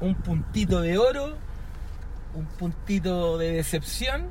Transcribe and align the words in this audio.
un 0.00 0.14
puntito 0.14 0.80
de 0.80 0.98
oro, 0.98 1.36
un 2.34 2.46
puntito 2.46 3.38
de 3.38 3.52
decepción. 3.52 4.26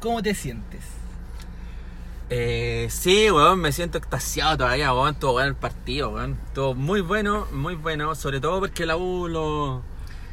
¿Cómo 0.00 0.22
te 0.22 0.34
sientes? 0.34 0.84
Eh, 2.28 2.88
sí, 2.90 3.30
weón, 3.30 3.60
me 3.60 3.72
siento 3.72 3.98
extasiado 3.98 4.58
todavía, 4.58 4.92
weón. 4.92 5.14
Estuvo 5.14 5.32
bueno 5.32 5.48
el 5.48 5.54
partido, 5.54 6.10
weón. 6.10 6.38
Estuvo 6.46 6.74
muy 6.74 7.00
bueno, 7.00 7.46
muy 7.52 7.74
bueno. 7.74 8.14
Sobre 8.14 8.40
todo 8.40 8.60
porque 8.60 8.84
la 8.84 8.96
U 8.96 9.28
lo, 9.28 9.82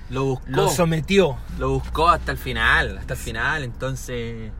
lo 0.09 0.23
buscó. 0.25 0.45
Lo 0.47 0.69
sometió. 0.69 1.37
Lo 1.59 1.69
buscó 1.69 2.09
hasta 2.09 2.31
el 2.31 2.37
final, 2.37 2.97
hasta 2.97 3.13
el 3.13 3.19
final. 3.19 3.63
Entonces, 3.63 4.51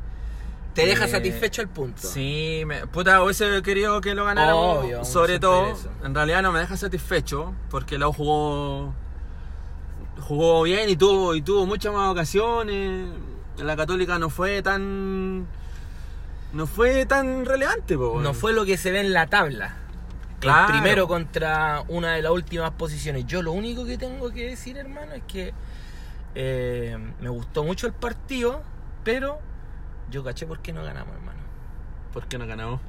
¿Te 0.74 0.86
deja 0.86 1.06
Eh, 1.06 1.08
satisfecho 1.10 1.62
el 1.62 1.68
punto? 1.68 2.02
sí, 2.02 2.64
me, 2.66 2.88
puta, 2.88 3.22
hubiese 3.24 3.62
querido 3.62 4.02
que 4.02 4.16
lo 4.16 4.26
ganáramos. 4.26 4.80
Obvio, 4.84 5.06
sobre 5.06 5.40
todo, 5.40 5.78
en 6.04 6.16
realidad 6.16 6.42
no 6.42 6.52
me 6.52 6.60
deja 6.60 6.76
satisfecho 6.78 7.54
porque 7.70 7.98
la 7.98 8.08
jugó, 8.08 8.94
jugó 10.22 10.64
bien 10.64 10.90
y 10.90 10.96
tuvo, 10.96 11.36
y 11.36 11.42
tuvo 11.42 11.66
muchas 11.66 11.94
más 11.94 12.10
ocasiones. 12.12 13.08
La 13.58 13.76
Católica 13.76 14.18
no 14.20 14.30
fue 14.30 14.62
tan. 14.62 15.46
No 16.54 16.68
fue 16.68 17.06
tan 17.06 17.46
relevante, 17.46 17.98
po. 17.98 18.20
No 18.22 18.34
fue 18.34 18.54
lo 18.54 18.66
que 18.66 18.78
se 18.78 18.92
ve 18.92 19.00
en 19.02 19.14
la 19.14 19.28
tabla. 19.28 19.76
Claro. 20.40 20.74
El 20.74 20.80
primero 20.82 21.08
contra 21.08 21.84
una 21.88 22.14
de 22.14 22.22
las 22.22 22.32
últimas 22.32 22.72
posiciones. 22.72 23.26
Yo 23.26 23.42
lo 23.42 23.52
único 23.54 23.86
que 23.86 23.98
tengo 23.98 24.30
que 24.32 24.50
decir, 24.50 24.78
hermano, 24.78 25.14
es 25.14 25.24
que 25.28 25.54
eh, 26.36 26.98
me 27.22 27.30
gustó 27.30 27.64
mucho 27.64 27.88
el 27.88 27.94
partido, 27.94 28.62
pero 29.04 29.40
yo 30.14 30.24
caché 30.24 30.46
por 30.46 30.60
qué 30.60 30.72
no 30.72 30.84
ganamos, 30.84 31.16
hermano. 31.16 31.40
¿Por 32.14 32.28
qué 32.28 32.38
no 32.38 32.46
ganamos? 32.46 32.80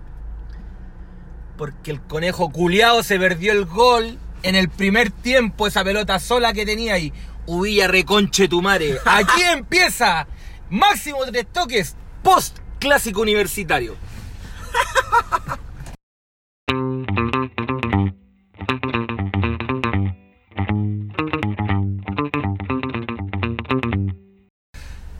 Porque 1.56 1.90
el 1.90 2.02
conejo 2.02 2.50
culiao 2.50 3.02
se 3.02 3.18
perdió 3.18 3.52
el 3.52 3.64
gol 3.64 4.18
en 4.42 4.54
el 4.54 4.68
primer 4.68 5.10
tiempo, 5.10 5.66
esa 5.66 5.82
pelota 5.82 6.18
sola 6.18 6.52
que 6.52 6.66
tenía 6.66 6.94
ahí. 6.94 7.14
Ubilla 7.46 7.88
reconche 7.88 8.46
tu 8.46 8.60
madre. 8.60 8.98
Aquí 9.06 9.40
empieza 9.52 10.26
máximo 10.68 11.24
tres 11.24 11.46
toques 11.50 11.96
post 12.22 12.58
clásico 12.78 13.22
universitario. 13.22 13.96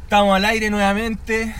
Estamos 0.03 0.37
al 0.37 0.45
aire 0.45 0.69
nuevamente, 0.69 1.55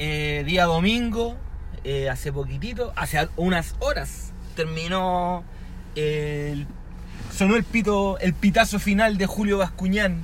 eh, 0.00 0.44
día 0.46 0.64
domingo, 0.64 1.36
eh, 1.84 2.08
hace 2.08 2.32
poquitito, 2.32 2.90
hace 2.96 3.28
unas 3.36 3.76
horas 3.80 4.32
terminó 4.56 5.44
el, 5.94 6.66
sonó 7.30 7.54
el 7.54 7.64
pito, 7.64 8.18
el 8.18 8.32
pitazo 8.32 8.78
final 8.78 9.18
de 9.18 9.26
Julio 9.26 9.58
Bascuñán, 9.58 10.22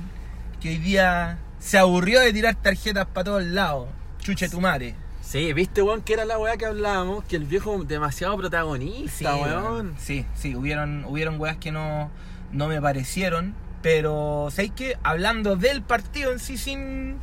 que 0.59 0.69
hoy 0.69 0.77
día 0.77 1.37
se 1.59 1.77
aburrió 1.77 2.19
de 2.21 2.33
tirar 2.33 2.55
tarjetas 2.55 3.05
para 3.05 3.25
todos 3.25 3.43
lados. 3.43 3.87
Chuche 4.19 4.49
tu 4.49 4.59
madre. 4.59 4.95
Sí, 5.21 5.53
viste, 5.53 5.83
weón, 5.83 6.01
que 6.01 6.13
era 6.13 6.25
la 6.25 6.39
weá 6.39 6.57
que 6.57 6.65
hablábamos, 6.65 7.23
que 7.25 7.35
el 7.35 7.45
viejo 7.45 7.83
demasiado 7.83 8.35
protagonista, 8.35 9.35
weón. 9.35 9.93
Sí, 9.99 10.25
sí, 10.33 10.55
hubieron, 10.55 11.05
hubieron 11.05 11.39
weas 11.39 11.57
que 11.57 11.71
no, 11.71 12.09
no 12.51 12.67
me 12.67 12.81
parecieron. 12.81 13.53
Pero, 13.83 14.47
¿sabéis 14.49 14.71
qué? 14.75 14.97
Hablando 15.03 15.55
del 15.55 15.83
partido 15.83 16.31
en 16.31 16.39
sí 16.39 16.57
sin, 16.57 17.19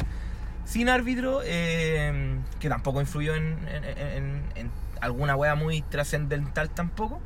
sin 0.65 0.89
árbitro, 0.89 1.41
eh, 1.45 2.39
que 2.61 2.69
tampoco 2.69 3.01
influyó 3.01 3.35
en, 3.35 3.59
en- 3.69 3.85
en- 3.99 4.43
en 4.57 4.71
alguna 5.01 5.37
wea 5.37 5.55
muy 5.55 5.83
trascendental 5.83 6.71
tampoco, 6.71 7.21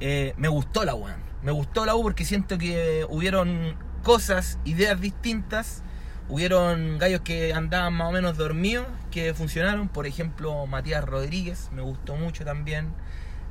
eh, 0.00 0.34
me 0.36 0.48
gustó 0.48 0.84
la 0.84 0.94
wea. 0.94 1.16
Me 1.42 1.52
gustó 1.52 1.84
la 1.86 1.94
U 1.94 2.02
porque 2.02 2.24
siento 2.24 2.56
que 2.58 3.06
hubieron 3.08 3.76
cosas, 4.02 4.58
ideas 4.64 5.00
distintas. 5.00 5.82
Hubieron 6.28 6.96
gallos 6.98 7.20
que 7.20 7.52
andaban 7.52 7.92
más 7.92 8.08
o 8.08 8.12
menos 8.12 8.38
dormidos 8.38 8.86
que 9.10 9.34
funcionaron. 9.34 9.88
Por 9.88 10.06
ejemplo, 10.06 10.66
Matías 10.66 11.04
Rodríguez, 11.04 11.68
me 11.72 11.82
gustó 11.82 12.16
mucho 12.16 12.44
también. 12.46 12.88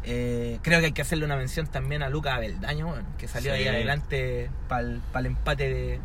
Eh, 0.06 0.58
creo 0.63 0.79
que 0.79 0.88
hay 0.88 0.91
que 0.91 1.03
hacerle 1.03 1.25
una 1.25 1.35
mención 1.38 1.68
también 1.68 2.02
a 2.03 2.09
Lucas 2.09 2.34
Abeldaño, 2.34 2.88
bueno, 2.88 3.06
que 3.19 3.28
salió 3.28 3.53
Sí. 3.53 3.59
ahí 3.62 3.68
adelante 3.68 4.50
para 4.68 4.81
el, 4.81 5.02
empate 5.25 5.69
de, 5.74 6.00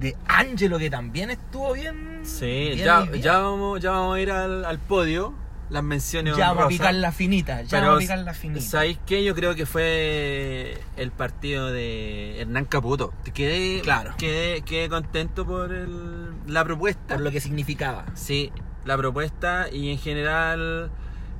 de 0.00 0.16
Ángelo, 0.26 0.78
que 0.78 0.90
también 0.90 1.30
estuvo 1.30 1.72
bien. 1.74 2.20
Sí, 2.24 2.46
bien 2.74 2.78
ya, 2.78 3.06
ya, 3.12 3.38
vamos, 3.38 3.80
ya 3.80 3.90
vamos 3.92 4.16
a 4.16 4.20
ir 4.20 4.30
al, 4.30 4.64
al 4.64 4.78
podio, 4.78 5.34
las 5.68 5.82
menciones 5.82 6.36
Ya 6.36 6.48
vamos 6.48 6.64
a 6.64 6.68
picar 6.68 6.94
la 6.94 7.12
finita, 7.12 7.62
ya 7.62 7.68
Pero, 7.78 7.82
vamos 7.88 7.98
a 7.98 8.00
picar 8.00 8.18
la 8.18 8.34
finita. 8.34 8.60
¿Sabéis 8.64 8.98
qué? 9.06 9.22
Yo 9.22 9.34
creo 9.34 9.54
que 9.54 9.66
fue 9.66 10.78
el 10.96 11.10
partido 11.12 11.70
de 11.70 12.40
Hernán 12.40 12.64
Caputo. 12.64 13.12
Quedé, 13.34 13.80
Claro. 13.82 14.14
quedé, 14.18 14.62
quedé 14.62 14.88
contento 14.88 15.46
por 15.46 15.72
el- 15.72 16.30
la 16.46 16.64
propuesta. 16.64 17.14
Por 17.14 17.20
lo 17.24 17.30
que 17.30 17.40
significaba. 17.40 18.06
Sí, 18.14 18.52
la 18.84 18.96
propuesta 18.96 19.68
y 19.70 19.90
en 19.90 19.98
general 19.98 20.90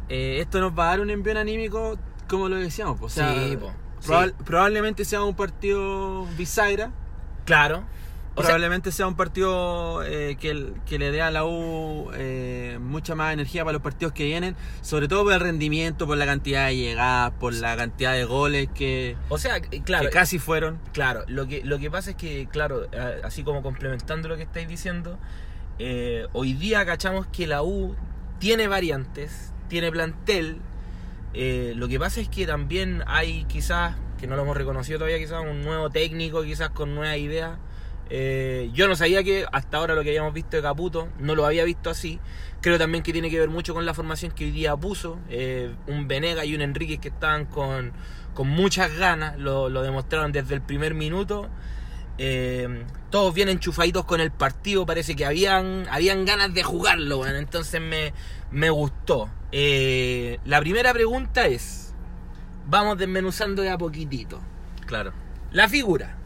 eh, 0.09 0.38
esto 0.41 0.60
nos 0.60 0.78
va 0.78 0.84
a 0.84 0.91
dar 0.91 1.00
un 1.00 1.10
envío 1.10 1.38
anímico 1.38 1.98
como 2.28 2.48
lo 2.48 2.56
decíamos. 2.56 2.98
O 3.00 3.09
sea, 3.09 3.32
Sí, 3.34 3.56
po, 3.56 3.72
sí. 4.00 4.12
Probablemente 4.44 5.04
sea 5.04 5.22
un 5.22 5.34
partido 5.34 6.27
bisagra. 6.37 6.91
Claro. 7.44 7.84
O 8.36 8.42
Probablemente 8.42 8.92
sea 8.92 9.06
un 9.08 9.16
partido 9.16 10.04
eh, 10.04 10.36
que, 10.38 10.98
le 10.98 11.10
dé 11.10 11.20
a 11.20 11.30
la 11.30 11.44
U 11.44 12.10
eh, 12.14 12.78
mucha 12.80 13.14
más 13.14 13.32
energía 13.32 13.64
para 13.64 13.72
los 13.72 13.82
partidos 13.82 14.14
que 14.14 14.24
vienen, 14.24 14.54
sobre 14.82 15.08
todo 15.08 15.24
por 15.24 15.32
el 15.32 15.41
rendimiento, 15.41 16.06
por 16.06 16.16
la 16.16 16.26
cantidad 16.26 16.68
de 16.68 16.76
llegadas, 16.76 17.32
por 17.41 17.52
la 17.54 17.76
cantidad 17.76 18.14
de 18.14 18.24
goles 18.24 18.68
que, 18.72 19.16
o 19.28 19.36
sea, 19.36 19.56
eh, 19.56 19.82
claro, 19.84 20.04
que 20.04 20.10
casi 20.10 20.38
fueron. 20.38 20.78
Claro, 20.92 21.24
lo 21.26 21.48
que, 21.48 21.62
lo 21.64 21.78
que 21.80 21.91
pasa 21.91 22.10
es 22.10 22.16
que, 22.16 22.46
claro, 22.50 22.86
así 23.24 23.42
como 23.42 23.62
complementando 23.62 24.28
lo 24.28 24.36
que 24.36 24.44
estáis 24.44 24.68
diciendo, 24.68 25.18
eh, 25.82 26.26
hoy 26.34 26.52
día 26.52 26.84
cachamos 26.84 27.26
que 27.28 27.47
la 27.47 27.62
U 27.62 27.97
tiene 28.38 28.68
variantes, 28.68 29.50
tiene 29.68 29.91
plantel. 29.91 30.58
eh, 31.32 31.72
lo 31.74 31.88
que 31.88 31.98
pasa 31.98 32.20
es 32.20 32.28
que 32.28 32.47
también 32.47 33.02
hay 33.06 33.44
quizás, 33.44 33.97
que 34.18 34.26
no 34.26 34.36
lo 34.36 34.42
hemos 34.42 34.58
reconocido 34.58 34.98
todavía, 34.98 35.18
quizás 35.18 35.41
un 35.41 35.62
nuevo 35.62 35.88
técnico, 35.88 36.42
quizás 36.42 36.68
con 36.68 36.94
nuevas 36.94 37.16
ideas. 37.16 37.58
Eh, 38.10 38.71
yo 38.75 38.88
no 38.88 38.97
sabía 38.97 39.22
que 39.22 39.47
hasta 39.53 39.76
ahora 39.76 39.94
lo 39.94 40.03
que 40.03 40.09
habíamos 40.10 40.34
visto 40.34 40.56
de 40.56 40.62
Caputo, 40.62 41.09
no 41.19 41.34
lo 41.34 41.47
había 41.47 41.65
visto 41.65 41.91
así. 41.91 42.19
Creo 42.60 42.76
también 42.78 43.03
que 43.03 43.12
tiene 43.12 43.31
que 43.31 43.38
ver 43.38 43.48
mucho 43.48 43.72
con 43.72 43.87
la 43.87 43.94
formación 43.94 44.32
que 44.32 44.44
hoy 44.44 44.50
día 44.50 44.76
puso. 44.76 45.19
eh, 45.28 45.72
un 45.87 46.09
Venega 46.09 46.44
y 46.44 46.54
un 46.54 46.60
Enríquez 46.60 46.98
que 46.98 47.09
estaban 47.09 47.47
con, 47.47 47.93
con 48.34 48.48
muchas 48.48 48.94
ganas, 48.97 49.38
lo, 49.38 49.69
lo 49.69 49.82
demostraron 49.82 50.32
desde 50.32 50.54
el 50.54 50.60
primer 50.60 50.94
minuto. 50.94 51.48
Eh, 52.19 52.84
todos 53.10 53.32
bien 53.32 53.48
enchufaditos 53.48 54.04
con 54.04 54.21
el 54.21 54.31
partido, 54.31 54.84
parece 54.84 55.16
que 55.16 55.25
habían, 55.25 55.87
habían 55.91 56.27
ganas 56.27 56.53
de 56.53 56.62
jugarlo, 56.62 57.19
bueno, 57.19 57.38
entonces 57.38 57.81
me, 57.81 58.12
me 58.50 58.69
gustó. 58.69 59.31
La 59.53 60.60
primera 60.60 60.92
pregunta 60.92 61.47
es, 61.47 61.94
vamos 62.66 62.98
desmenuzando 62.98 63.62
de 63.62 63.71
a 63.71 63.78
poquitito. 63.78 64.41
Claro. 64.87 65.12
La 65.50 65.69
figura. 65.69 66.19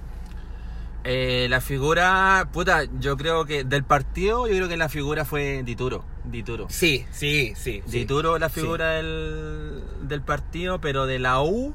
Eh, 1.07 1.49
la 1.51 1.61
figura, 1.61 2.49
puta, 2.53 2.85
yo 2.99 3.17
creo 3.19 3.45
que 3.45 3.63
del 3.65 3.85
partido, 3.85 4.47
yo 4.49 4.55
creo 4.55 4.69
que 4.69 4.77
la 4.79 4.89
figura 4.89 5.25
fue 5.27 5.63
Dituro. 5.63 6.03
Dituro. 6.25 6.67
Sí, 6.71 7.05
sí, 7.11 7.53
sí. 7.57 7.83
sí. 7.87 7.99
Dituro 7.99 8.39
la 8.39 8.49
figura 8.49 8.93
del, 8.93 9.83
del 10.03 10.23
partido, 10.23 10.81
pero 10.81 11.05
de 11.05 11.19
la 11.19 11.43
U, 11.43 11.75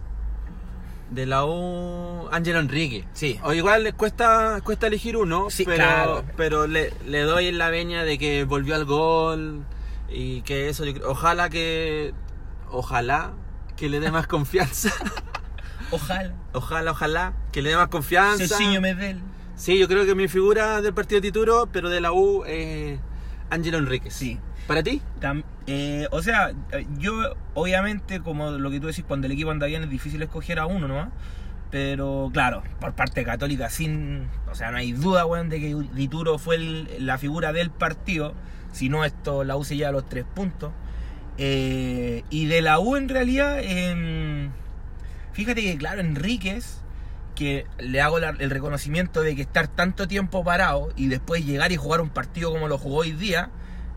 de 1.12 1.28
la 1.28 1.45
U, 1.45 2.28
Ángelo 2.31 2.59
Enrique. 2.59 3.06
Sí. 3.13 3.40
O 3.44 3.53
igual 3.53 3.84
les 3.84 3.94
cuesta, 3.94 4.62
cuesta 4.63 4.88
elegir 4.88 5.16
uno, 5.16 5.50
Sí, 5.51 5.63
pero, 5.63 5.75
claro. 5.78 6.23
pero 6.35 6.66
le, 6.66 6.91
le 7.06 7.22
doy 7.22 7.47
en 7.47 7.59
la 7.59 7.69
veña 7.69 8.03
de 8.03 8.17
que 8.17 8.44
volvió 8.46 8.73
al 8.73 8.85
gol 8.85 9.63
y 10.09 10.41
que 10.41 10.69
eso, 10.69 10.85
yo 10.85 11.07
ojalá 11.07 11.50
que, 11.51 12.13
ojalá 12.72 13.34
que 13.78 13.90
le 13.90 14.00
dé 14.00 14.09
más 14.09 14.25
confianza. 14.35 14.91
Ojalá. 15.91 16.33
Ojalá, 16.53 16.91
ojalá 16.91 17.33
que 17.51 17.61
le 17.61 17.69
dé 17.69 17.75
más 17.77 17.88
confianza. 17.88 18.47
Ceciño 18.47 18.81
Medel. 18.81 19.19
Sí, 19.55 19.78
yo 19.78 19.87
creo 19.87 20.05
que 20.05 20.16
mi 20.16 20.28
figura 20.28 20.81
del 20.81 20.93
partido 20.93 21.19
de 21.22 21.28
Tituro, 21.29 21.67
pero 21.72 21.90
de 21.90 21.99
la 22.02 22.11
U, 22.14 22.43
es 22.46 22.99
Ángelo 23.49 23.78
Enríquez. 23.79 24.14
Sí. 24.14 24.40
¿Para 24.67 24.84
ti? 24.84 25.02
Tam- 25.19 25.43
eh, 25.67 26.08
o 26.11 26.22
sea, 26.22 26.52
yo 26.99 27.35
obviamente, 27.55 28.19
como 28.22 28.52
lo 28.52 28.69
que 28.72 28.79
tú 28.79 28.87
decís, 28.87 29.03
cuando 29.08 29.25
el 29.25 29.34
equipo 29.34 29.49
anda 29.52 29.66
bien 29.67 29.84
es 29.84 29.90
difícil 29.90 30.22
escoger 30.22 30.59
a 30.59 30.66
uno, 30.67 30.87
¿no? 30.87 31.11
Pero 31.72 32.29
claro, 32.34 32.64
por 32.79 32.93
parte 32.93 33.23
católica, 33.23 33.69
sin. 33.69 34.28
O 34.52 34.55
sea, 34.55 34.72
no 34.72 34.78
hay 34.78 34.91
duda, 34.91 35.25
weón, 35.25 35.49
de 35.49 35.59
que 35.59 35.75
Dituro 35.93 36.37
fue 36.37 36.55
el- 36.55 37.05
la 37.05 37.17
figura 37.17 37.52
del 37.52 37.69
partido. 37.72 38.34
Si 38.72 38.90
no, 38.90 39.03
esto 39.05 39.43
la 39.43 39.55
U 39.58 39.64
se 39.64 39.75
lleva 39.75 39.91
los 39.91 40.08
tres 40.08 40.23
puntos. 40.35 40.72
Eh, 41.37 42.23
y 42.29 42.46
de 42.46 42.61
la 42.61 42.79
U, 42.79 42.96
en 42.96 43.09
realidad, 43.09 43.59
em, 43.61 44.52
fíjate 45.40 45.62
que, 45.62 45.78
claro, 45.78 46.02
Enríquez, 46.02 46.82
que 47.34 47.66
le 47.78 48.02
hago 48.02 48.18
el 48.18 48.50
reconocimiento 48.50 49.22
de 49.22 49.34
que 49.34 49.41
estar 49.41 49.70
tanto 49.70 50.06
tiempo 50.06 50.44
parado 50.44 50.90
y 50.97 51.08
después 51.08 51.46
llegar 51.46 51.72
y 51.72 51.78
jugar 51.78 52.02
un 52.02 52.09
partido 52.09 52.52
como 52.52 52.68
lo 52.68 52.78
jugó 52.78 52.97
hoy 52.97 53.14
día, 53.14 53.50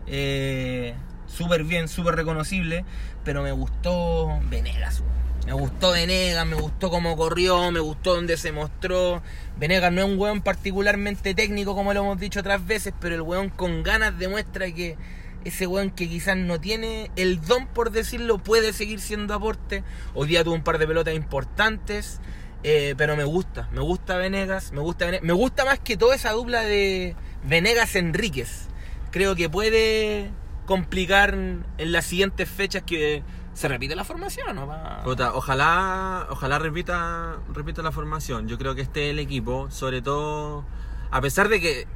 eh, 0.07 0.95
súper 1.27 1.65
bien, 1.65 1.89
súper 1.89 2.15
reconocible, 2.15 2.85
pero 3.25 3.43
me 3.43 3.51
gustó 3.51 4.41
Venegas. 4.49 5.03
Me 5.45 5.55
gustó 5.55 5.91
Venegas, 5.91 6.47
me 6.47 6.55
gustó 6.55 6.91
cómo 6.91 7.17
corrió, 7.17 7.73
me 7.73 7.81
gustó 7.81 8.15
donde 8.15 8.37
se 8.37 8.53
mostró. 8.53 9.21
Venegas 9.59 9.93
no 9.93 10.03
es 10.03 10.07
un 10.07 10.21
weón 10.21 10.43
particularmente 10.43 11.35
técnico, 11.35 11.75
como 11.75 11.93
lo 11.93 12.03
hemos 12.03 12.21
dicho 12.21 12.39
otras 12.39 12.65
veces, 12.65 12.95
pero 13.01 13.17
el 13.17 13.23
weón 13.23 13.49
con 13.49 13.83
ganas 13.83 14.17
demuestra 14.17 14.71
que 14.71 14.97
ese 15.45 15.67
weón 15.67 15.91
que 15.91 16.09
quizás 16.09 16.37
no 16.37 16.61
tiene 16.61 17.11
el 17.17 17.41
don, 17.41 17.67
por 17.67 17.91
decirlo, 17.91 18.39
puede 18.39 18.73
seguir 18.73 19.01
siendo 19.01 19.35
aporte. 19.35 19.85
Hoy 20.15 20.29
día 20.29 20.45
tuvo 20.45 20.55
un 20.55 20.63
par 20.65 20.79
de 20.79 20.87
pelotas 20.87 21.15
importantes, 21.15 22.21
eh, 22.65 22.95
pero 22.97 23.17
me 23.17 23.25
gusta, 23.25 23.69
me 23.73 23.81
gusta 23.81 24.17
Venegas, 24.17 24.73
me 24.73 24.81
gusta 24.81 25.07
Venegas, 25.07 25.25
me 25.27 25.33
gusta 25.33 25.65
más 25.65 25.79
que 25.81 25.97
toda 25.97 26.15
esa 26.15 26.33
dupla 26.33 26.63
de 26.63 27.17
Venegas-Enríquez. 27.45 28.69
Creo 29.11 29.35
que 29.35 29.49
puede 29.51 30.31
complicar 30.67 31.35
en 31.35 31.65
las 31.93 32.07
siguientes 32.07 32.49
fechas 32.49 32.83
que 32.83 33.23
se 33.55 33.69
repite 33.69 33.95
la 33.95 34.05
formación, 34.05 34.55
¿no? 34.57 34.67
Va- 34.67 35.03
ojalá, 35.35 36.27
ojalá 36.31 36.59
repita, 36.59 37.37
repita 37.53 37.83
la 37.83 37.93
formación. 37.93 38.49
Yo 38.49 38.57
creo 38.59 38.75
que 38.75 38.83
este 38.83 39.11
el 39.11 39.19
equipo, 39.19 39.71
sobre 39.71 40.01
todo, 40.01 40.65
a 41.11 41.21
pesar 41.21 41.49
de 41.49 41.61
que, 41.61 41.87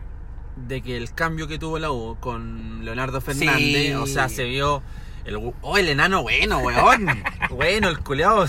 de 0.56 0.82
que 0.82 0.96
el 0.96 1.12
cambio 1.12 1.46
que 1.48 1.58
tuvo 1.58 1.78
la 1.78 1.90
U 1.92 2.16
con 2.20 2.84
Leonardo 2.84 3.20
Fernández, 3.20 3.58
Sí. 3.88 3.92
o 3.94 4.06
sea, 4.06 4.28
se 4.28 4.44
vio 4.44 4.82
el, 5.24 5.36
oh, 5.60 5.76
el 5.76 5.88
enano 5.88 6.22
bueno, 6.22 6.58
weón. 6.60 7.06
bueno, 7.50 7.88
el 7.88 7.98
culeado. 8.00 8.44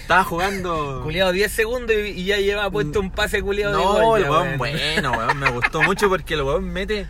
estaba 0.00 0.22
jugando. 0.24 1.00
Culeado 1.02 1.32
10 1.32 1.50
segundos 1.50 1.96
y, 1.96 2.10
y 2.10 2.24
ya 2.26 2.36
lleva 2.38 2.70
puesto 2.70 3.00
un 3.00 3.10
pase 3.10 3.42
culeado 3.42 3.76
de 3.76 3.82
No, 3.84 3.92
gol. 4.04 4.22
el 4.22 4.30
weón 4.30 4.46
weón. 4.46 4.58
bueno, 4.58 5.12
weón. 5.12 5.38
Me 5.38 5.50
gustó 5.50 5.82
mucho 5.82 6.08
porque 6.08 6.34
el 6.34 6.42
weón 6.42 6.64
mete. 6.68 7.06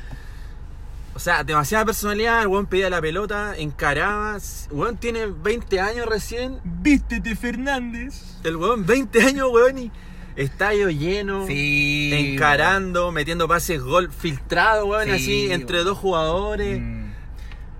O 1.14 1.18
sea, 1.20 1.42
demasiada 1.42 1.84
personalidad. 1.84 2.42
El 2.42 2.46
weón 2.48 2.66
pedía 2.66 2.88
la 2.88 3.00
pelota, 3.00 3.54
encaraba. 3.58 4.38
Weón 4.70 4.96
tiene 4.96 5.26
20 5.26 5.80
años 5.80 6.06
recién. 6.06 6.60
Vístete, 6.62 7.34
Fernández. 7.34 8.38
El 8.44 8.56
weón, 8.56 8.86
20 8.86 9.20
años, 9.22 9.48
weón, 9.52 9.76
y 9.78 9.90
estadio 10.38 10.88
lleno. 10.90 11.46
Sí. 11.46 12.10
Encarando, 12.12 13.12
metiendo 13.12 13.46
pases 13.48 13.82
gol 13.82 14.10
filtrado, 14.12 14.86
weón, 14.86 15.06
Sí, 15.06 15.12
así 15.12 15.52
entre 15.52 15.84
dos 15.84 15.98
jugadores. 15.98 16.80
Mm, 16.80 17.08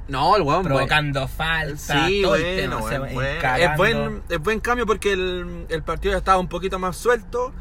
No, 0.09 0.37
el 0.37 0.43
weón, 0.43 0.63
provocando 0.65 1.29
falta. 1.29 2.07
Sí, 2.07 2.23
todo 2.23 2.37
el 2.37 2.43
bueno, 2.43 2.61
tema, 2.61 2.77
o 2.77 2.89
sea, 2.89 2.99
bueno, 3.01 3.15
bueno. 3.15 3.57
Es 3.57 3.77
buen, 3.77 4.23
es 4.29 4.39
buen 4.41 4.61
cambio 4.61 4.87
porque 4.87 5.13
el, 5.13 5.67
el 5.69 5.83
partido 5.83 6.13
ya 6.13 6.19
estaba 6.19 6.39
un 6.39 6.49
poquito 6.49 6.79
más 6.79 6.97
suelto 6.97 7.53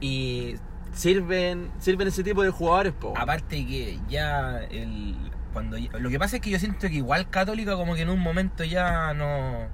y 0.00 0.56
sirven, 0.92 1.70
sirven 1.80 2.08
ese 2.08 2.22
tipo 2.22 2.42
de 2.42 2.50
jugadores, 2.50 2.92
po. 2.92 3.14
Aparte 3.16 3.66
que 3.66 3.98
ya 4.08 4.60
el 4.70 5.16
cuando 5.52 5.76
lo 5.78 6.10
que 6.10 6.18
pasa 6.18 6.36
es 6.36 6.42
que 6.42 6.50
yo 6.50 6.58
siento 6.58 6.88
que 6.88 6.94
igual 6.94 7.30
Católica 7.30 7.76
como 7.76 7.94
que 7.94 8.02
en 8.02 8.10
un 8.10 8.18
momento 8.18 8.64
ya 8.64 9.14
no 9.14 9.68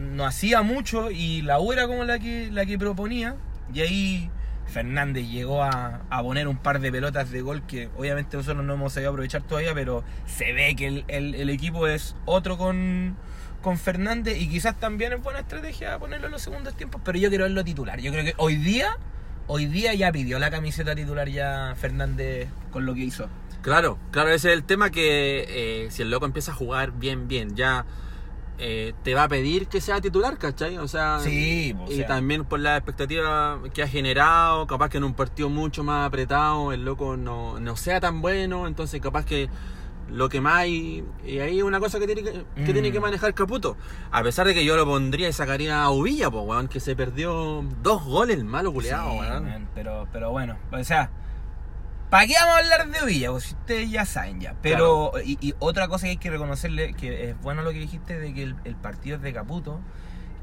no 0.00 0.24
hacía 0.26 0.62
mucho 0.62 1.10
y 1.10 1.42
la 1.42 1.60
U 1.60 1.72
era 1.72 1.86
como 1.86 2.04
la 2.04 2.18
que 2.18 2.48
la 2.50 2.64
que 2.66 2.78
proponía 2.78 3.36
y 3.72 3.80
ahí 3.80 4.30
Fernández 4.66 5.28
llegó 5.28 5.62
a, 5.64 6.02
a 6.10 6.22
poner 6.22 6.46
un 6.48 6.56
par 6.56 6.80
de 6.80 6.92
pelotas 6.92 7.30
de 7.30 7.40
gol 7.42 7.62
que 7.66 7.88
obviamente 7.96 8.36
nosotros 8.36 8.64
no 8.64 8.74
hemos 8.74 8.92
sabido 8.92 9.10
aprovechar 9.10 9.42
todavía, 9.42 9.74
pero 9.74 10.04
se 10.26 10.52
ve 10.52 10.74
que 10.76 10.86
el, 10.86 11.04
el- 11.08 11.50
equipo 11.50 11.86
es 11.88 12.14
otro 12.24 12.56
con, 12.56 13.16
con 13.62 13.78
Fernández 13.78 14.40
y 14.40 14.48
quizás 14.48 14.78
también 14.78 15.12
es 15.12 15.22
buena 15.22 15.40
estrategia 15.40 15.98
ponerlo 15.98 16.26
en 16.26 16.32
los 16.32 16.42
segundos 16.42 16.74
tiempos, 16.76 17.00
pero 17.04 17.18
yo 17.18 17.28
quiero 17.30 17.44
verlo 17.44 17.64
titular. 17.64 17.98
Yo 18.00 18.12
creo 18.12 18.24
que 18.24 18.34
hoy 18.36 18.54
día, 18.56 18.96
hoy 19.48 19.66
día 19.66 19.92
ya 19.94 20.12
pidió 20.12 20.38
la 20.38 20.50
camiseta 20.52 20.94
titular 20.94 21.28
ya 21.28 21.74
Fernández 21.76 22.48
con 22.70 22.86
lo 22.86 22.94
que 22.94 23.00
hizo. 23.00 23.28
Claro, 23.62 23.98
claro, 24.12 24.30
ese 24.30 24.50
es 24.50 24.54
el 24.54 24.62
tema 24.62 24.90
que 24.90 25.44
eh, 25.48 25.90
si 25.90 26.02
el 26.02 26.10
loco 26.10 26.26
empieza 26.26 26.52
a 26.52 26.54
jugar 26.54 26.92
bien, 26.92 27.26
bien, 27.26 27.56
ya 27.56 27.84
eh, 28.62 28.92
te 29.02 29.14
va 29.14 29.24
a 29.24 29.28
pedir 29.28 29.66
que 29.68 29.80
sea 29.80 30.00
titular, 30.00 30.36
¿cachai? 30.38 30.76
O 30.78 30.86
sea, 30.86 31.18
Sí, 31.20 31.74
o 31.80 31.90
y 31.90 31.96
sea. 31.96 32.06
también 32.06 32.44
por 32.44 32.60
la 32.60 32.76
expectativa 32.76 33.58
que 33.72 33.82
ha 33.82 33.88
generado, 33.88 34.66
capaz 34.66 34.90
que 34.90 34.98
en 34.98 35.04
un 35.04 35.14
partido 35.14 35.48
mucho 35.48 35.82
más 35.82 36.06
apretado 36.06 36.72
el 36.72 36.84
loco 36.84 37.16
no, 37.16 37.58
no 37.58 37.76
sea 37.76 38.00
tan 38.00 38.20
bueno, 38.20 38.66
entonces 38.66 39.00
capaz 39.00 39.24
que 39.24 39.48
lo 40.10 40.28
que 40.28 40.40
más 40.40 40.54
hay, 40.56 41.04
y 41.24 41.38
ahí 41.38 41.58
es 41.58 41.62
una 41.64 41.78
cosa 41.78 42.00
que 42.00 42.06
tiene 42.06 42.22
que, 42.24 42.32
que 42.32 42.44
Mm. 42.62 42.72
tiene 42.72 42.90
que 42.92 42.98
manejar 43.00 43.32
Caputo. 43.32 43.76
A 44.10 44.22
pesar 44.24 44.44
de 44.46 44.54
que 44.54 44.64
yo 44.64 44.76
lo 44.76 44.84
pondría 44.84 45.28
y 45.28 45.32
sacaría 45.32 45.82
a 45.82 45.90
Uvilla, 45.90 46.28
pues, 46.30 46.44
weón, 46.44 46.66
que 46.68 46.80
se 46.80 46.96
perdió 46.96 47.64
dos 47.82 48.04
goles, 48.04 48.42
malo 48.42 48.72
culeado, 48.72 49.12
Sí, 49.12 49.18
weón. 49.20 49.44
man, 49.44 49.68
pero, 49.74 50.08
pero 50.12 50.30
bueno, 50.32 50.56
o 50.72 50.82
sea, 50.82 51.10
¿para 52.10 52.26
qué 52.26 52.34
vamos 52.38 52.56
a 52.56 52.58
hablar 52.58 52.88
de 52.88 53.06
Villa? 53.06 53.30
Pues 53.30 53.52
ustedes 53.52 53.90
ya 53.90 54.04
saben 54.04 54.40
ya. 54.40 54.54
Pero, 54.62 55.12
y, 55.24 55.38
y 55.40 55.54
otra 55.60 55.88
cosa 55.88 56.04
que 56.06 56.10
hay 56.10 56.16
que 56.18 56.30
reconocerle, 56.30 56.92
que 56.94 57.30
es 57.30 57.40
bueno 57.40 57.62
lo 57.62 57.70
que 57.72 57.78
dijiste 57.78 58.18
de 58.18 58.34
que 58.34 58.42
el, 58.42 58.56
el 58.64 58.74
partido 58.76 59.16
es 59.16 59.22
de 59.22 59.32
Caputo, 59.32 59.80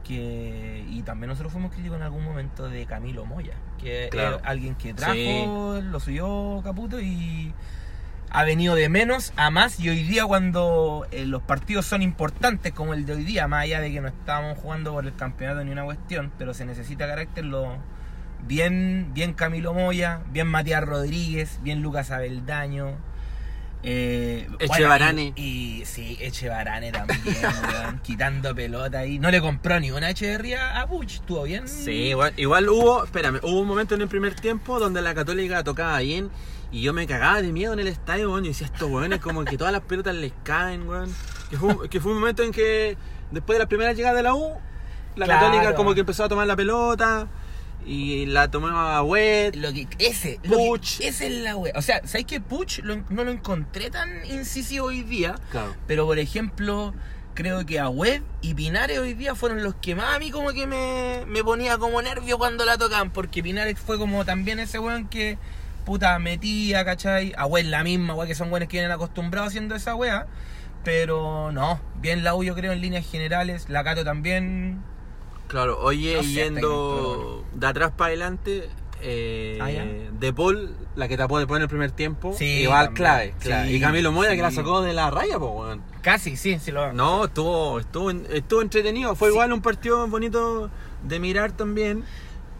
que 0.03 0.85
y 0.89 1.01
también 1.03 1.29
nosotros 1.29 1.51
fuimos 1.51 1.71
críticos 1.71 1.97
en 1.97 2.03
algún 2.03 2.23
momento 2.23 2.69
de 2.69 2.85
Camilo 2.85 3.25
Moya, 3.25 3.55
que 3.77 4.07
Claro. 4.09 4.37
es 4.37 4.41
alguien 4.45 4.75
que 4.75 4.93
trajo, 4.93 5.13
Sí. 5.13 5.81
lo 5.83 5.99
subió 5.99 6.61
Caputo 6.63 6.99
y 7.01 7.53
ha 8.29 8.43
venido 8.43 8.75
de 8.75 8.89
menos 8.89 9.31
a 9.37 9.49
más 9.51 9.79
y 9.79 9.89
hoy 9.89 10.03
día 10.03 10.25
cuando 10.25 11.05
eh, 11.11 11.25
los 11.25 11.41
partidos 11.41 11.85
son 11.85 12.01
importantes 12.01 12.73
como 12.73 12.93
el 12.93 13.05
de 13.05 13.13
hoy 13.13 13.23
día, 13.23 13.47
más 13.47 13.63
allá 13.63 13.79
de 13.81 13.91
que 13.91 14.01
no 14.01 14.07
estábamos 14.07 14.57
jugando 14.59 14.93
por 14.93 15.05
el 15.05 15.15
campeonato 15.15 15.63
ni 15.63 15.71
una 15.71 15.83
cuestión, 15.85 16.31
pero 16.37 16.53
se 16.53 16.65
necesita 16.65 17.05
carácter, 17.07 17.45
lo 17.45 17.77
bien, 18.47 19.11
bien 19.13 19.33
Camilo 19.33 19.73
Moya, 19.73 20.21
bien 20.31 20.47
Matías 20.47 20.83
Rodríguez, 20.83 21.59
bien 21.61 21.81
Lucas 21.81 22.11
Abeldaño. 22.11 22.95
Eh, 23.83 24.47
Echevarane. 24.59 25.33
y, 25.35 25.81
y 25.81 25.85
sí, 25.85 26.17
Echevarane 26.19 26.91
también, 26.91 27.21
weón, 27.71 27.99
quitando 28.03 28.53
pelota 28.55 28.99
ahí. 28.99 29.19
No 29.19 29.29
le 29.29 29.39
compró 29.39 29.79
ni 29.79 29.91
una 29.91 30.09
Echeverría 30.09 30.81
a 30.81 30.87
Puch, 30.87 31.13
estuvo 31.15 31.43
bien. 31.43 31.67
Sí, 31.67 31.91
igual, 31.91 32.33
igual 32.37 32.67
hubo, 32.69 33.03
espérame, 33.03 33.39
hubo 33.43 33.61
un 33.61 33.67
momento 33.67 33.95
en 33.95 34.01
el 34.01 34.07
primer 34.07 34.33
tiempo 34.33 34.79
donde 34.79 35.01
la 35.01 35.13
Católica 35.13 35.63
tocaba 35.63 35.99
bien 35.99 36.29
y 36.71 36.81
yo 36.81 36.91
me 36.91 37.05
cagaba 37.07 37.41
de 37.41 37.51
miedo 37.53 37.71
en 37.73 37.79
el 37.79 37.87
estadio, 37.87 38.31
weón. 38.31 38.45
Y 38.45 38.49
decía, 38.49 38.67
estos 38.67 38.89
weones 38.89 39.19
como 39.19 39.45
que 39.45 39.57
todas 39.57 39.71
las 39.71 39.83
pelotas 39.83 40.15
les 40.15 40.33
caen, 40.43 40.87
weón. 40.87 41.13
Que 41.49 41.57
fue, 41.57 41.87
que 41.89 42.01
fue 42.01 42.11
un 42.13 42.19
momento 42.19 42.43
en 42.43 42.51
que 42.51 42.97
después 43.31 43.57
de 43.57 43.63
la 43.63 43.69
primera 43.69 43.93
llegada 43.93 44.15
de 44.15 44.23
la 44.23 44.33
U, 44.33 44.53
la 45.15 45.25
Claro. 45.25 45.45
Católica 45.45 45.75
como 45.75 45.93
que 45.93 46.01
empezó 46.01 46.23
a 46.25 46.29
tomar 46.29 46.45
la 46.47 46.55
pelota 46.55 47.27
y 47.87 48.25
la 48.25 48.51
tomaba 48.51 49.01
wet. 49.01 49.55
Lo 49.55 49.71
que, 49.73 49.87
ese, 49.99 50.39
lo 50.43 50.57
que- 50.57 50.65
Puch. 50.67 50.99
esa 51.01 51.25
es 51.25 51.31
la 51.31 51.55
wea. 51.55 51.73
O 51.75 51.81
sea, 51.81 52.01
¿sabes 52.05 52.25
que 52.25 52.41
Puch 52.41 52.79
lo- 52.83 53.03
no 53.09 53.23
lo 53.23 53.31
encontré 53.31 53.89
tan 53.89 54.25
incisivo 54.25 54.87
hoy 54.87 55.03
día? 55.03 55.35
Claro. 55.51 55.73
Pero 55.87 56.05
por 56.05 56.19
ejemplo, 56.19 56.93
creo 57.33 57.65
que 57.65 57.79
a 57.79 57.87
Web 57.89 58.23
y 58.41 58.53
Pinares 58.55 58.99
hoy 58.99 59.13
día 59.13 59.35
fueron 59.35 59.63
los 59.63 59.75
que 59.75 59.95
más 59.95 60.15
a 60.15 60.19
mí 60.19 60.31
como 60.31 60.51
que 60.51 60.67
me, 60.67 61.23
me 61.27 61.43
ponía 61.43 61.77
como 61.77 62.01
nervio 62.01 62.37
cuando 62.37 62.65
la 62.65 62.77
tocaban. 62.77 63.11
Porque 63.11 63.41
Pinares 63.41 63.79
fue 63.79 63.97
como 63.97 64.25
también 64.25 64.59
ese 64.59 64.79
weón 64.79 65.07
que 65.07 65.37
puta 65.85 66.19
metía, 66.19 66.83
¿cachai? 66.83 67.33
A 67.37 67.45
Web 67.45 67.67
la 67.67 67.83
misma, 67.83 68.13
wea, 68.15 68.27
que 68.27 68.35
son 68.35 68.51
weones 68.51 68.67
que 68.67 68.75
vienen 68.77 68.91
acostumbrados 68.91 69.47
haciendo 69.49 69.73
esa 69.75 69.95
wea. 69.95 70.27
Pero 70.83 71.51
no, 71.51 71.79
bien 72.01 72.23
la 72.23 72.33
U 72.35 72.43
yo 72.43 72.55
creo 72.55 72.71
en 72.71 72.81
líneas 72.81 73.09
generales. 73.09 73.69
La 73.69 73.83
Cato 73.83 74.03
también. 74.03 74.81
Claro, 75.47 75.79
oye, 75.81 76.15
No 76.17 76.23
sé, 76.23 76.29
yendo 76.29 77.45
de 77.53 77.67
atrás 77.67 77.91
para 77.95 78.07
adelante, 78.09 78.69
eh, 79.01 79.57
Ah. 79.61 80.11
De 80.19 80.33
Paul, 80.33 80.75
la 80.95 81.07
que 81.07 81.15
tapó 81.17 81.37
después 81.37 81.57
en 81.59 81.63
el 81.63 81.69
primer 81.69 81.91
tiempo, 81.91 82.33
Sí, 82.37 82.61
igual 82.61 82.85
también. 82.87 82.95
clave, 82.95 83.33
clave. 83.39 83.67
Sí, 83.69 83.75
y 83.75 83.79
Camilo 83.79 84.11
Moya 84.11 84.35
que 84.35 84.41
la 84.41 84.51
sacó 84.51 84.81
de 84.81 84.93
la 84.93 85.09
raya, 85.11 85.37
pues, 85.39 85.51
weón. 85.53 85.81
Casi, 86.01 86.35
sí, 86.37 86.57
sí 86.59 86.71
lo 86.71 86.91
No, 86.93 87.25
estuvo, 87.25 87.79
estuvo, 87.79 88.09
estuvo 88.11 88.61
entretenido. 88.61 89.15
Fue 89.15 89.29
igual 89.29 89.53
un 89.53 89.61
partido 89.61 90.07
bonito 90.07 90.69
de 91.03 91.19
mirar 91.19 91.51
también. 91.51 92.03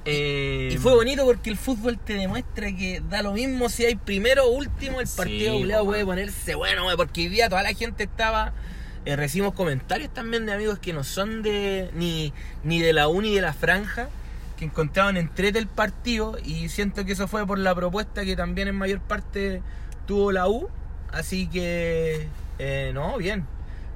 Eh, 0.06 0.70
Y 0.72 0.77
fue 0.77 0.94
bonito 0.96 1.25
porque 1.25 1.50
el 1.50 1.58
fútbol 1.58 1.98
te 2.00 2.13
demuestra 2.13 2.67
que 2.67 3.01
da 3.10 3.22
lo 3.22 3.34
mismo 3.34 3.67
si 3.67 3.84
hay 3.86 3.96
primero 3.96 4.46
o 4.46 4.51
último, 4.51 5.01
el 5.01 5.08
partido 5.08 5.58
Sí, 5.58 5.65
puede 5.84 6.06
ponerse 6.06 6.56
bueno, 6.56 6.84
porque 6.96 7.22
hoy 7.22 7.27
día 7.29 7.50
toda 7.50 7.63
la 7.63 7.74
gente 7.74 8.03
estaba. 8.03 8.53
Eh, 9.08 9.16
recibimos 9.16 9.54
comentarios 9.54 10.14
también 10.14 10.46
de 10.46 10.52
amigos 10.52 10.80
que 10.80 10.92
no 10.92 11.06
son 11.06 11.42
de 11.42 11.90
ni, 11.94 12.34
ni 12.66 12.82
de 12.82 12.92
la 12.92 13.08
uni 13.08 13.30
ni 13.30 13.36
de 13.36 13.42
la 13.42 13.54
franja, 13.54 14.10
que 14.58 14.66
encontraban 14.66 15.16
entrete 15.16 15.60
el 15.60 15.68
partido 15.68 16.38
y 16.44 16.68
siento 16.68 17.06
que 17.06 17.14
eso 17.14 17.26
fue 17.30 17.48
por 17.48 17.58
la 17.58 17.74
propuesta 17.74 18.26
que 18.26 18.36
también 18.36 18.68
en 18.68 18.76
mayor 18.76 19.00
parte 19.00 19.62
tuvo 20.08 20.34
la 20.34 20.50
U. 20.50 20.68
Así 21.10 21.48
que, 21.48 22.28
eh, 22.60 22.92
no, 22.94 23.18
bien, 23.18 23.46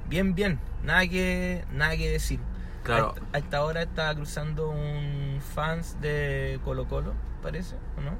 bien, 0.08 0.34
bien, 0.34 0.58
nada 0.82 1.06
que, 1.06 1.62
nada 1.74 1.94
que 1.94 2.08
decir. 2.08 2.40
Claro. 2.82 3.14
A, 3.34 3.36
a 3.36 3.38
esta 3.40 3.62
hora 3.64 3.82
está 3.82 4.14
cruzando 4.14 4.70
un 4.70 5.42
fans 5.54 6.00
de 6.00 6.58
Colo 6.64 6.88
Colo, 6.88 7.12
parece, 7.42 7.76
¿o 7.98 8.00
no? 8.00 8.16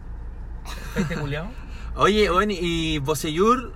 ¿Este? 1.01 1.17
Oye, 1.95 2.29
bueno, 2.29 2.53
y 2.55 2.99
Boseyur, 2.99 3.73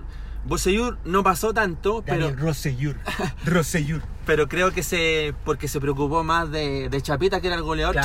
Boseyur 0.47 0.97
no 1.05 1.23
pasó 1.23 1.53
tanto, 1.53 2.03
pero, 2.05 2.31
Rosellur. 2.35 2.95
Rosellur. 3.45 4.01
pero 4.25 4.47
creo 4.47 4.71
que 4.71 4.81
se. 4.83 5.33
porque 5.45 5.67
se 5.67 5.79
preocupó 5.79 6.23
más 6.23 6.49
de, 6.51 6.89
de 6.89 7.01
Chapita, 7.01 7.39
que 7.41 7.47
era 7.47 7.55
el 7.55 7.63
goleador. 7.63 7.95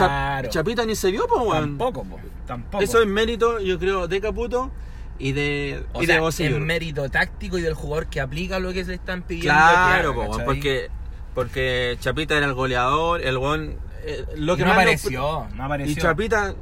Chapita 0.48 0.84
ni 0.84 0.94
se 0.96 1.10
vio, 1.10 1.26
pues, 1.28 1.40
weón. 1.40 1.78
Tampoco, 1.78 2.04
po, 2.04 2.18
tampoco. 2.46 2.82
Eso 2.82 3.00
es 3.00 3.06
mérito, 3.06 3.60
yo 3.60 3.78
creo, 3.78 4.08
de 4.08 4.20
Caputo 4.20 4.70
y 5.18 5.32
de, 5.32 5.84
o 5.92 6.02
y 6.02 6.06
sea, 6.06 6.16
de 6.16 6.20
Boseyur. 6.20 6.60
es 6.60 6.66
mérito 6.66 7.08
táctico 7.10 7.58
y 7.58 7.62
del 7.62 7.74
jugador 7.74 8.06
que 8.08 8.20
aplica 8.20 8.58
lo 8.58 8.72
que 8.72 8.84
se 8.84 8.94
están 8.94 9.22
pidiendo. 9.22 9.52
Claro, 9.52 10.14
porque 10.44 10.88
Porque 11.34 11.96
Chapita 12.00 12.36
era 12.36 12.46
el 12.46 12.54
goleador, 12.54 13.22
el 13.22 13.38
weón. 13.38 13.76
eh, 14.04 14.24
lo 14.36 14.56
que 14.56 14.62
no 14.62 14.68
más 14.68 14.78
apareció, 14.78 15.46
no 15.54 15.64
apareció. 15.64 15.92
Y 15.92 15.96
Chapita 15.96 16.54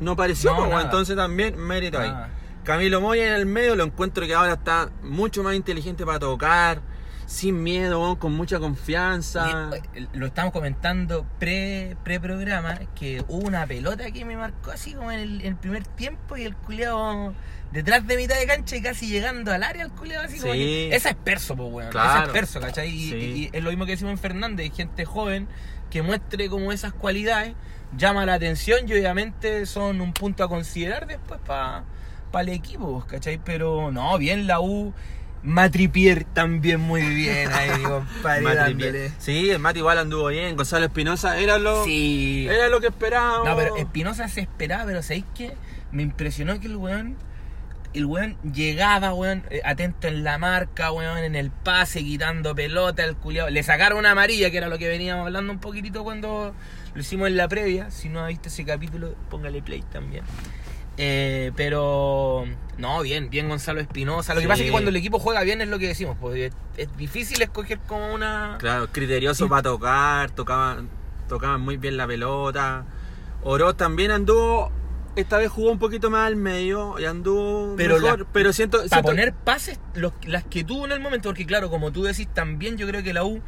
no 0.00 0.12
apareció, 0.12 0.52
No, 0.54 0.80
entonces 0.80 1.14
también 1.16 1.56
mérito 1.56 1.98
ahí. 2.00 2.12
Camilo 2.68 3.00
Moya 3.00 3.28
en 3.28 3.32
el 3.32 3.46
medio 3.46 3.74
lo 3.76 3.84
encuentro 3.84 4.26
que 4.26 4.34
ahora 4.34 4.52
está 4.52 4.90
mucho 5.02 5.42
más 5.42 5.54
inteligente 5.54 6.04
para 6.04 6.18
tocar, 6.18 6.82
sin 7.24 7.62
miedo, 7.62 8.18
con 8.18 8.34
mucha 8.34 8.58
confianza. 8.58 9.70
Eh, 9.94 10.06
Lo 10.12 10.26
estamos 10.26 10.52
comentando 10.52 11.24
pre, 11.38 11.96
pre-programa, 12.04 12.78
que 12.94 13.24
hubo 13.26 13.46
una 13.46 13.66
pelota 13.66 14.10
que 14.10 14.26
me 14.26 14.36
marcó 14.36 14.70
así 14.70 14.92
como 14.92 15.10
en 15.10 15.18
el, 15.20 15.40
en 15.40 15.46
el 15.46 15.56
primer 15.56 15.84
tiempo 15.86 16.36
y 16.36 16.42
el 16.42 16.54
culeado 16.56 17.32
detrás 17.72 18.06
de 18.06 18.16
mitad 18.18 18.38
de 18.38 18.46
cancha 18.46 18.76
y 18.76 18.82
casi 18.82 19.08
llegando 19.08 19.50
al 19.50 19.62
área 19.62 19.84
el 19.84 19.90
culeado 19.90 20.26
así 20.26 20.38
como 20.38 20.52
que- 20.52 20.94
Esa 20.94 21.08
es 21.08 21.16
perso, 21.16 21.56
pues 21.56 21.72
weón. 21.72 21.88
Esa 21.88 22.24
es 22.24 22.28
perso, 22.28 22.60
¿cachai? 22.60 22.90
Y, 22.90 23.08
Sí. 23.10 23.16
y 23.16 23.56
es 23.56 23.64
lo 23.64 23.70
mismo 23.70 23.86
que 23.86 23.92
decimos 23.92 24.10
en 24.12 24.18
Fernández, 24.18 24.70
gente 24.76 25.06
joven 25.06 25.48
que 25.88 26.02
muestre 26.02 26.50
como 26.50 26.70
esas 26.70 26.92
cualidades, 26.92 27.54
llama 27.96 28.26
la 28.26 28.34
atención 28.34 28.86
y 28.86 28.92
obviamente 28.92 29.64
son 29.64 30.02
un 30.02 30.12
punto 30.12 30.44
a 30.44 30.48
considerar 30.50 31.06
después 31.06 31.40
para 31.46 31.84
el 32.40 32.48
equipo, 32.50 33.04
¿cachai? 33.08 33.38
Pero 33.44 33.90
no, 33.90 34.16
bien 34.18 34.46
la 34.46 34.60
U. 34.60 34.92
Matripier 35.42 36.24
también 36.24 36.80
muy 36.80 37.00
bien 37.00 37.48
ahí, 37.52 37.70
compadre. 37.82 39.12
Sí, 39.18 39.50
el 39.50 39.60
Mati 39.60 39.78
igual 39.78 39.98
anduvo 39.98 40.26
bien, 40.28 40.56
Gonzalo 40.56 40.86
Espinosa 40.86 41.38
era 41.38 41.58
lo, 41.58 41.84
Sí. 41.84 42.46
era 42.50 42.68
lo 42.68 42.80
que 42.80 42.88
esperábamos. 42.88 43.46
No, 43.48 43.56
pero 43.56 43.76
Espinosa 43.76 44.26
se 44.28 44.40
esperaba, 44.40 44.84
pero 44.84 45.00
¿sabéis 45.02 45.24
qué? 45.36 45.54
Me 45.92 46.02
impresionó 46.02 46.58
que 46.58 46.66
el 46.66 46.76
weón, 46.76 47.16
el 47.94 48.04
weón 48.06 48.36
llegaba, 48.52 49.14
weón, 49.14 49.44
eh, 49.50 49.60
atento 49.64 50.08
en 50.08 50.24
la 50.24 50.38
marca, 50.38 50.90
weón, 50.90 51.18
en 51.18 51.36
el 51.36 51.52
pase, 51.52 52.00
quitando 52.00 52.54
pelota, 52.56 53.04
el 53.04 53.14
culiado. 53.14 53.48
Le 53.48 53.62
sacaron 53.62 53.98
una 54.00 54.10
amarilla, 54.10 54.50
que 54.50 54.56
era 54.56 54.68
lo 54.68 54.76
que 54.76 54.88
veníamos 54.88 55.26
hablando 55.26 55.52
un 55.52 55.60
poquitito 55.60 56.02
cuando 56.02 56.52
lo 56.94 57.00
hicimos 57.00 57.28
en 57.28 57.36
la 57.36 57.46
previa. 57.46 57.92
Si 57.92 58.08
no 58.08 58.24
ha 58.24 58.26
visto 58.26 58.48
ese 58.48 58.64
capítulo, 58.64 59.14
póngale 59.30 59.62
play 59.62 59.82
también. 59.92 60.24
Eh, 61.00 61.52
pero 61.54 62.44
no, 62.76 63.02
bien, 63.02 63.30
bien 63.30 63.48
Gonzalo 63.48 63.80
Espinosa. 63.80 64.34
Lo 64.34 64.40
que 64.40 64.48
pasa 64.48 64.62
es 64.62 64.66
que 64.66 64.72
cuando 64.72 64.90
el 64.90 64.96
equipo 64.96 65.20
juega 65.20 65.42
bien 65.42 65.60
es 65.60 65.68
lo 65.68 65.78
que 65.78 65.86
decimos, 65.86 66.16
pues 66.20 66.36
es, 66.36 66.52
es 66.76 66.96
difícil 66.96 67.40
escoger 67.40 67.78
como 67.86 68.12
una. 68.12 68.56
Claro, 68.58 68.88
criterioso 68.90 69.44
Sí. 69.44 69.48
para 69.50 69.62
tocar, 69.62 70.30
tocaban, 70.32 70.88
tocaban 71.28 71.60
muy 71.60 71.76
bien 71.76 71.96
la 71.96 72.06
pelota. 72.08 72.84
Oroz 73.44 73.76
también 73.76 74.10
anduvo, 74.10 74.72
esta 75.14 75.38
vez 75.38 75.50
jugó 75.50 75.70
un 75.70 75.78
poquito 75.78 76.10
más 76.10 76.26
al 76.26 76.34
medio 76.34 76.98
y 76.98 77.04
anduvo 77.04 77.76
Pero 77.76 78.00
mejor, 78.00 78.18
la- 78.20 78.26
pero 78.32 78.52
siento, 78.52 78.78
para 78.78 78.88
siento- 78.88 79.08
poner 79.08 79.32
pases 79.34 79.78
los- 79.94 80.12
las 80.26 80.42
que 80.44 80.64
tuvo 80.64 80.84
en 80.86 80.90
el 80.92 80.98
momento, 81.00 81.28
porque 81.28 81.46
claro, 81.46 81.70
como 81.70 81.92
tú 81.92 82.02
decís 82.02 82.26
también, 82.34 82.76
yo 82.76 82.88
creo 82.88 83.04
que 83.04 83.12
la 83.12 83.22
U, 83.24 83.40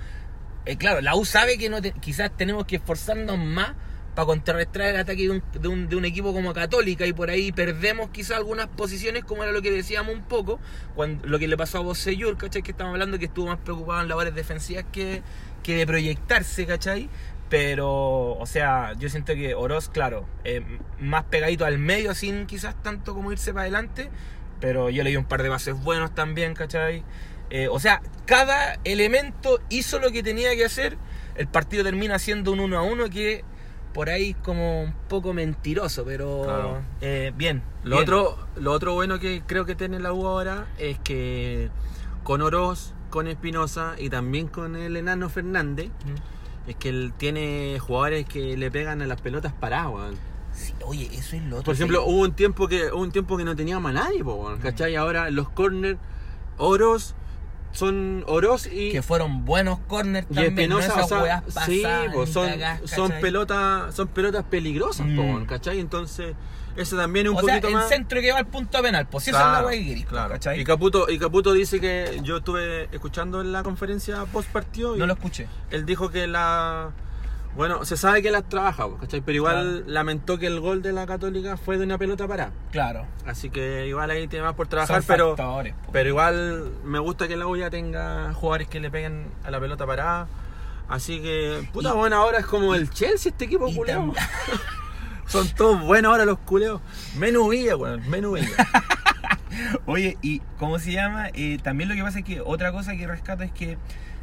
eh, 0.66 0.76
claro, 0.76 1.00
la 1.00 1.16
U 1.16 1.25
sabe 1.25 1.59
que 1.59 1.69
no 1.69 1.83
te- 1.83 1.90
quizás 1.95 2.30
tenemos 2.37 2.64
que 2.66 2.76
esforzarnos 2.76 3.37
más 3.38 3.73
para 4.14 4.26
contrarrestar 4.26 4.83
el 4.83 4.97
ataque 4.97 5.40
de 5.61 5.69
un, 5.69 6.05
equipo 6.05 6.33
como 6.33 6.52
Católica 6.52 7.07
y 7.07 7.12
por 7.12 7.31
ahí 7.31 7.52
perdemos 7.52 8.11
quizás 8.11 8.37
algunas 8.37 8.67
posiciones, 8.67 9.25
como 9.25 9.43
era 9.43 9.52
lo 9.52 9.62
que 9.62 9.71
decíamos 9.71 10.14
un 10.14 10.23
poco, 10.23 10.59
cuando, 10.95 11.26
lo 11.26 11.38
que 11.38 11.49
le 11.49 11.57
pasó 11.57 11.79
a 11.79 11.81
Boseyur, 11.83 12.37
¿cachai? 12.37 12.62
Que 12.62 12.73
estamos 12.73 12.93
hablando 12.93 13.19
que 13.19 13.26
estuvo 13.26 13.47
más 13.47 13.59
preocupado 13.59 14.02
en 14.02 14.09
labores 14.09 14.35
defensivas 14.35 14.85
que, 14.93 15.23
que 15.62 15.76
de 15.76 15.87
proyectarse, 15.87 16.67
¿cachai? 16.67 17.09
Pero, 17.49 18.38
o 18.38 18.47
sea, 18.47 18.95
yo 18.99 19.09
siento 19.09 19.35
que 19.35 19.55
Oroz, 19.55 19.88
claro, 19.88 20.25
eh, 20.45 20.62
más 21.00 21.25
pegadito 21.25 21.64
al 21.64 21.79
medio, 21.79 22.14
sin 22.14 22.47
quizás 22.47 22.81
tanto 22.81 23.12
como 23.12 23.33
irse 23.33 23.52
para 23.52 23.62
adelante. 23.62 24.09
Pero 24.61 24.88
yo 24.90 25.02
le 25.02 25.11
di 25.11 25.17
un 25.17 25.25
par 25.25 25.43
de 25.43 25.49
bases 25.49 25.75
buenos 25.75 26.14
también, 26.14 26.55
¿cachai? 26.55 27.02
Eh, 27.50 27.67
o 27.69 27.81
sea, 27.81 28.02
cada 28.25 28.79
elemento 28.85 29.61
hizo 29.69 29.99
lo 29.99 30.12
que 30.12 30.23
tenía 30.23 30.55
que 30.55 30.64
hacer. 30.64 30.97
El 31.35 31.49
partido 31.49 31.83
termina 31.83 32.21
siendo 32.21 32.52
un 32.52 32.61
1 32.61 32.79
a 32.79 32.83
1 32.83 33.11
que 33.11 33.45
por 33.92 34.09
ahí 34.11 34.35
como 34.35 34.82
un 34.85 34.94
poco 35.09 35.32
mentiroso, 35.32 36.04
pero 36.04 36.42
Claro. 36.44 36.78
eh, 37.00 37.32
bien. 37.37 37.62
Lo 37.85 37.97
bien. 37.97 38.02
otro, 38.02 38.38
lo 38.56 38.73
otro 38.73 38.94
bueno 38.94 39.18
que 39.18 39.42
creo 39.47 39.64
que 39.66 39.75
tiene 39.75 39.99
la 40.00 40.12
U 40.12 40.26
ahora 40.26 40.66
es 40.78 40.99
que 41.00 41.70
con 42.23 42.42
Oroz, 42.42 42.92
con 43.11 43.26
Espinosa 43.26 43.94
y 43.99 44.09
también 44.11 44.47
con 44.47 44.76
el 44.76 44.97
enano 44.97 45.28
Fernández, 45.28 45.88
Mm. 45.88 46.70
es 46.70 46.76
que 46.76 46.88
él 46.90 47.12
tiene 47.16 47.78
jugadores 47.80 48.26
que 48.26 48.56
le 48.56 48.70
pegan 48.70 49.02
a 49.02 49.06
las 49.06 49.20
pelotas 49.20 49.52
paradas. 49.52 50.14
Sí, 50.52 50.75
oye, 50.85 51.09
eso 51.12 51.37
es 51.37 51.42
lo 51.44 51.56
otro. 51.56 51.64
Por 51.66 51.75
ejemplo, 51.75 52.04
hubo 52.04 52.23
un 52.23 52.32
tiempo 52.32 52.68
que 52.68 52.92
hubo 52.92 53.00
un 53.02 53.12
tiempo 53.12 53.37
que 53.37 53.44
no 53.44 53.56
teníamos 53.56 53.90
a 53.90 53.94
nadie, 53.94 54.23
po, 54.23 54.52
¿cachai? 54.62 54.94
Ahora 54.97 55.28
en 55.28 55.35
los 55.37 55.49
corners, 55.49 55.99
Oros 56.59 57.14
son 57.73 58.25
Oros 58.27 58.67
y, 58.67 58.91
que 58.93 59.03
fueron 59.03 59.45
buenos 59.45 59.79
corners 59.87 60.27
y 60.31 60.35
también, 60.35 60.71
no 60.71 60.79
Espinosa, 60.81 61.00
esas 61.00 61.12
o 61.12 61.25
sea, 61.25 61.65
sí, 61.67 61.85
ni 62.17 62.27
son, 62.27 62.50
son 62.87 63.12
pelotas, 63.21 63.95
son 63.95 64.09
pelotas 64.09 64.45
peligrosas, 64.45 65.07
Mm. 65.07 65.45
¿cachai? 65.45 65.79
Entonces, 65.81 66.35
eso 66.77 66.97
también 66.97 67.27
es 67.27 67.33
un 67.33 67.39
o 67.39 67.41
sea, 67.43 67.55
poquito 67.55 67.69
el 67.69 67.75
más. 67.75 67.89
centro 67.89 68.21
que 68.21 68.33
va 68.33 68.39
al 68.39 68.47
punto 68.47 68.81
penal, 68.83 69.07
pues 69.09 69.25
si 69.25 69.31
esa 69.31 69.39
es 69.41 69.45
la 69.45 69.50
Claro, 69.53 69.67
wea 69.69 69.83
pues, 69.95 70.05
claro. 70.07 70.31
¿cachai? 70.35 70.61
Y 70.61 70.65
Caputo, 70.65 71.11
y 71.11 71.19
Caputo 71.19 71.53
dice 71.53 71.81
que 71.81 72.21
yo 72.23 72.39
estuve 72.39 72.89
escuchando 72.93 73.41
en 73.41 73.53
la 73.53 73.62
conferencia 73.62 74.25
post 74.27 74.49
partido 74.50 74.97
y 74.97 74.99
No 74.99 75.07
lo 75.07 75.15
escuché. 75.15 75.47
él 75.71 75.85
dijo 75.87 76.11
que 76.11 76.27
la 76.27 76.91
bueno, 77.57 77.85
se 77.85 77.97
sabe 77.97 78.23
que 78.23 78.30
las 78.30 78.49
trabaja, 78.49 78.87
¿cachai? 79.00 79.21
Pero 79.21 79.37
igual 79.37 79.85
lamentó 79.92 80.38
que 80.38 80.47
el 80.47 80.61
gol 80.61 80.83
de 80.83 80.92
la 80.92 81.07
Católica 81.07 81.57
fue 81.57 81.78
de 81.78 81.85
una 81.85 81.99
pelota 81.99 82.26
parada. 82.28 82.52
Claro. 82.71 83.07
Así 83.26 83.50
que 83.50 83.87
igual 83.88 84.11
ahí 84.11 84.28
tiene 84.28 84.45
más 84.45 84.54
por 84.54 84.69
trabajar, 84.69 85.02
Son 85.02 85.07
pero 85.07 85.37
factores, 85.37 85.75
pero 85.92 86.09
igual 86.09 86.73
me 86.85 86.99
gusta 86.99 87.26
que 87.28 87.37
la 87.37 87.47
U 87.47 87.57
ya 87.57 87.69
tenga 87.71 88.33
jugadores 88.35 88.69
que 88.69 88.80
le 88.80 88.90
peguen 88.90 89.26
a 89.45 89.50
la 89.50 89.59
pelota 89.61 89.87
parada. 89.87 90.28
Así 90.88 91.21
que, 91.21 91.69
puta, 91.73 91.90
Y- 91.90 91.97
bueno, 91.97 92.16
ahora 92.16 92.38
es 92.38 92.47
como 92.47 92.75
el 92.75 92.90
Chelsea 92.90 93.30
este 93.30 93.45
equipo 93.45 93.73
culeo. 93.73 94.12
Son 95.26 95.49
todos 95.50 95.80
buenos 95.83 96.11
ahora 96.11 96.25
los 96.25 96.38
culeos. 96.38 96.80
Menos 97.16 97.49
Villa, 97.49 97.76
weón, 97.76 98.09
menos 98.11 98.35
Villa. 98.35 98.49
Oye, 99.87 100.19
y 100.23 100.40
¿cómo 100.59 100.78
se 100.78 100.92
llama? 100.92 101.28
Eh, 101.35 101.59
también 101.62 101.88
lo 101.88 101.95
que 101.95 102.02
pasa 102.02 102.21
es 102.21 102.25
que 102.25 102.40
otra 102.40 102.73
cosa 102.73 102.97
que 102.97 103.07
rescato 103.07 103.42
es 103.45 103.52
que. 103.52 103.78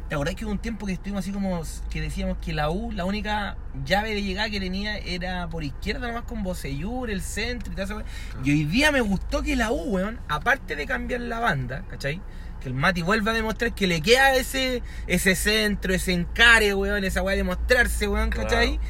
¿Te 0.08 0.14
acordás 0.14 0.36
que 0.36 0.46
hubo 0.46 0.52
un 0.52 0.58
tiempo 0.58 0.86
que 0.86 0.94
estuvimos 0.94 1.22
así 1.22 1.32
como 1.32 1.62
que 1.90 2.00
decíamos 2.00 2.38
que 2.38 2.54
la 2.54 2.70
U, 2.70 2.92
la 2.92 3.04
única 3.04 3.58
llave 3.84 4.14
de 4.14 4.22
llegada 4.22 4.48
que 4.48 4.58
tenía 4.58 4.96
era 4.96 5.48
por 5.50 5.62
izquierda 5.62 6.08
nomás 6.08 6.22
con 6.22 6.42
Boseyur, 6.42 7.10
el 7.10 7.20
centro 7.20 7.70
y 7.70 7.76
todo 7.76 7.84
eso? 7.84 8.02
Y 8.42 8.52
hoy 8.52 8.64
día 8.64 8.90
me 8.90 9.02
gustó 9.02 9.42
que 9.42 9.54
la 9.54 9.70
U, 9.70 9.82
weón, 9.82 10.18
aparte 10.28 10.76
de 10.76 10.86
cambiar 10.86 11.20
la 11.20 11.40
banda, 11.40 11.84
¿cachai? 11.90 12.22
Que 12.58 12.68
el 12.68 12.74
Mati 12.74 13.02
vuelva 13.02 13.32
a 13.32 13.34
demostrar 13.34 13.74
que 13.74 13.86
le 13.86 14.00
queda 14.00 14.34
ese, 14.34 14.82
ese 15.06 15.34
centro, 15.34 15.92
ese 15.92 16.14
encare, 16.14 16.72
weón, 16.72 17.04
esa 17.04 17.20
weá 17.22 17.36
de 17.36 17.44
mostrarse, 17.44 18.08
weón, 18.08 18.30
¿cachai? 18.30 18.80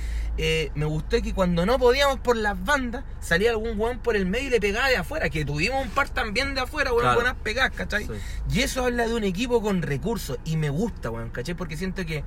Eh, 0.40 0.70
me 0.76 0.84
gustó 0.86 1.20
que 1.20 1.34
cuando 1.34 1.66
no 1.66 1.78
podíamos 1.78 2.20
por 2.20 2.36
las 2.36 2.62
bandas, 2.64 3.04
salía 3.20 3.50
algún 3.50 3.78
weón 3.78 3.98
por 3.98 4.14
el 4.14 4.24
medio 4.24 4.46
y 4.46 4.50
le 4.50 4.60
pegaba 4.60 4.88
de 4.88 4.96
afuera, 4.96 5.28
que 5.30 5.44
tuvimos 5.44 5.82
un 5.84 5.90
par 5.90 6.08
también 6.10 6.54
de 6.54 6.60
afuera, 6.60 6.90
weón, 6.92 7.02
Claro. 7.02 7.16
buenas 7.20 7.34
pegadas, 7.42 7.72
¿cachai? 7.72 8.04
Sí. 8.04 8.12
Y 8.52 8.60
eso 8.60 8.84
habla 8.84 9.08
de 9.08 9.14
un 9.14 9.24
equipo 9.24 9.60
con 9.60 9.82
recursos. 9.82 10.38
Y 10.44 10.56
me 10.56 10.70
gusta, 10.70 11.10
weón, 11.10 11.30
¿cachai? 11.30 11.54
Porque 11.54 11.76
siento 11.76 12.06
que 12.06 12.22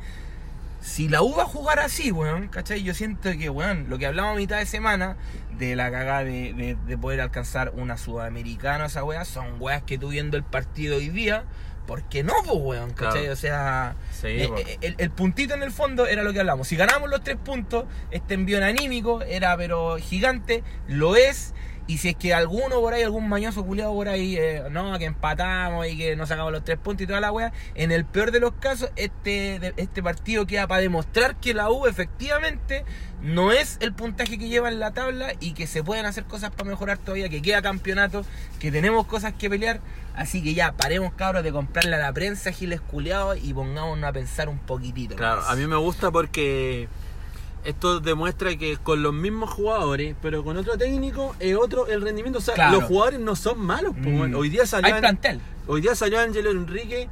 si 0.82 1.08
la 1.08 1.22
U 1.22 1.36
va 1.36 1.44
a 1.44 1.46
jugar 1.46 1.80
así, 1.80 2.12
weón, 2.12 2.48
¿cachai? 2.50 2.84
Yo 2.84 2.94
siento 2.94 3.32
que, 3.32 3.50
weón, 3.50 3.86
lo 3.90 3.98
que 3.98 4.08
hablamos 4.08 4.34
a 4.34 4.36
mitad 4.36 4.58
de 4.58 4.66
semana 4.66 5.16
de 5.58 5.76
la 5.76 5.90
cagada 5.92 6.24
de, 6.26 6.54
de- 6.54 6.78
de 6.88 6.98
poder 6.98 7.22
alcanzar 7.22 7.72
una 7.76 7.98
sudamericana, 7.98 8.88
esa 8.88 9.04
weá, 9.04 9.24
son 9.24 9.56
weas 9.62 9.84
que 9.84 9.98
tú 9.98 10.10
viendo 10.10 10.36
el 10.38 10.44
partido 10.44 10.98
hoy 10.98 11.10
día, 11.10 11.44
¿por 11.92 12.04
qué 12.04 12.24
no, 12.24 12.32
pues, 12.46 12.58
weón? 12.58 12.92
¿cachai? 12.92 13.20
Claro. 13.24 13.34
O 13.34 13.36
sea, 13.36 13.96
Sí, 14.14 14.28
eh, 14.28 14.50
eh, 14.56 14.78
el, 14.80 14.96
el 14.98 15.12
puntito 15.12 15.56
en 15.56 15.62
el 15.62 15.72
fondo 15.72 16.08
era 16.08 16.24
lo 16.24 16.32
que 16.32 16.40
hablamos. 16.40 16.70
Si 16.70 16.78
ganamos 16.78 17.10
los 17.10 17.22
tres 17.22 17.36
puntos, 17.36 17.84
este 18.12 18.34
envío 18.34 18.64
anímico 18.64 19.22
era, 19.24 19.58
pero 19.58 19.98
gigante, 19.98 20.64
lo 20.88 21.18
es. 21.18 21.54
Y 21.88 21.98
si 21.98 22.10
es 22.10 22.16
que 22.16 22.34
alguno 22.34 22.80
por 22.80 22.94
ahí, 22.94 23.04
algún 23.04 23.28
mañoso 23.28 23.66
culiado 23.66 23.94
por 23.94 24.08
ahí, 24.08 24.38
eh, 24.38 24.64
no, 24.72 24.98
que 25.00 25.06
empatamos 25.06 25.88
y 25.88 25.98
que 25.98 26.16
no 26.16 26.26
sacamos 26.26 26.52
los 26.52 26.64
tres 26.64 26.78
puntos 26.78 27.04
y 27.04 27.08
toda 27.08 27.20
la 27.20 27.32
wea, 27.32 27.52
en 27.76 27.92
el 27.92 28.06
peor 28.06 28.32
de 28.32 28.40
los 28.40 28.54
casos, 28.54 28.92
este, 28.96 29.60
de- 29.60 29.74
este 29.78 30.02
partido 30.02 30.46
queda 30.46 30.68
para 30.68 30.82
demostrar 30.82 31.36
que 31.36 31.54
la 31.54 31.70
U 31.70 31.88
efectivamente 31.88 32.86
no 33.22 33.52
es 33.52 33.78
el 33.82 33.94
puntaje 33.94 34.38
que 34.38 34.48
lleva 34.48 34.70
en 34.70 34.80
la 34.80 34.92
tabla 34.92 35.34
y 35.40 35.54
que 35.54 35.68
se 35.68 35.84
pueden 35.84 36.06
hacer 36.06 36.24
cosas 36.24 36.52
para 36.52 36.70
mejorar 36.70 36.98
todavía, 36.98 37.30
que 37.30 37.42
queda 37.42 37.62
campeonato, 37.62 38.26
que 38.60 38.72
tenemos 38.72 39.06
cosas 39.08 39.34
que 39.34 39.50
pelear. 39.50 39.80
Así 40.16 40.42
que 40.44 40.54
ya, 40.54 40.74
paremos 40.74 41.14
cabros 41.14 41.44
de 41.44 41.52
comprarle 41.52 41.96
a 41.96 42.00
la 42.00 42.14
prensa 42.14 42.52
giles 42.52 42.82
culiados 42.82 43.38
y 43.42 43.54
pongámonos 43.54 44.04
a 44.08 44.12
pensar 44.14 44.50
un 44.50 44.60
poquitito. 44.60 45.16
Claro, 45.16 45.42
más. 45.42 45.50
a 45.50 45.56
mí 45.56 45.66
me 45.68 45.78
gusta 45.78 46.12
porque 46.12 46.88
esto 47.64 48.00
demuestra 48.00 48.56
que 48.58 48.78
con 48.78 49.04
los 49.04 49.14
mismos 49.14 49.50
jugadores, 49.52 50.16
pero 50.22 50.44
con 50.44 50.58
otro 50.58 50.78
técnico, 50.78 51.36
es 51.40 51.56
otro 51.56 51.88
el 51.88 52.02
rendimiento. 52.02 52.40
O 52.40 52.42
sea, 52.42 52.54
Claro. 52.56 52.80
los 52.80 52.84
jugadores 52.86 53.20
no 53.20 53.36
son 53.36 53.60
malos. 53.60 53.94
Mm. 53.98 54.36
Hoy 54.36 54.50
día 54.50 54.66
salió 54.66 54.94
Hay 54.96 55.00
plantel. 55.02 55.40
hoy 55.68 55.82
día 55.82 55.94
salió 55.96 56.20
Ángelo 56.20 56.52
Enrique 56.52 57.08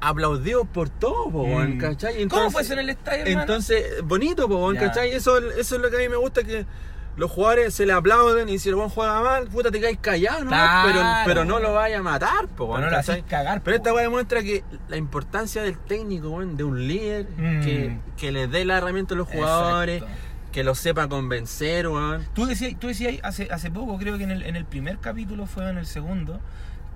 aplaudido 0.00 0.64
por 0.66 0.88
todo, 0.88 1.30
po, 1.30 1.46
Mm. 1.46 1.78
¿cachai? 1.78 2.26
¿Cómo 2.28 2.50
fue 2.50 2.62
eso 2.62 2.74
en 2.74 2.80
el 2.80 2.90
estadio, 2.90 3.22
hermano? 3.24 3.40
Entonces, 3.42 4.02
bonito, 4.04 4.48
po. 4.48 4.72
¿cachai? 4.78 5.10
Eso, 5.12 5.38
eso 5.38 5.76
es 5.76 5.82
lo 5.82 5.90
que 5.90 5.96
a 5.96 6.00
mí 6.00 6.08
me 6.08 6.16
gusta 6.16 6.44
que 6.44 6.64
los 7.16 7.30
jugadores 7.30 7.72
se 7.74 7.86
le 7.86 7.92
aplauden 7.94 8.48
y 8.48 8.58
si 8.58 8.68
el 8.68 8.74
buen 8.74 8.88
juega 8.90 9.20
mal, 9.22 9.46
puta 9.48 9.70
te 9.70 9.80
caes 9.80 9.98
callado, 10.00 10.44
¿no? 10.44 10.50
Claro. 10.50 10.88
Pero, 10.92 11.02
pero 11.24 11.44
no 11.44 11.58
lo 11.58 11.72
vaya 11.74 11.98
a 11.98 12.02
matar, 12.02 12.46
po, 12.48 12.72
Pero 12.74 12.84
no 12.86 12.90
lo 12.90 12.96
haces 12.98 13.22
cagar, 13.28 13.62
Pero 13.62 13.76
po. 13.76 13.82
esta 13.82 13.94
weá 13.94 14.02
demuestra 14.02 14.42
que 14.42 14.62
la 14.88 14.96
importancia 14.96 15.62
del 15.62 15.78
técnico, 15.78 16.28
weón, 16.30 16.56
de 16.56 16.64
un 16.64 16.86
líder, 16.86 17.26
Mm. 17.36 17.60
que, 17.62 17.96
que 18.18 18.32
le 18.32 18.48
dé 18.48 18.64
la 18.64 18.78
herramienta 18.78 19.14
a 19.14 19.16
los 19.16 19.28
jugadores, 19.28 20.02
Exacto. 20.02 20.20
que 20.52 20.62
los 20.64 20.78
sepa 20.78 21.08
convencer, 21.08 21.88
weón. 21.88 22.26
Tú 22.34 22.44
decías, 22.46 22.74
tú 22.78 22.88
decías 22.88 23.14
hace, 23.22 23.48
hace 23.50 23.70
poco, 23.70 23.96
creo 23.98 24.18
que 24.18 24.24
en 24.24 24.30
el, 24.30 24.42
en 24.42 24.56
el 24.56 24.64
primer 24.66 24.98
capítulo 24.98 25.46
fue 25.46 25.64
o 25.64 25.68
en 25.70 25.78
el 25.78 25.86
segundo, 25.86 26.38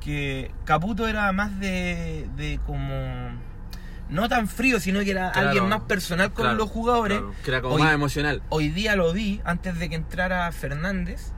que 0.04 0.50
Caputo 0.64 1.08
era 1.08 1.30
más 1.32 1.58
de, 1.60 2.26
de 2.36 2.58
como... 2.66 3.30
No 4.10 4.28
tan 4.28 4.48
frío, 4.48 4.80
sino 4.80 5.00
que 5.00 5.12
era 5.12 5.30
Claro, 5.32 5.48
alguien 5.48 5.68
más 5.68 5.82
personal 5.82 6.32
con 6.32 6.44
claro, 6.44 6.58
los 6.58 6.68
jugadores. 6.68 7.18
claro, 7.18 7.34
que 7.44 7.50
era 7.50 7.62
como 7.62 7.74
Hoy- 7.76 7.82
más 7.82 7.94
emocional. 7.94 8.42
Hoy 8.48 8.68
día 8.68 8.96
lo 8.96 9.12
vi 9.12 9.40
antes 9.44 9.78
de 9.78 9.88
que 9.88 9.94
entrara 9.94 10.50
Fernández. 10.52 11.32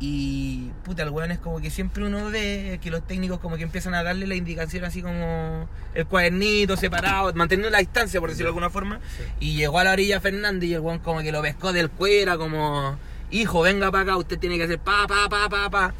Y 0.00 0.70
puta, 0.84 1.02
el 1.02 1.10
weón 1.10 1.32
es 1.32 1.40
como 1.40 1.60
que 1.60 1.70
siempre 1.70 2.04
uno 2.06 2.30
ve 2.30 2.78
que 2.80 2.88
los 2.90 3.04
técnicos 3.04 3.40
como 3.40 3.56
que 3.56 3.64
empiezan 3.64 3.94
a 3.94 4.04
darle 4.04 4.28
la 4.28 4.36
indicación 4.36 4.84
así 4.84 5.02
como 5.02 5.68
el 5.92 6.06
cuadernito 6.06 6.76
separado, 6.76 7.32
manteniendo 7.34 7.68
la 7.70 7.78
distancia 7.78 8.20
por 8.20 8.28
decirlo 8.30 8.46
de 8.46 8.50
alguna 8.50 8.70
forma. 8.70 9.00
Y 9.40 9.56
llegó 9.56 9.80
a 9.80 9.84
la 9.84 9.92
orilla 9.92 10.20
Fernández 10.20 10.70
y 10.70 10.74
el 10.74 10.80
weón 10.80 11.00
como 11.00 11.20
que 11.20 11.32
lo 11.32 11.42
pescó 11.42 11.72
del 11.72 11.90
cuera 11.90 12.38
como 12.38 12.96
hijo, 13.32 13.62
venga 13.62 13.90
para 13.90 14.04
acá, 14.04 14.16
usted 14.16 14.38
tiene 14.38 14.56
que 14.56 14.64
hacer 14.64 14.78
pa, 14.78 15.06
pa, 15.08 15.28
pa, 15.28 15.48
pa, 15.48 15.68
pa. 15.68 15.94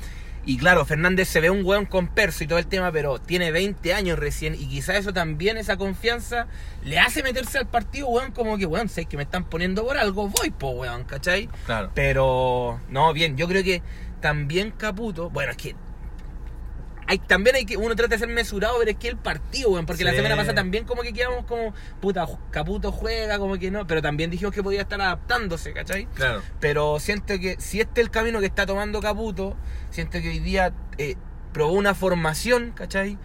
Y 0.48 0.56
claro, 0.56 0.86
Fernández 0.86 1.28
se 1.28 1.42
ve 1.42 1.50
un 1.50 1.62
weón 1.62 1.84
con 1.84 2.08
perso 2.08 2.42
y 2.42 2.46
todo 2.46 2.58
el 2.58 2.66
tema, 2.66 2.90
pero 2.90 3.18
tiene 3.18 3.50
20 3.50 3.92
años 3.92 4.18
recién 4.18 4.54
y 4.54 4.66
quizá 4.66 4.96
eso 4.96 5.12
también, 5.12 5.58
esa 5.58 5.76
confianza, 5.76 6.46
le 6.82 6.98
hace 6.98 7.22
meterse 7.22 7.58
al 7.58 7.66
partido, 7.66 8.08
weón, 8.08 8.32
como 8.32 8.56
que, 8.56 8.64
weón, 8.64 8.88
sé 8.88 9.04
que 9.04 9.18
me 9.18 9.24
están 9.24 9.44
poniendo 9.44 9.84
por 9.84 9.98
algo, 9.98 10.26
voy, 10.28 10.48
po, 10.48 10.70
weón, 10.70 11.04
¿cachai? 11.04 11.50
Claro. 11.66 11.90
Pero, 11.94 12.80
no, 12.88 13.12
bien, 13.12 13.36
yo 13.36 13.46
creo 13.46 13.62
que 13.62 13.82
también 14.22 14.70
Caputo, 14.70 15.28
bueno, 15.28 15.50
es 15.50 15.58
que 15.58 15.76
hay, 17.08 17.18
también 17.18 17.56
hay 17.56 17.64
que, 17.64 17.78
uno 17.78 17.96
trata 17.96 18.16
de 18.16 18.18
ser 18.18 18.28
mesurado, 18.28 18.76
pero 18.78 18.90
es 18.90 18.98
que 18.98 19.08
el 19.08 19.16
partido, 19.16 19.70
weón, 19.70 19.86
porque 19.86 20.04
la 20.04 20.12
semana 20.12 20.36
pasada 20.36 20.56
también 20.56 20.84
como 20.84 21.00
que 21.00 21.14
quedamos 21.14 21.46
como, 21.46 21.72
puta, 22.00 22.28
Caputo 22.50 22.92
juega, 22.92 23.38
como 23.38 23.58
que 23.58 23.70
no, 23.70 23.86
pero 23.86 24.02
también 24.02 24.30
dijimos 24.30 24.54
que 24.54 24.62
podía 24.62 24.82
estar 24.82 25.00
adaptándose, 25.00 25.72
¿cachai? 25.72 26.04
Claro. 26.14 26.42
Pero 26.60 27.00
siento 27.00 27.38
que 27.40 27.56
si 27.58 27.80
este 27.80 28.02
es 28.02 28.06
el 28.06 28.10
camino 28.10 28.40
que 28.40 28.46
está 28.46 28.66
tomando 28.66 29.00
Caputo, 29.00 29.56
siento 29.90 30.20
que 30.20 30.28
hoy 30.28 30.38
día 30.38 30.74
eh, 30.98 31.16
probó 31.54 31.72
una 31.72 31.94
formación, 31.94 32.72
¿cachai? 32.72 33.16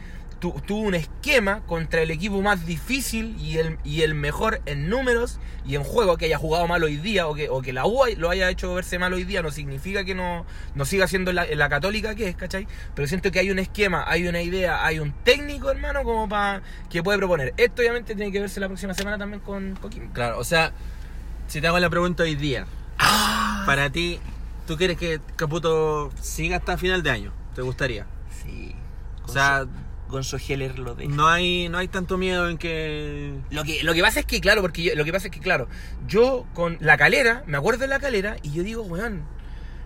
Tu- 0.43 0.51
tuvo 0.67 0.81
un 0.81 0.93
esquema 0.93 1.61
contra 1.61 2.01
el 2.01 2.11
equipo 2.11 2.41
más 2.41 2.65
difícil 2.65 3.37
y 3.39 3.59
el, 3.59 3.77
y 3.85 4.01
el 4.01 4.13
mejor 4.13 4.61
en 4.65 4.89
números 4.89 5.39
y 5.65 5.75
en 5.75 5.85
juego 5.85 6.17
que 6.17 6.25
haya 6.25 6.37
jugado 6.37 6.67
mal 6.67 6.83
hoy 6.83 6.97
día 6.97 7.27
o 7.27 7.33
que, 7.33 7.47
o 7.47 7.61
que 7.61 7.71
la 7.71 7.85
U 7.85 8.01
lo 8.17 8.29
haya 8.29 8.49
hecho 8.49 8.73
verse 8.73 8.99
mal 8.99 9.13
hoy 9.13 9.23
día 9.23 9.41
no 9.41 9.51
significa 9.51 10.03
que 10.03 10.13
no, 10.15 10.45
no 10.75 10.83
siga 10.83 11.07
siendo 11.07 11.31
la, 11.31 11.45
la 11.45 11.69
católica 11.69 12.13
que 12.13 12.27
es, 12.27 12.35
¿cachai? 12.35 12.67
Pero 12.93 13.07
siento 13.07 13.31
que 13.31 13.39
hay 13.39 13.51
un 13.51 13.59
esquema, 13.59 14.03
hay 14.05 14.27
una 14.27 14.41
idea, 14.41 14.85
hay 14.85 14.99
un 14.99 15.13
técnico, 15.23 15.71
hermano, 15.71 16.03
como 16.03 16.27
para 16.27 16.61
que 16.89 17.01
puede 17.01 17.17
proponer. 17.19 17.53
Esto 17.55 17.81
obviamente 17.81 18.13
tiene 18.13 18.29
que 18.33 18.41
verse 18.41 18.59
la 18.59 18.67
próxima 18.67 18.93
semana 18.93 19.17
también 19.17 19.39
con 19.39 19.77
Coquimbo. 19.77 20.11
Claro, 20.11 20.39
o 20.39 20.43
sea, 20.43 20.73
si 21.47 21.61
te 21.61 21.67
hago 21.67 21.79
la 21.79 21.89
pregunta 21.89 22.23
hoy 22.23 22.35
día, 22.35 22.65
Ah. 22.99 23.63
para 23.65 23.89
ti, 23.91 24.19
¿tú 24.67 24.75
quieres 24.75 24.97
que 24.97 25.21
Caputo 25.37 26.11
siga 26.21 26.57
hasta 26.57 26.77
final 26.77 27.01
de 27.01 27.11
año? 27.11 27.31
¿Te 27.55 27.61
gustaría? 27.61 28.05
Sí. 28.43 28.75
O 29.25 29.29
sea, 29.31 29.65
Gonzo 30.13 30.37
Heller 30.37 30.79
lo 30.79 30.95
deja. 30.95 31.11
no 31.13 31.27
hay, 31.27 31.67
no 31.69 31.77
hay 31.79 31.87
tanto 31.89 32.17
miedo 32.17 32.47
en 32.49 32.57
que... 32.57 33.33
Lo 33.49 33.63
que, 33.63 33.83
lo 33.83 33.93
que 33.93 34.01
pasa 34.01 34.19
es 34.21 34.25
que, 34.25 34.39
claro, 34.39 34.61
porque 34.61 34.83
yo- 34.83 34.95
lo 34.95 35.03
que 35.03 35.11
pasa 35.11 35.27
es 35.27 35.31
que, 35.33 35.39
claro, 35.39 35.67
yo 36.07 36.45
con 36.53 36.77
la 36.79 36.97
calera, 36.97 37.43
me 37.47 37.57
acuerdo 37.57 37.81
de 37.81 37.87
la 37.87 37.99
calera, 37.99 38.37
y 38.43 38.51
yo 38.53 38.63
digo, 38.63 38.83
weón, 38.83 39.23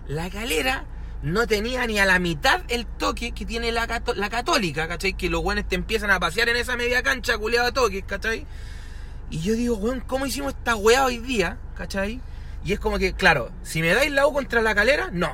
la 0.06 0.30
calera 0.30 0.84
no 1.22 1.46
tenía 1.46 1.86
ni 1.86 1.98
a 1.98 2.04
la 2.06 2.18
mitad 2.18 2.60
el 2.68 2.86
toque 2.86 3.32
que 3.32 3.44
tiene 3.44 3.72
la, 3.72 3.86
la 4.14 4.28
católica, 4.30 4.86
¿cachai? 4.86 5.14
Que 5.14 5.28
los 5.30 5.42
weones 5.42 5.66
te 5.66 5.74
empiezan 5.74 6.10
a 6.10 6.20
pasear 6.20 6.48
en 6.48 6.56
esa 6.56 6.76
media 6.76 7.02
cancha, 7.02 7.36
culeado 7.38 7.66
de 7.66 7.72
toques, 7.72 8.04
¿cachai? 8.06 8.46
Y 9.30 9.40
yo 9.40 9.54
digo, 9.54 9.76
weón, 9.76 10.00
¿cómo 10.00 10.26
hicimos 10.26 10.52
esta 10.54 10.76
weá 10.76 11.04
hoy 11.04 11.18
día? 11.18 11.58
¿cachai? 11.76 12.20
Y 12.64 12.72
es 12.72 12.80
como 12.80 12.98
que, 12.98 13.14
claro, 13.14 13.50
si 13.62 13.80
me 13.80 13.94
dais 13.94 14.10
la 14.12 14.26
U 14.26 14.32
contra 14.32 14.60
la 14.62 14.74
calera, 14.74 15.10
no, 15.12 15.32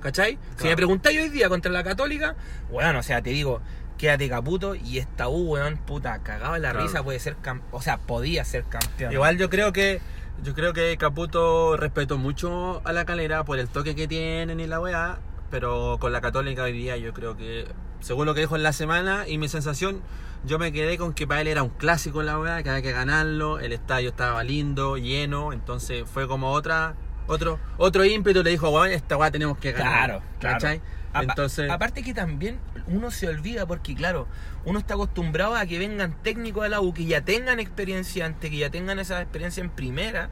¿cachai? 0.00 0.38
Si 0.56 0.66
me 0.66 0.76
preguntáis 0.76 1.20
hoy 1.20 1.28
día 1.28 1.48
contra 1.48 1.70
la 1.70 1.82
católica, 1.84 2.36
weón, 2.70 2.96
o 2.96 3.02
sea, 3.02 3.20
te 3.22 3.30
digo, 3.30 3.60
quédate 4.00 4.30
caputo 4.30 4.74
y 4.74 4.96
esta 4.96 5.28
U, 5.28 5.52
weón, 5.52 5.76
puta, 5.76 6.22
cagaba 6.22 6.58
la 6.58 6.70
Claro. 6.70 6.86
risa, 6.86 7.02
puede 7.02 7.18
ser, 7.20 7.36
o 7.70 7.82
sea, 7.82 7.98
podía 7.98 8.46
ser 8.46 8.64
campeón. 8.64 9.12
Igual 9.12 9.36
yo 9.36 9.50
creo 9.50 9.74
que 9.74 10.00
yo 10.42 10.54
creo 10.54 10.72
que 10.72 10.96
Caputo 10.96 11.76
respetó 11.76 12.16
mucho 12.16 12.80
a 12.86 12.94
la 12.94 13.04
calera 13.04 13.44
por 13.44 13.58
el 13.58 13.68
toque 13.68 13.94
que 13.94 14.08
tienen 14.08 14.58
y 14.58 14.66
la 14.66 14.80
weá, 14.80 15.18
pero 15.50 15.98
con 16.00 16.12
la 16.12 16.22
católica 16.22 16.62
hoy 16.62 16.72
día 16.72 16.96
yo 16.96 17.12
creo 17.12 17.36
que, 17.36 17.66
según 18.00 18.24
lo 18.24 18.32
que 18.32 18.40
dijo 18.40 18.56
en 18.56 18.62
la 18.62 18.72
semana 18.72 19.28
y 19.28 19.36
mi 19.36 19.48
sensación, 19.48 20.00
yo 20.46 20.58
me 20.58 20.72
quedé 20.72 20.96
con 20.96 21.12
que 21.12 21.26
para 21.26 21.42
él 21.42 21.48
era 21.48 21.62
un 21.62 21.68
clásico 21.68 22.22
la 22.22 22.38
weá, 22.38 22.62
que 22.62 22.70
había 22.70 22.80
que 22.80 22.92
ganarlo, 22.92 23.58
el 23.58 23.74
estadio 23.74 24.08
estaba 24.08 24.42
lindo, 24.42 24.96
lleno, 24.96 25.52
entonces 25.52 26.04
fue 26.10 26.26
como 26.26 26.52
otra, 26.52 26.94
otro, 27.26 27.58
otro 27.76 28.06
ímpetu, 28.06 28.42
le 28.42 28.48
dijo, 28.48 28.70
weón, 28.70 28.92
esta 28.92 29.18
weá 29.18 29.30
tenemos 29.30 29.58
que 29.58 29.72
ganar. 29.72 30.06
Claro, 30.06 30.22
claro. 30.38 30.54
¿cachai? 30.58 30.80
Entonces, 31.14 31.70
Aparte 31.70 32.02
que 32.02 32.14
también 32.14 32.58
uno 32.86 33.10
se 33.10 33.28
olvida 33.28 33.66
porque, 33.66 33.94
claro, 33.94 34.28
uno 34.64 34.78
está 34.78 34.94
acostumbrado 34.94 35.56
a 35.56 35.66
que 35.66 35.78
vengan 35.78 36.14
técnicos 36.22 36.62
de 36.62 36.68
la 36.68 36.80
U 36.80 36.94
que 36.94 37.04
ya 37.04 37.20
tengan 37.22 37.58
experiencia 37.58 38.26
antes, 38.26 38.50
que 38.50 38.58
ya 38.58 38.70
tengan 38.70 38.98
esa 38.98 39.20
experiencia 39.20 39.62
en 39.62 39.70
primera, 39.70 40.28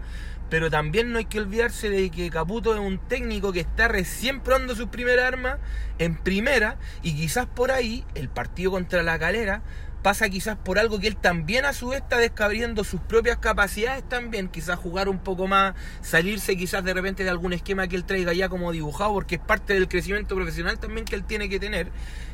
pero 0.50 0.70
también 0.70 1.12
no 1.12 1.18
hay 1.18 1.26
que 1.26 1.40
olvidarse 1.40 1.90
de 1.90 2.10
que 2.10 2.30
Caputo 2.30 2.74
es 2.74 2.80
un 2.80 2.98
técnico 2.98 3.52
que 3.52 3.60
está 3.60 3.88
recién 3.88 4.40
probando 4.40 4.74
sus 4.74 4.88
primeras 4.88 5.26
armas 5.26 5.58
en 5.98 6.16
primera 6.16 6.76
y 7.02 7.14
quizás 7.14 7.46
por 7.46 7.70
ahí 7.70 8.04
el 8.14 8.28
partido 8.28 8.70
contra 8.70 9.02
la 9.02 9.18
calera 9.18 9.62
pasa 10.02 10.28
quizás 10.28 10.56
por 10.56 10.78
algo 10.78 10.98
que 11.00 11.08
él 11.08 11.16
también 11.16 11.64
a 11.64 11.72
su 11.72 11.88
vez 11.88 12.00
está 12.02 12.18
descubriendo 12.18 12.84
sus 12.84 13.00
propias 13.00 13.38
capacidades 13.38 14.08
también, 14.08 14.48
quizás 14.48 14.78
jugar 14.78 15.08
un 15.08 15.18
poco 15.18 15.46
más, 15.46 15.74
salirse 16.00 16.56
quizás 16.56 16.84
de 16.84 16.94
repente 16.94 17.24
de 17.24 17.30
algún 17.30 17.52
esquema 17.52 17.88
que 17.88 17.96
él 17.96 18.04
traiga 18.04 18.32
ya 18.32 18.48
como 18.48 18.72
dibujado, 18.72 19.12
porque 19.12 19.36
es 19.36 19.40
parte 19.40 19.74
del 19.74 19.88
crecimiento 19.88 20.34
profesional 20.34 20.78
también 20.78 21.04
que 21.04 21.16
él 21.16 21.24
tiene 21.24 21.48
que 21.48 21.58
tener. 21.60 21.90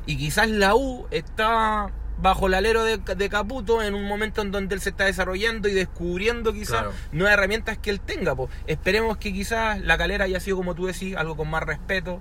Y 0.06 0.16
quizás 0.16 0.48
la 0.48 0.74
U 0.74 1.06
está 1.10 1.90
bajo 2.16 2.46
el 2.46 2.54
alero 2.54 2.84
de, 2.84 2.98
de 2.98 3.28
Caputo 3.28 3.82
en 3.82 3.94
un 3.94 4.06
momento 4.06 4.40
en 4.42 4.52
donde 4.52 4.74
él 4.76 4.80
se 4.80 4.90
está 4.90 5.06
desarrollando 5.06 5.68
y 5.68 5.72
descubriendo 5.72 6.52
quizás 6.52 6.82
Claro. 6.82 6.92
nuevas 7.12 7.32
herramientas 7.34 7.76
que 7.78 7.90
él 7.90 8.00
tenga. 8.00 8.36
po. 8.36 8.48
Esperemos 8.66 9.16
que 9.16 9.32
quizás 9.32 9.80
la 9.80 9.98
calera 9.98 10.26
haya 10.26 10.38
sido, 10.38 10.56
como 10.58 10.74
tú 10.76 10.86
decís, 10.86 11.16
algo 11.16 11.36
con 11.36 11.50
más 11.50 11.62
respeto, 11.64 12.20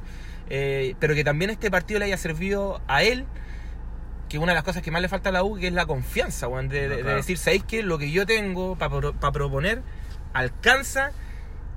eh, 0.50 0.96
pero 1.00 1.14
que 1.14 1.24
también 1.24 1.52
este 1.52 1.70
partido 1.70 2.00
le 2.00 2.06
haya 2.06 2.18
servido 2.18 2.82
a 2.88 3.04
él 3.04 3.26
que 4.34 4.40
una 4.40 4.54
de 4.54 4.56
las 4.56 4.64
cosas 4.64 4.82
que 4.82 4.90
más 4.90 5.00
le 5.00 5.10
falta 5.10 5.30
a 5.30 5.32
la 5.32 5.44
U 5.44 5.60
que 5.60 5.68
es 5.68 5.74
la 5.74 5.86
confianza, 5.86 6.48
weón, 6.48 6.68
de, 6.68 6.88
decir, 7.04 7.38
¿sabéis 7.38 7.66
que 7.66 7.84
lo 7.84 8.00
que 8.00 8.10
yo 8.10 8.26
tengo 8.26 8.76
para 8.76 9.32
proponer 9.32 9.84
alcanza? 10.34 11.12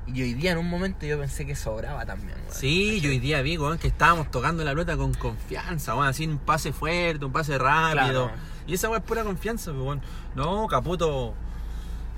Y 0.07 0.23
hoy 0.23 0.33
día 0.33 0.53
en 0.53 0.59
un 0.59 0.71
momento 0.71 1.05
yo 1.05 1.19
pensé 1.19 1.45
que 1.45 1.55
sobraba 1.55 2.07
también, 2.07 2.39
weón. 2.39 2.55
Sí, 2.55 3.03
yo 3.03 3.11
hoy 3.11 3.19
día 3.19 3.43
vi, 3.43 3.59
weón, 3.59 3.77
que 3.77 3.89
estábamos 3.89 4.31
tocando 4.31 4.65
la 4.65 4.71
pelota 4.71 4.97
con 4.97 5.13
confianza, 5.13 5.95
weón, 5.95 6.09
así 6.09 6.27
un 6.27 6.39
pase 6.39 6.73
fuerte, 6.73 7.27
un 7.27 7.33
pase 7.33 7.59
rápido. 7.59 8.29
Claro. 8.29 8.31
Y 8.67 8.73
esa 8.73 8.89
weón 8.89 9.03
es 9.03 9.07
pura 9.07 9.23
confianza, 9.23 9.73
pues, 9.73 9.85
weón. 9.85 10.01
No, 10.35 10.67
Caputo. 10.67 11.35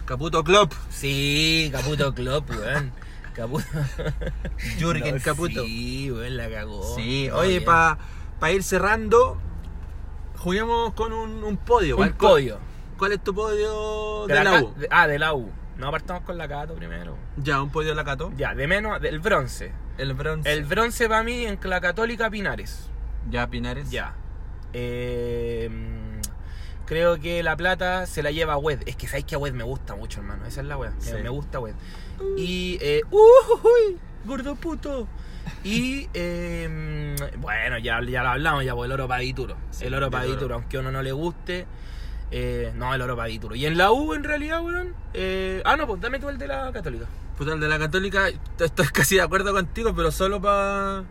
Caputo 0.05 0.44
Club. 0.44 0.72
Sí, 0.88 1.68
Caputo 1.72 2.14
Klopp, 2.14 2.48
weón. 2.51 2.92
Caputo. 3.35 3.66
Jürgen 4.79 5.16
No, 5.16 5.20
Caputo. 5.20 5.64
Sí, 5.64 6.12
weón, 6.12 6.37
la 6.37 6.48
cagó. 6.48 6.94
Sí, 6.94 7.27
No, 7.29 7.38
oye, 7.38 7.61
para 7.61 7.98
ir 8.53 8.62
cerrando, 8.62 9.40
juguemos 10.38 10.92
con 10.94 11.12
un, 11.12 11.44
un 11.44 11.57
podio. 11.57 11.96
Un 11.96 12.03
¿Cuál- 12.03 12.14
podio. 12.14 12.59
¿Cuál 12.98 13.12
es 13.12 13.22
tu 13.22 13.33
podio 13.35 14.27
de, 14.27 14.35
De 14.35 14.44
la, 14.44 14.51
la 14.53 14.62
U? 14.62 14.74
de- 14.77 14.88
ah, 14.90 15.07
de 15.07 15.18
la 15.18 15.35
U. 15.35 15.51
No 15.77 15.90
partamos 15.92 16.24
con 16.24 16.37
la 16.37 16.48
Cato 16.48 16.74
primero. 16.74 17.16
Ya, 17.37 17.62
un 17.62 17.70
podio 17.70 17.90
de 17.90 17.94
la 17.94 18.05
Cato. 18.05 18.33
Ya, 18.37 18.55
de 18.55 18.66
menos, 18.66 19.01
del 19.01 19.20
bronce. 19.20 19.72
El 19.98 20.14
bronce. 20.14 20.53
El 20.53 20.64
bronce 20.64 21.09
para 21.09 21.22
mí 21.22 21.44
en 21.46 21.59
la 21.62 21.81
Católica 21.81 22.29
Pinares. 22.31 22.88
Ya, 23.31 23.46
Pinares. 23.48 23.88
Ya. 23.90 24.14
Eh, 24.72 25.70
creo 26.87 27.18
que 27.20 27.42
la 27.42 27.57
plata 27.57 28.07
se 28.07 28.22
la 28.22 28.31
lleva 28.33 28.57
Wed. 28.57 28.81
Es 28.87 28.96
que 28.96 29.07
sabéis 29.07 29.27
que 29.27 29.35
a 29.35 29.38
Wed 29.38 29.53
me 29.53 29.64
gusta 29.64 29.94
mucho, 29.94 30.20
hermano. 30.20 30.44
Esa 30.46 30.61
es 30.62 30.66
la 30.66 30.77
wea. 30.77 30.92
Sí. 30.98 31.12
Me 31.22 31.29
gusta 31.29 31.61
Wed. 31.61 31.74
Y. 32.37 32.79
Eh, 32.81 33.03
¡Uy! 33.11 33.98
¡Gordo 34.24 34.57
puto! 34.57 35.07
Y. 35.64 36.08
eh, 36.14 37.16
bueno, 37.38 37.78
ya, 37.78 38.00
ya 38.02 38.22
lo 38.22 38.28
hablamos, 38.30 38.64
ya, 38.64 38.74
pues 38.74 38.87
el 38.88 38.92
oro 38.92 39.08
para 39.08 39.20
Dituro. 39.22 39.56
Sí, 39.70 39.84
el 39.87 39.94
oro 39.94 40.06
el 40.06 40.12
para 40.12 40.24
oro. 40.24 40.34
Dituro, 40.34 40.54
aunque 40.56 40.76
a 40.76 40.80
uno 40.80 40.90
no 40.92 41.02
le 41.02 41.12
guste. 41.12 41.66
eh, 42.30 42.72
no, 42.76 42.94
el 42.94 43.00
oro 43.02 43.16
para 43.16 43.28
Dituro. 43.28 43.54
Y 43.54 43.66
en 43.66 43.76
la 43.78 43.90
U, 43.90 44.14
en 44.14 44.24
realidad, 44.24 44.62
weón. 44.62 44.94
eh, 45.14 45.62
ah, 45.64 45.76
no, 45.76 45.87
pues 45.87 46.00
dame 46.00 46.18
tú 46.18 46.28
el 46.28 46.38
de 46.38 46.46
la 46.46 46.70
Católica. 46.72 47.06
Puta, 47.37 47.52
el 47.52 47.61
de 47.61 47.68
la 47.68 47.78
Católica, 47.78 48.28
estoy 48.58 48.87
casi 48.88 49.14
de 49.16 49.22
acuerdo 49.22 49.52
contigo, 49.52 49.94
pero 49.94 50.11
solo 50.11 50.40
para. 50.40 51.04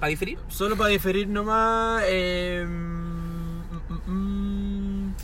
¿Para 0.00 0.08
diferir? 0.10 0.38
Solo 0.48 0.76
para 0.76 0.90
diferir 0.90 1.28
nomás. 1.28 2.02
Eh, 2.06 2.64
mm, 2.66 3.92
mm, 4.08 4.10
mm. 5.08 5.14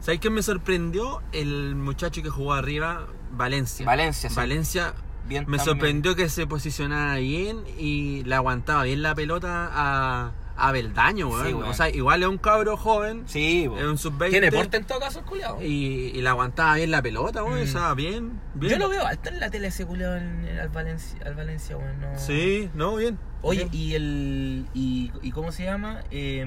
¿Sabes 0.00 0.20
quién 0.20 0.32
me 0.34 0.42
sorprendió? 0.42 1.22
El 1.32 1.74
muchacho 1.76 2.22
que 2.22 2.28
jugó 2.30 2.52
arriba, 2.54 3.06
Valencia. 3.32 3.86
Valencia, 3.86 4.28
sí. 4.30 4.36
Valencia 4.36 4.94
bien 5.28 5.44
Me 5.48 5.56
también. 5.58 5.64
sorprendió 5.64 6.16
que 6.16 6.28
se 6.28 6.46
posicionaba 6.46 7.16
bien 7.16 7.58
y 7.78 8.22
le 8.24 8.34
aguantaba 8.34 8.84
bien 8.84 9.02
la 9.02 9.14
pelota 9.14 9.68
a, 9.72 10.32
a 10.56 10.72
Beldaño, 10.72 11.28
weón. 11.28 11.46
Sí, 11.46 11.52
weón. 11.54 11.68
O 11.68 11.74
sea, 11.74 11.88
igual 11.88 12.22
es 12.22 12.28
un 12.28 12.38
cabro 12.38 12.76
joven, 12.76 13.22
Sí, 13.26 13.66
po. 13.68 13.78
es 13.78 13.84
un 13.84 13.96
sub-20. 13.98 14.30
Tiene 14.30 14.52
porte 14.52 14.76
en 14.76 14.84
todo 14.84 15.00
caso 15.00 15.20
el 15.20 15.24
culiao. 15.24 15.62
y, 15.62 16.12
y 16.14 16.20
le 16.22 16.28
aguantaba 16.28 16.74
bien 16.74 16.90
la 16.90 17.00
pelota, 17.02 17.42
weón. 17.44 17.60
Mm. 17.60 17.62
O 17.62 17.66
sea, 17.66 17.94
bien, 17.94 18.40
bien. 18.54 18.72
Yo 18.72 18.78
lo 18.78 18.88
veo 18.88 19.06
alto 19.06 19.28
en 19.30 19.40
la 19.40 19.50
tele 19.50 19.68
ese 19.68 19.84
en- 19.84 20.58
al 20.60 20.68
Valencia, 20.68 21.18
al 21.24 21.34
Valencia, 21.34 21.76
weón. 21.76 22.00
no- 22.00 22.18
Sí, 22.18 22.68
no, 22.74 22.96
bien. 22.96 23.18
Oye, 23.42 23.64
bien. 23.64 23.70
y 23.72 23.94
el. 23.94 24.66
Y, 24.74 25.12
y 25.22 25.30
¿Cómo 25.30 25.50
se 25.52 25.64
llama? 25.64 26.02
Eh, 26.10 26.44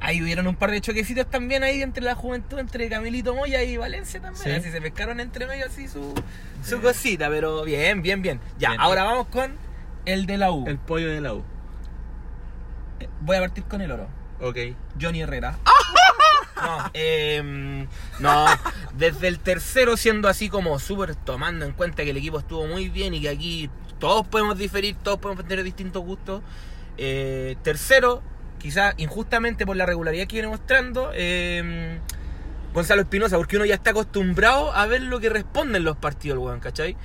ahí 0.00 0.22
hubieron 0.22 0.46
un 0.46 0.56
par 0.56 0.70
de 0.70 0.80
choquecitos 0.80 1.28
también 1.28 1.62
ahí 1.62 1.82
entre 1.82 2.02
la 2.02 2.14
juventud, 2.14 2.58
entre 2.58 2.88
Camilito 2.88 3.34
Moya 3.34 3.62
y 3.62 3.76
Valencia 3.76 4.20
también. 4.20 4.44
Sí. 4.44 4.50
Así 4.50 4.70
se 4.70 4.80
pescaron 4.80 5.20
entre 5.20 5.46
medio 5.46 5.66
así 5.66 5.88
su, 5.88 6.14
su 6.64 6.80
cosita, 6.80 7.28
pero 7.28 7.64
bien, 7.64 8.02
bien, 8.02 8.22
bien. 8.22 8.40
Ya, 8.58 8.70
Bien. 8.70 8.80
ahora 8.80 9.04
vamos 9.04 9.26
con 9.28 9.56
el 10.04 10.26
de 10.26 10.38
la 10.38 10.50
U. 10.52 10.66
El 10.66 10.78
pollo 10.78 11.08
de 11.08 11.20
la 11.20 11.34
U. 11.34 11.42
Eh, 13.00 13.08
Voy 13.20 13.36
a 13.36 13.40
partir 13.40 13.64
con 13.64 13.80
el 13.80 13.90
oro. 13.90 14.08
Ok. 14.40 14.56
Johnny 15.00 15.22
Herrera. 15.22 15.58
No, 16.56 16.90
eh, 16.94 17.86
no, 18.18 18.46
desde 18.94 19.28
el 19.28 19.38
tercero 19.40 19.98
siendo 19.98 20.26
así 20.26 20.48
como 20.48 20.78
súper 20.78 21.14
tomando 21.14 21.66
en 21.66 21.72
cuenta 21.72 22.02
que 22.02 22.10
el 22.10 22.16
equipo 22.16 22.38
estuvo 22.38 22.66
muy 22.66 22.88
bien 22.88 23.12
y 23.12 23.20
que 23.20 23.28
aquí 23.28 23.70
todos 23.98 24.26
podemos 24.26 24.56
diferir, 24.56 24.96
todos 24.96 25.18
podemos 25.18 25.46
tener 25.46 25.62
distintos 25.64 26.02
gustos. 26.02 26.40
Eh, 26.96 27.56
tercero, 27.62 28.22
quizás 28.58 28.94
injustamente 28.96 29.66
por 29.66 29.76
la 29.76 29.86
regularidad 29.86 30.26
que 30.26 30.34
viene 30.34 30.48
mostrando, 30.48 31.10
eh, 31.14 31.98
Gonzalo 32.72 33.02
Espinosa, 33.02 33.36
porque 33.38 33.56
uno 33.56 33.64
ya 33.64 33.74
está 33.74 33.90
acostumbrado 33.90 34.72
a 34.72 34.86
ver 34.86 35.02
lo 35.02 35.18
que 35.18 35.30
responden 35.30 35.82
los 35.84 35.96
partidos, 35.96 36.38
weón, 36.38 36.60
¿cachai? 36.60 36.96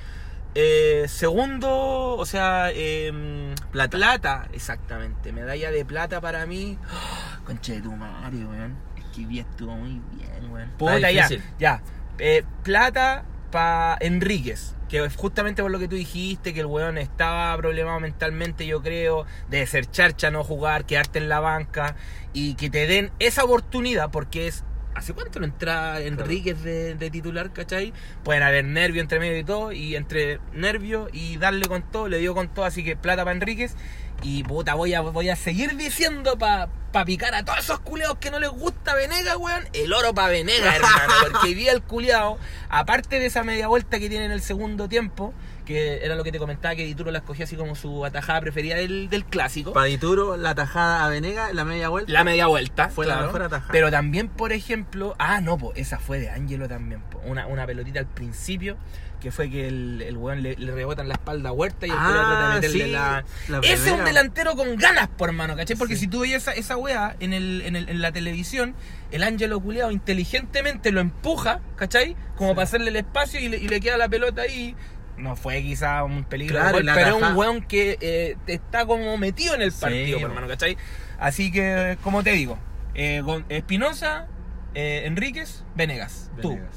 Eh, 0.54 1.06
segundo, 1.08 2.16
o 2.16 2.26
sea, 2.26 2.70
eh, 2.74 3.54
Plata. 3.70 3.96
plata, 3.96 4.48
exactamente. 4.52 5.32
Medalla 5.32 5.70
de 5.70 5.84
plata 5.84 6.20
para 6.20 6.44
mí. 6.44 6.78
¡Oh! 6.92 7.44
concha 7.46 7.72
de 7.72 7.80
tu 7.80 7.92
madre, 7.92 8.44
weón. 8.44 8.76
Es 8.98 9.04
que 9.16 9.24
vi 9.24 9.38
estuvo 9.38 9.74
muy 9.74 10.00
bien, 10.12 10.52
weón. 10.52 10.70
Puta, 10.78 11.10
ya, 11.10 11.28
ya. 11.58 11.82
Eh, 12.18 12.44
plata 12.62 13.24
para 13.52 13.96
Enríquez. 14.00 14.74
Que 14.88 15.08
justamente 15.08 15.62
por 15.62 15.70
lo 15.70 15.78
que 15.78 15.86
tú 15.86 15.94
dijiste, 15.94 16.52
que 16.52 16.60
el 16.60 16.66
weón 16.66 16.98
estaba 16.98 17.56
problemado 17.56 18.00
mentalmente, 18.00 18.66
yo 18.66 18.82
creo, 18.82 19.24
de 19.48 19.64
ser 19.66 19.88
charcha, 19.88 20.32
no 20.32 20.42
jugar, 20.42 20.84
quedarte 20.84 21.20
en 21.20 21.28
la 21.28 21.38
banca 21.38 21.94
y 22.32 22.54
que 22.54 22.68
te 22.68 22.88
den 22.88 23.12
esa 23.20 23.44
oportunidad, 23.44 24.10
porque 24.10 24.48
es. 24.48 24.64
¿Hace 24.94 25.14
cuánto 25.14 25.40
no 25.40 25.46
entra 25.46 26.00
Enríquez 26.00 26.62
de, 26.62 26.94
de 26.94 27.10
titular, 27.10 27.52
cachai? 27.52 27.92
Pueden 28.24 28.42
haber 28.42 28.64
nervio 28.64 29.00
entre 29.00 29.18
medio 29.18 29.38
y 29.38 29.44
todo, 29.44 29.72
y 29.72 29.96
entre 29.96 30.38
nervio 30.52 31.08
y 31.12 31.38
darle 31.38 31.66
con 31.66 31.82
todo, 31.90 32.08
le 32.08 32.18
dio 32.18 32.34
con 32.34 32.48
todo, 32.48 32.64
así 32.64 32.84
que 32.84 32.96
plata 32.96 33.24
para 33.24 33.34
Enríquez. 33.34 33.74
Y 34.22 34.44
puta, 34.44 34.74
voy 34.74 34.94
a, 34.94 35.00
voy 35.00 35.30
a 35.30 35.36
seguir 35.36 35.76
diciendo 35.76 36.38
para 36.38 36.68
pa 36.92 37.04
picar 37.04 37.34
a 37.34 37.44
todos 37.44 37.58
esos 37.58 37.80
culeados 37.80 38.18
que 38.18 38.30
no 38.30 38.38
les 38.38 38.50
gusta 38.50 38.94
Venegas, 38.94 39.36
weón. 39.36 39.64
El 39.72 39.92
oro 39.92 40.14
para 40.14 40.28
Venegas, 40.28 40.76
hermano. 40.76 41.12
Porque 41.32 41.54
vi 41.54 41.68
al 41.68 41.82
culeado, 41.82 42.38
aparte 42.68 43.18
de 43.18 43.26
esa 43.26 43.42
media 43.42 43.66
vuelta 43.66 43.98
que 43.98 44.08
tiene 44.08 44.26
en 44.26 44.30
el 44.30 44.42
segundo 44.42 44.88
tiempo, 44.88 45.34
que 45.64 46.04
era 46.04 46.14
lo 46.16 46.24
que 46.24 46.32
te 46.32 46.38
comentaba, 46.38 46.74
que 46.74 46.84
Dituro 46.84 47.10
la 47.10 47.18
escogió 47.18 47.44
así 47.44 47.56
como 47.56 47.74
su 47.74 48.04
atajada 48.04 48.40
preferida 48.40 48.74
del, 48.76 49.08
del 49.08 49.24
clásico. 49.24 49.72
Para 49.72 49.86
Dituro, 49.86 50.36
la 50.36 50.54
tajada 50.54 51.04
a 51.04 51.08
Venega, 51.08 51.52
la 51.52 51.64
media 51.64 51.88
vuelta. 51.88 52.12
La 52.12 52.24
media 52.24 52.46
vuelta. 52.46 52.88
Fue 52.88 53.06
la 53.06 53.20
mejor 53.20 53.42
atajada. 53.42 53.70
Pero 53.72 53.90
también, 53.90 54.28
por 54.28 54.52
ejemplo. 54.52 55.14
Ah, 55.18 55.40
no, 55.40 55.58
pues 55.58 55.78
esa 55.78 55.98
fue 55.98 56.18
de 56.18 56.30
Ángelo 56.30 56.68
también. 56.68 57.00
po. 57.02 57.20
Una, 57.24 57.46
una 57.46 57.66
pelotita 57.66 58.00
al 58.00 58.06
principio. 58.06 58.76
Que 59.20 59.30
fue 59.30 59.48
que 59.48 59.68
el, 59.68 60.02
el 60.02 60.16
weón 60.16 60.42
le, 60.42 60.56
le 60.56 60.72
rebota 60.72 61.02
en 61.02 61.06
la 61.08 61.14
espalda 61.14 61.50
a 61.50 61.52
Huerta 61.52 61.86
y 61.86 61.90
el 61.90 61.96
Ah, 61.96 62.06
culiao 62.08 62.26
trata 62.26 62.48
de 62.48 62.54
meterle 62.56 62.84
sí, 62.86 62.90
la. 62.90 63.24
la 63.50 63.58
Ese 63.60 63.86
es 63.86 63.92
un 63.92 64.04
delantero 64.04 64.56
con 64.56 64.74
ganas, 64.76 65.06
por 65.16 65.30
mano, 65.30 65.54
¿cachai? 65.54 65.76
Porque 65.76 65.94
Sí. 65.94 66.00
si 66.00 66.06
tú 66.08 66.22
veías 66.22 66.42
esa, 66.42 66.52
esa 66.54 66.76
weá 66.76 67.14
en, 67.20 67.32
el, 67.32 67.62
en, 67.64 67.76
el- 67.76 67.88
en 67.88 68.02
la 68.02 68.10
televisión, 68.10 68.74
el 69.12 69.22
Ángelo 69.22 69.60
culiao 69.60 69.92
inteligentemente 69.92 70.90
lo 70.90 71.00
empuja, 71.00 71.60
¿cachai? 71.76 72.16
Como 72.36 72.56
para 72.56 72.64
hacerle 72.64 72.90
el 72.90 72.96
espacio 72.96 73.38
y 73.38 73.48
le, 73.48 73.58
y 73.58 73.68
le 73.68 73.78
queda 73.80 73.96
la 73.96 74.08
pelota 74.08 74.42
ahí. 74.42 74.74
No 75.22 75.36
fue 75.36 75.62
quizá 75.62 76.02
un 76.02 76.24
peligro, 76.24 76.56
Claro, 76.56 76.78
gol, 76.78 76.90
pero 76.94 77.16
es 77.16 77.22
un 77.22 77.36
weón 77.36 77.62
que 77.62 77.96
eh, 78.00 78.36
está 78.48 78.86
como 78.86 79.16
metido 79.16 79.54
en 79.54 79.62
el 79.62 79.70
partido, 79.72 80.18
por 80.18 80.28
po. 80.30 80.34
mano, 80.34 80.48
¿cachai? 80.48 80.76
Así 81.18 81.52
que, 81.52 81.96
como 82.02 82.24
te 82.24 82.32
digo, 82.32 82.58
eh, 82.96 83.22
Espinosa, 83.48 84.26
eh, 84.74 85.02
Enríquez, 85.04 85.62
Venegas. 85.76 86.30
Tú. 86.40 86.50
Venegas. 86.50 86.76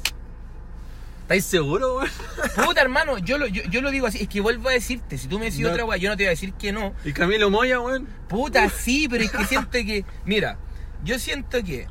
¿Estáis 1.24 1.44
seguros, 1.46 1.92
weón? 1.98 2.10
Puta, 2.68 2.82
hermano, 2.82 3.18
yo 3.18 3.40
lo, 3.40 3.48
yo, 3.48 3.64
yo 3.64 3.82
lo 3.82 3.90
digo 3.90 4.06
así. 4.06 4.22
Es 4.22 4.28
que 4.30 4.42
vuelvo 4.42 4.70
a 4.70 4.74
decirte, 4.74 5.18
si 5.18 5.28
tú 5.28 5.40
me 5.40 5.46
decís 5.46 5.62
No. 5.62 5.72
otra 5.72 5.84
weá, 5.84 5.98
yo 5.98 6.10
no 6.12 6.16
te 6.16 6.22
voy 6.22 6.28
a 6.28 6.30
decir 6.30 6.54
que 6.54 6.72
no. 6.72 6.94
¿Y 7.04 7.14
Camilo 7.14 7.50
Moya, 7.50 7.80
weón? 7.82 8.08
Puta, 8.28 8.70
sí, 8.78 9.08
pero 9.10 9.24
es 9.24 9.32
que 9.32 9.44
siento 9.46 9.72
que. 9.72 10.06
Mira, 10.24 10.60
yo 11.04 11.18
siento 11.18 11.64
que. 11.64 11.88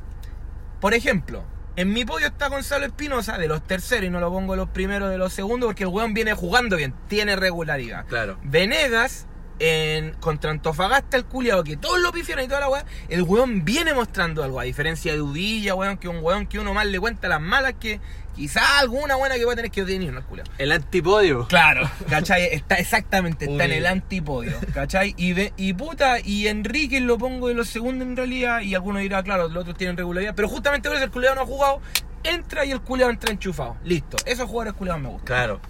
Por 0.81 0.95
ejemplo, 0.95 1.43
en 1.77 1.93
mi 1.93 2.05
podio 2.05 2.27
está 2.27 2.49
Gonzalo 2.49 2.87
Espinosa, 2.87 3.39
de 3.39 3.49
los 3.49 3.63
terceros, 3.63 4.07
y 4.07 4.11
no 4.11 4.21
lo 4.21 4.31
pongo 4.31 4.57
los 4.57 4.69
primeros 4.69 5.11
de 5.11 5.19
los 5.19 5.33
segundos, 5.33 5.69
porque 5.69 5.85
el 5.85 5.89
weón 5.89 6.15
viene 6.15 6.35
jugando 6.35 6.77
bien, 6.77 6.95
tiene 7.09 7.37
regularidad. 7.37 8.07
Claro. 8.07 8.39
Venegas, 8.43 9.27
en, 9.59 10.13
contra 10.15 10.51
Antofagasta, 10.51 11.17
el 11.17 11.25
culiado, 11.25 11.65
que 11.65 11.77
todos 11.77 11.99
lo 12.01 12.13
pifieron 12.13 12.45
y 12.45 12.49
toda 12.49 12.61
la 12.61 12.69
weá, 12.69 12.85
el 13.09 13.23
weón 13.23 13.65
viene 13.65 13.93
mostrando 13.93 14.45
algo, 14.45 14.61
a 14.61 14.65
diferencia 14.65 15.13
de 15.13 15.21
Udilla, 15.21 15.75
weón, 15.75 15.97
que 15.99 16.09
un 16.09 16.19
weón 16.23 16.47
que 16.47 16.59
uno 16.59 16.75
más 16.75 16.87
le 16.87 17.01
cuenta 17.01 17.29
las 17.29 17.41
malas 17.41 17.75
que 17.81 18.01
quizás 18.35 18.65
alguna 18.81 19.17
buena 19.17 19.37
que 19.37 19.45
va 19.45 19.53
a 19.53 19.57
tener 19.57 19.71
que 19.71 19.85
tener, 19.85 20.13
¿no? 20.13 20.19
El 20.19 20.25
culiao. 20.25 20.47
El 20.59 20.73
antipodio. 20.73 21.47
Claro, 21.47 21.89
¿cachai? 22.09 22.45
Está 22.53 22.77
exactamente, 22.77 23.45
está 23.47 23.65
en 23.65 23.73
el 23.73 23.87
antipodio, 23.87 24.59
¿cachai? 24.73 25.15
Y, 25.17 25.35
y 25.57 25.73
puta, 25.75 26.21
y 26.21 26.49
Enrique 26.49 27.01
lo 27.01 27.19
pongo 27.19 27.49
de 27.49 27.55
los 27.55 27.69
segundos 27.69 28.07
en 28.07 28.17
realidad, 28.17 28.61
y 28.61 28.75
algunos 28.75 29.03
dirán, 29.03 29.25
claro, 29.25 29.49
los 29.49 29.63
otros 29.63 29.77
tienen 29.77 29.97
regularidad, 29.97 30.35
pero 30.35 30.49
justamente 30.49 30.89
por 30.89 30.97
eso 30.97 31.05
el 31.05 31.11
culeado 31.11 31.37
no 31.37 31.43
ha 31.43 31.47
jugado, 31.47 31.81
entra 32.23 32.65
y 32.65 32.73
el 32.73 32.81
culeado 32.81 33.11
entra 33.11 33.31
enchufado. 33.31 33.77
Listo, 33.85 34.17
esos 34.27 34.49
jugadores 34.49 34.75
culeados 34.75 35.03
me 35.03 35.09
gustan. 35.09 35.27
Claro. 35.27 35.61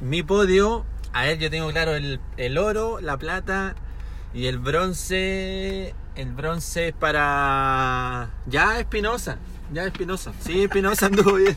Mi 0.00 0.22
podio, 0.22 0.84
a 1.12 1.22
ver, 1.24 1.38
yo 1.38 1.50
tengo 1.50 1.70
claro 1.70 1.94
el, 1.94 2.20
el 2.36 2.58
oro, 2.58 3.00
la 3.00 3.16
plata 3.16 3.74
y 4.34 4.46
el 4.46 4.58
bronce. 4.58 5.94
El 6.14 6.32
bronce 6.32 6.88
es 6.88 6.94
para. 6.94 8.28
Ya 8.46 8.78
Espinosa. 8.78 9.38
Ya 9.72 9.84
Espinosa. 9.84 10.32
Sí, 10.44 10.64
Espinosa 10.64 11.06
anduvo 11.06 11.34
bien. 11.34 11.56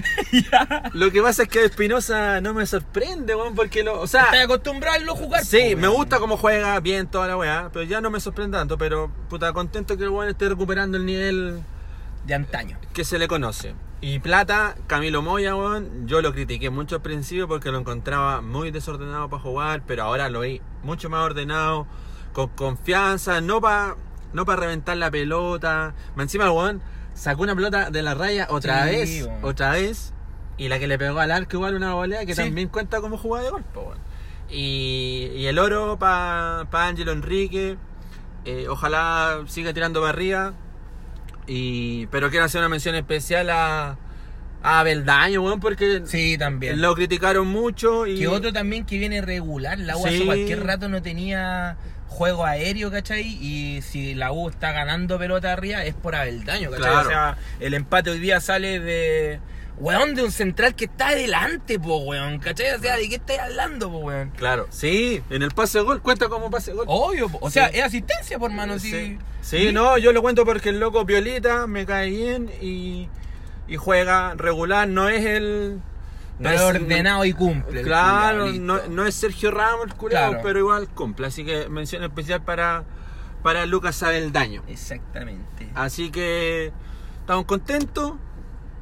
Lo 0.92 1.10
que 1.10 1.22
pasa 1.22 1.44
es 1.44 1.48
que 1.48 1.64
Espinosa 1.64 2.40
no 2.40 2.54
me 2.54 2.66
sorprende, 2.66 3.34
weón, 3.34 3.54
porque 3.54 3.82
lo. 3.82 4.00
O 4.00 4.06
sea. 4.06 4.24
Estás 4.24 4.44
acostumbrado 4.44 5.12
a 5.12 5.16
jugar. 5.16 5.44
Sí, 5.44 5.74
po, 5.74 5.80
me 5.80 5.88
gusta 5.88 6.18
cómo 6.18 6.36
juega 6.36 6.78
bien 6.80 7.06
toda 7.06 7.28
la 7.28 7.36
weá, 7.36 7.70
pero 7.72 7.84
ya 7.84 8.00
no 8.00 8.10
me 8.10 8.20
sorprende 8.20 8.58
tanto, 8.58 8.78
pero 8.78 9.10
puta 9.28 9.52
contento 9.52 9.96
que 9.96 10.04
el 10.04 10.10
weón 10.10 10.28
esté 10.28 10.48
recuperando 10.48 10.96
el 10.96 11.06
nivel 11.06 11.62
De 12.26 12.34
antaño. 12.34 12.78
que 12.92 13.04
se 13.04 13.18
le 13.18 13.28
conoce. 13.28 13.74
Y 14.00 14.18
Plata, 14.18 14.74
Camilo 14.88 15.22
Moya, 15.22 15.54
weón, 15.54 16.08
yo 16.08 16.22
lo 16.22 16.32
critiqué 16.32 16.70
mucho 16.70 16.96
al 16.96 17.02
principio 17.02 17.46
porque 17.46 17.70
lo 17.70 17.78
encontraba 17.78 18.40
muy 18.40 18.72
desordenado 18.72 19.28
para 19.28 19.42
jugar, 19.42 19.82
pero 19.86 20.02
ahora 20.04 20.28
lo 20.28 20.40
vi 20.40 20.60
mucho 20.82 21.08
más 21.08 21.22
ordenado, 21.24 21.86
con 22.32 22.48
confianza, 22.48 23.40
no 23.40 23.60
para 23.60 23.96
no 24.32 24.44
pa 24.44 24.56
reventar 24.56 24.96
la 24.96 25.10
pelota. 25.10 25.94
Encima 26.16 26.50
weón 26.50 26.82
sacó 27.14 27.42
una 27.42 27.54
pelota 27.54 27.90
de 27.90 28.02
la 28.02 28.14
raya 28.14 28.46
otra 28.50 28.84
Sí, 28.88 28.90
vez, 28.90 29.28
otra 29.42 29.72
vez, 29.72 30.12
y 30.58 30.68
la 30.68 30.78
que 30.78 30.86
le 30.86 30.98
pegó 30.98 31.18
al 31.20 31.30
arco 31.30 31.56
igual 31.56 31.74
una 31.74 31.94
volea 31.94 32.24
que 32.26 32.34
Sí. 32.34 32.42
también 32.42 32.68
cuenta 32.68 33.00
como 33.00 33.16
jugada 33.18 33.44
de 33.44 33.50
gol, 33.50 33.64
po, 33.74 33.80
weón. 33.82 33.98
Y, 34.50 35.30
y 35.34 35.46
el 35.46 35.58
oro 35.58 35.98
para 35.98 36.66
pa 36.70 36.86
Ángelo 36.88 37.12
Enrique, 37.12 37.76
eh, 38.44 38.66
ojalá 38.68 39.40
siga 39.46 39.72
tirando 39.72 40.00
para 40.00 40.10
arriba. 40.10 40.54
Y, 41.46 42.06
pero 42.08 42.30
quiero 42.30 42.44
hacer 42.44 42.60
una 42.60 42.68
mención 42.68 42.94
especial 42.94 43.50
a, 43.50 43.96
a 44.62 44.82
Beldaño, 44.84 45.42
weón, 45.42 45.58
porque 45.60 46.02
Sí, 46.06 46.36
también. 46.38 46.80
lo 46.80 46.94
criticaron 46.94 47.46
mucho. 47.48 48.06
Y 48.06 48.18
Que 48.18 48.28
otro 48.28 48.52
también 48.52 48.84
que 48.86 48.98
viene 48.98 49.20
regular. 49.22 49.78
La 49.78 49.94
hace 49.94 50.18
Sí. 50.18 50.24
cualquier 50.24 50.64
rato 50.64 50.88
no 50.88 51.02
tenía 51.02 51.76
juego 52.12 52.44
aéreo, 52.44 52.90
¿cachai? 52.90 53.22
Y 53.22 53.82
si 53.82 54.14
la 54.14 54.30
U 54.32 54.48
está 54.50 54.70
ganando 54.72 55.18
pelota 55.18 55.52
arriba 55.52 55.84
es 55.84 55.94
por 55.94 56.14
Abeldaño, 56.14 56.70
¿cachai? 56.70 56.84
Claro. 56.90 57.00
O 57.08 57.10
sea, 57.10 57.36
el 57.60 57.74
empate 57.74 58.10
hoy 58.10 58.20
día 58.20 58.40
sale 58.40 58.78
de. 58.80 59.40
Weón, 59.78 60.14
de 60.14 60.22
un 60.22 60.30
central 60.30 60.74
que 60.76 60.84
está 60.84 61.08
adelante, 61.08 61.78
po, 61.80 61.96
weón, 61.98 62.38
¿cachai? 62.38 62.72
O 62.72 62.78
sea, 62.78 62.96
¿de 62.98 63.08
qué 63.08 63.14
estáis 63.16 63.40
hablando, 63.40 63.90
po, 63.90 63.98
weón? 63.98 64.30
Claro, 64.36 64.68
sí, 64.70 65.22
en 65.30 65.42
el 65.42 65.50
pase 65.50 65.78
de 65.78 65.84
gol, 65.84 66.02
cuenta 66.02 66.28
como 66.28 66.50
pase 66.50 66.70
de 66.70 66.76
gol. 66.76 66.84
Obvio, 66.88 67.28
po. 67.30 67.38
o 67.40 67.50
sea, 67.50 67.68
Sí. 67.70 67.78
es 67.78 67.84
asistencia, 67.84 68.38
por 68.38 68.50
mano, 68.52 68.78
sí. 68.78 68.90
Sí, 68.90 69.18
Sí, 69.40 69.72
no, 69.72 69.98
yo 69.98 70.12
lo 70.12 70.22
cuento 70.22 70.44
porque 70.44 70.68
el 70.68 70.78
loco 70.78 71.04
Violita 71.04 71.66
me 71.66 71.84
cae 71.86 72.10
bien 72.10 72.50
y, 72.60 73.08
y 73.66 73.76
juega 73.76 74.34
regular, 74.36 74.86
no 74.86 75.08
es 75.08 75.24
el... 75.24 75.80
no 76.42 76.48
Pero 76.50 76.54
es- 76.70 76.82
ordenado 76.82 77.24
y 77.24 77.32
cumple. 77.32 77.82
Claro, 77.82 78.44
culiao, 78.46 78.60
no, 78.62 78.80
no 78.88 79.06
es 79.06 79.14
Sergio 79.14 79.50
Ramos 79.50 79.86
el 79.86 79.94
culiao, 79.94 80.30
Claro. 80.30 80.42
pero 80.44 80.58
igual 80.58 80.88
cumple. 80.88 81.26
Así 81.28 81.44
que 81.44 81.68
mención 81.68 82.02
especial 82.04 82.42
para, 82.42 82.84
para 83.42 83.64
Lucas 83.66 84.02
Abeldaño. 84.02 84.62
Exactamente. 84.68 85.68
Así 85.74 86.10
que 86.10 86.72
estamos 87.20 87.44
contentos. 87.46 88.14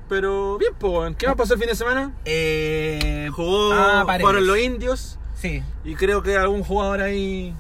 Pero 0.08 0.58
bien, 0.58 0.72
pues. 0.76 1.14
¿qué 1.16 1.28
más 1.28 1.36
pasó 1.36 1.54
el 1.54 1.60
fin 1.60 1.68
de 1.68 1.76
semana? 1.76 2.12
Eh, 2.24 3.28
Jugó, 3.32 3.72
ah, 3.72 4.04
jugaron 4.20 4.44
los 4.44 4.58
indios 4.58 5.18
Sí. 5.36 5.62
y 5.84 5.94
creo 5.94 6.20
que 6.22 6.36
algún 6.36 6.64
jugador 6.64 7.00
ahí 7.00 7.54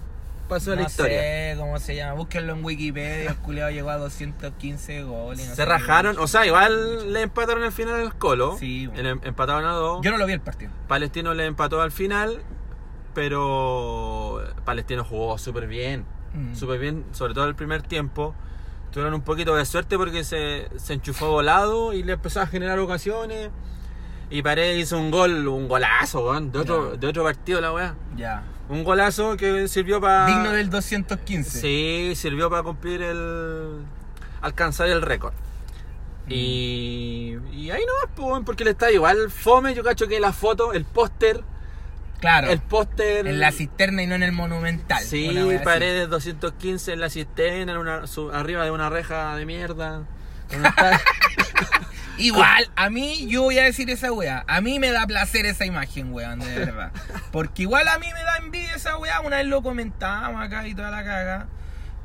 pasó 0.50 0.72
a 0.72 0.74
la 0.76 0.82
no 0.82 0.86
historia. 0.88 1.18
sé 1.20 1.54
cómo 1.58 1.78
se 1.78 1.96
llama. 1.96 2.12
Búsquenlo 2.14 2.52
en 2.52 2.62
Wikipedia. 2.64 3.30
El 3.30 3.36
culiado 3.36 3.70
llegó 3.70 3.88
a 3.90 3.96
215 3.96 5.02
goles. 5.04 5.44
no 5.48 5.50
Se 5.50 5.56
sé 5.56 5.64
rajaron, 5.64 6.16
qué. 6.16 6.22
o 6.22 6.26
sea, 6.26 6.44
igual 6.44 7.12
le 7.14 7.22
empataron 7.22 7.62
al 7.62 7.72
final 7.72 7.94
al 8.00 8.14
Colo. 8.18 8.56
Sí, 8.58 8.86
bueno. 8.88 9.00
El- 9.08 9.20
empataron 9.24 9.64
a 9.64 9.72
dos. 9.72 10.00
Yo 10.04 10.10
no 10.10 10.18
lo 10.18 10.26
vi 10.26 10.34
el 10.34 10.40
partido. 10.40 10.70
Palestino 10.88 11.32
le 11.32 11.46
empató 11.46 11.80
al 11.80 11.92
final, 11.92 12.42
pero 13.14 14.42
Palestino 14.64 15.04
jugó 15.04 15.38
súper 15.38 15.66
bien. 15.66 16.04
Mm. 16.34 16.54
Súper 16.54 16.78
bien, 16.78 17.04
sobre 17.12 17.34
todo 17.34 17.46
el 17.46 17.54
primer 17.54 17.82
tiempo. 17.82 18.34
Tuvieron 18.92 19.14
un 19.14 19.22
poquito 19.22 19.54
de 19.54 19.64
suerte 19.64 19.96
porque 19.96 20.24
se, 20.24 20.68
se 20.76 20.94
enchufó 20.94 21.30
volado 21.30 21.92
y 21.92 22.02
le 22.02 22.14
empezó 22.14 22.40
a 22.40 22.46
generar 22.46 22.78
ocasiones. 22.78 23.50
Y 24.30 24.42
Paredes 24.42 24.78
hizo 24.78 24.98
un 24.98 25.10
gol, 25.10 25.46
un 25.48 25.68
golazo, 25.68 26.24
weón, 26.24 26.52
de 26.52 26.58
otro, 26.60 26.96
de 26.96 27.06
otro 27.06 27.24
partido 27.24 27.60
la 27.60 27.72
weá. 27.72 27.94
Ya. 28.16 28.42
Un 28.70 28.84
golazo 28.84 29.36
que 29.36 29.68
sirvió 29.68 30.00
para. 30.00 30.26
Digno 30.26 30.52
del 30.52 30.70
215. 30.70 31.60
Sí, 31.60 32.12
sirvió 32.14 32.48
para 32.48 32.62
cumplir 32.62 33.02
el. 33.02 33.80
alcanzar 34.40 34.88
el 34.88 35.02
récord. 35.02 35.34
Mm. 36.26 36.32
Y, 36.32 37.36
y 37.52 37.70
ahí 37.70 37.82
no 37.84 38.24
weón, 38.24 38.44
porque 38.44 38.64
le 38.64 38.70
está 38.70 38.90
igual 38.92 39.30
fome. 39.30 39.74
Yo 39.74 39.82
cacho 39.82 40.06
que 40.06 40.20
la 40.20 40.32
foto, 40.32 40.72
el 40.72 40.84
póster, 40.84 41.42
Claro. 42.20 42.48
el 42.50 42.60
póster. 42.60 43.26
En 43.26 43.40
la 43.40 43.50
cisterna 43.50 44.02
y 44.02 44.06
no 44.06 44.14
en 44.14 44.22
el 44.22 44.32
monumental. 44.32 45.02
Sí, 45.02 45.30
paredes 45.64 46.08
215 46.08 46.92
en 46.92 47.00
la 47.00 47.10
cisterna, 47.10 47.72
en 47.72 47.78
una, 47.78 48.06
su- 48.06 48.30
arriba 48.30 48.64
de 48.64 48.70
una 48.70 48.88
reja 48.88 49.34
de 49.36 49.46
mierda. 49.46 50.02
Igual, 52.20 52.70
a 52.76 52.90
mí, 52.90 53.26
yo 53.28 53.42
voy 53.42 53.58
a 53.58 53.64
decir 53.64 53.88
esa 53.90 54.12
wea. 54.12 54.44
A 54.46 54.60
mí 54.60 54.78
me 54.78 54.90
da 54.90 55.06
placer 55.06 55.46
esa 55.46 55.64
imagen, 55.66 56.12
weón, 56.12 56.40
de 56.40 56.58
verdad. 56.58 56.92
Porque 57.32 57.62
igual 57.62 57.88
a 57.88 57.98
mí 57.98 58.06
me 58.12 58.22
da 58.22 58.36
envidia 58.38 58.74
esa 58.74 58.96
wea. 58.98 59.20
Una 59.20 59.36
vez 59.38 59.46
lo 59.46 59.62
comentábamos 59.62 60.42
acá 60.42 60.66
y 60.66 60.74
toda 60.74 60.90
la 60.90 61.02
caga. 61.04 61.46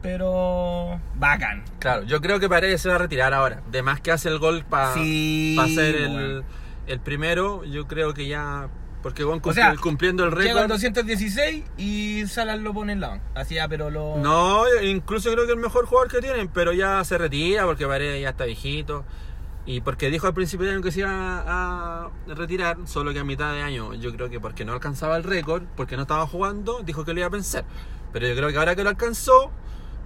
Pero. 0.02 1.00
Bacán. 1.16 1.64
claro, 1.80 2.04
yo 2.04 2.22
creo 2.22 2.40
que 2.40 2.48
Paredes 2.48 2.82
se 2.82 2.90
va 2.90 2.96
a 2.96 3.00
retirar 3.00 3.34
ahora. 3.34 3.62
De 3.72 3.82
más 3.82 4.00
que 4.02 4.12
hace 4.12 4.30
el 4.30 4.40
gol 4.40 4.64
para 4.64 4.94
Sí, 4.94 5.58
ser 5.74 5.96
el, 5.96 6.44
el 6.88 7.00
primero, 7.00 7.64
yo 7.64 7.88
creo 7.88 8.14
que 8.14 8.28
ya. 8.28 8.70
Porque 9.02 9.24
O 9.24 9.54
sea, 9.54 9.76
cumpliendo 9.76 10.24
el 10.24 10.32
Llega 10.32 10.62
al 10.62 10.70
récord. 10.70 10.70
216 10.70 11.64
y 11.78 12.24
Salas 12.28 12.60
lo 12.60 12.74
pone 12.74 12.94
en 12.94 13.02
la. 13.02 13.20
Así 13.36 13.56
ya, 13.56 13.68
pero 13.68 13.90
lo. 13.92 14.18
No, 14.18 14.64
incluso 14.82 15.32
creo 15.32 15.46
que 15.46 15.52
el 15.54 15.60
mejor 15.60 15.86
jugador 15.86 16.12
que 16.12 16.22
tienen, 16.22 16.48
pero 16.48 16.74
ya 16.74 17.04
se 17.04 17.18
retira 17.18 17.66
porque 17.66 17.86
Paredes 17.86 18.22
ya 18.22 18.30
está 18.30 18.46
viejito. 18.46 19.06
Y 19.66 19.82
porque 19.82 20.12
dijo 20.12 20.28
al 20.28 20.34
principio 20.34 20.68
de 20.68 20.74
año 20.74 20.82
que 20.82 20.92
se 20.92 21.00
iba 21.00 21.10
a 21.46 22.12
retirar, 22.28 22.78
solo 22.86 23.14
que 23.14 23.20
a 23.20 23.24
mitad 23.24 23.52
de 23.54 23.62
año, 23.62 23.96
yo 23.96 24.14
creo 24.14 24.30
que 24.30 24.40
porque 24.40 24.64
no 24.64 24.74
alcanzaba 24.74 25.18
el 25.18 25.24
récord, 25.24 25.64
porque 25.76 25.96
no 25.96 26.04
estaba 26.04 26.28
jugando, 26.28 26.82
dijo 26.84 27.04
que 27.04 27.14
lo 27.14 27.20
iba 27.20 27.28
a 27.28 27.32
pensar. 27.32 27.66
Pero 28.14 28.28
yo 28.28 28.36
creo 28.36 28.50
que 28.50 28.58
ahora 28.58 28.76
que 28.76 28.84
lo 28.84 28.90
alcanzó, 28.90 29.52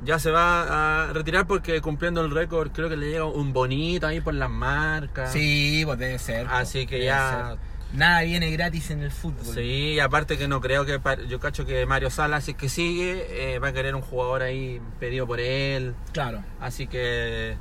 ya 0.04 0.18
se 0.18 0.32
va 0.32 1.08
a 1.10 1.14
retirar 1.14 1.46
porque 1.46 1.82
cumpliendo 1.82 2.22
el 2.22 2.32
récord, 2.32 2.72
creo 2.72 2.90
que 2.90 2.96
le 2.96 3.10
llega 3.10 3.26
un 3.26 3.52
bonito 3.52 4.08
ahí 4.08 4.22
por 4.22 4.34
las 4.34 4.50
marcas. 4.50 5.32
Sí, 5.34 5.84
pues 5.86 6.00
debe 6.00 6.18
ser. 6.20 6.48
pues, 6.48 6.58
Así 6.58 6.86
que 6.88 7.04
ya. 7.04 7.50
ser. 7.50 7.70
Nada 7.98 8.22
viene 8.22 8.52
gratis 8.52 8.92
en 8.92 9.02
el 9.02 9.12
fútbol. 9.12 9.56
Sí, 9.56 10.00
aparte 10.00 10.38
que 10.38 10.48
no 10.48 10.62
creo 10.62 10.86
que. 10.86 11.00
Yo 11.28 11.40
cacho 11.40 11.66
que 11.66 11.86
Mario 11.86 12.10
Salas, 12.10 12.46
si 12.46 12.52
es 12.52 12.58
que 12.58 12.70
sigue, 12.70 13.56
eh, 13.56 13.60
va 13.60 13.70
a 13.70 13.74
querer 13.74 13.96
un 13.96 14.02
jugador 14.02 14.44
ahí 14.44 14.80
pedido 15.00 15.26
por 15.26 15.40
él. 15.40 15.96
Claro. 16.14 16.44
Así 16.60 16.88
que. 16.88 17.58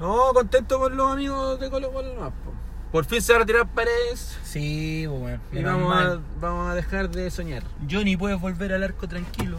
No, 0.00 0.32
contento 0.32 0.78
por 0.78 0.92
los 0.92 1.12
amigos 1.12 1.60
de 1.60 1.70
Colo 1.70 1.92
Colo. 1.92 2.14
po. 2.14 2.52
Por 2.94 3.04
fin 3.06 3.20
se 3.20 3.32
va 3.32 3.38
a 3.38 3.40
retirar 3.40 3.68
Paredes. 3.68 4.38
Sí, 4.44 5.06
bueno. 5.06 5.40
Y 5.52 5.58
a, 5.64 6.20
vamos 6.40 6.70
a 6.70 6.74
dejar 6.76 7.10
de 7.10 7.28
soñar. 7.30 7.64
Johnny 7.90 8.16
puedes 8.16 8.40
volver 8.40 8.72
al 8.72 8.84
arco 8.84 9.08
tranquilo. 9.08 9.56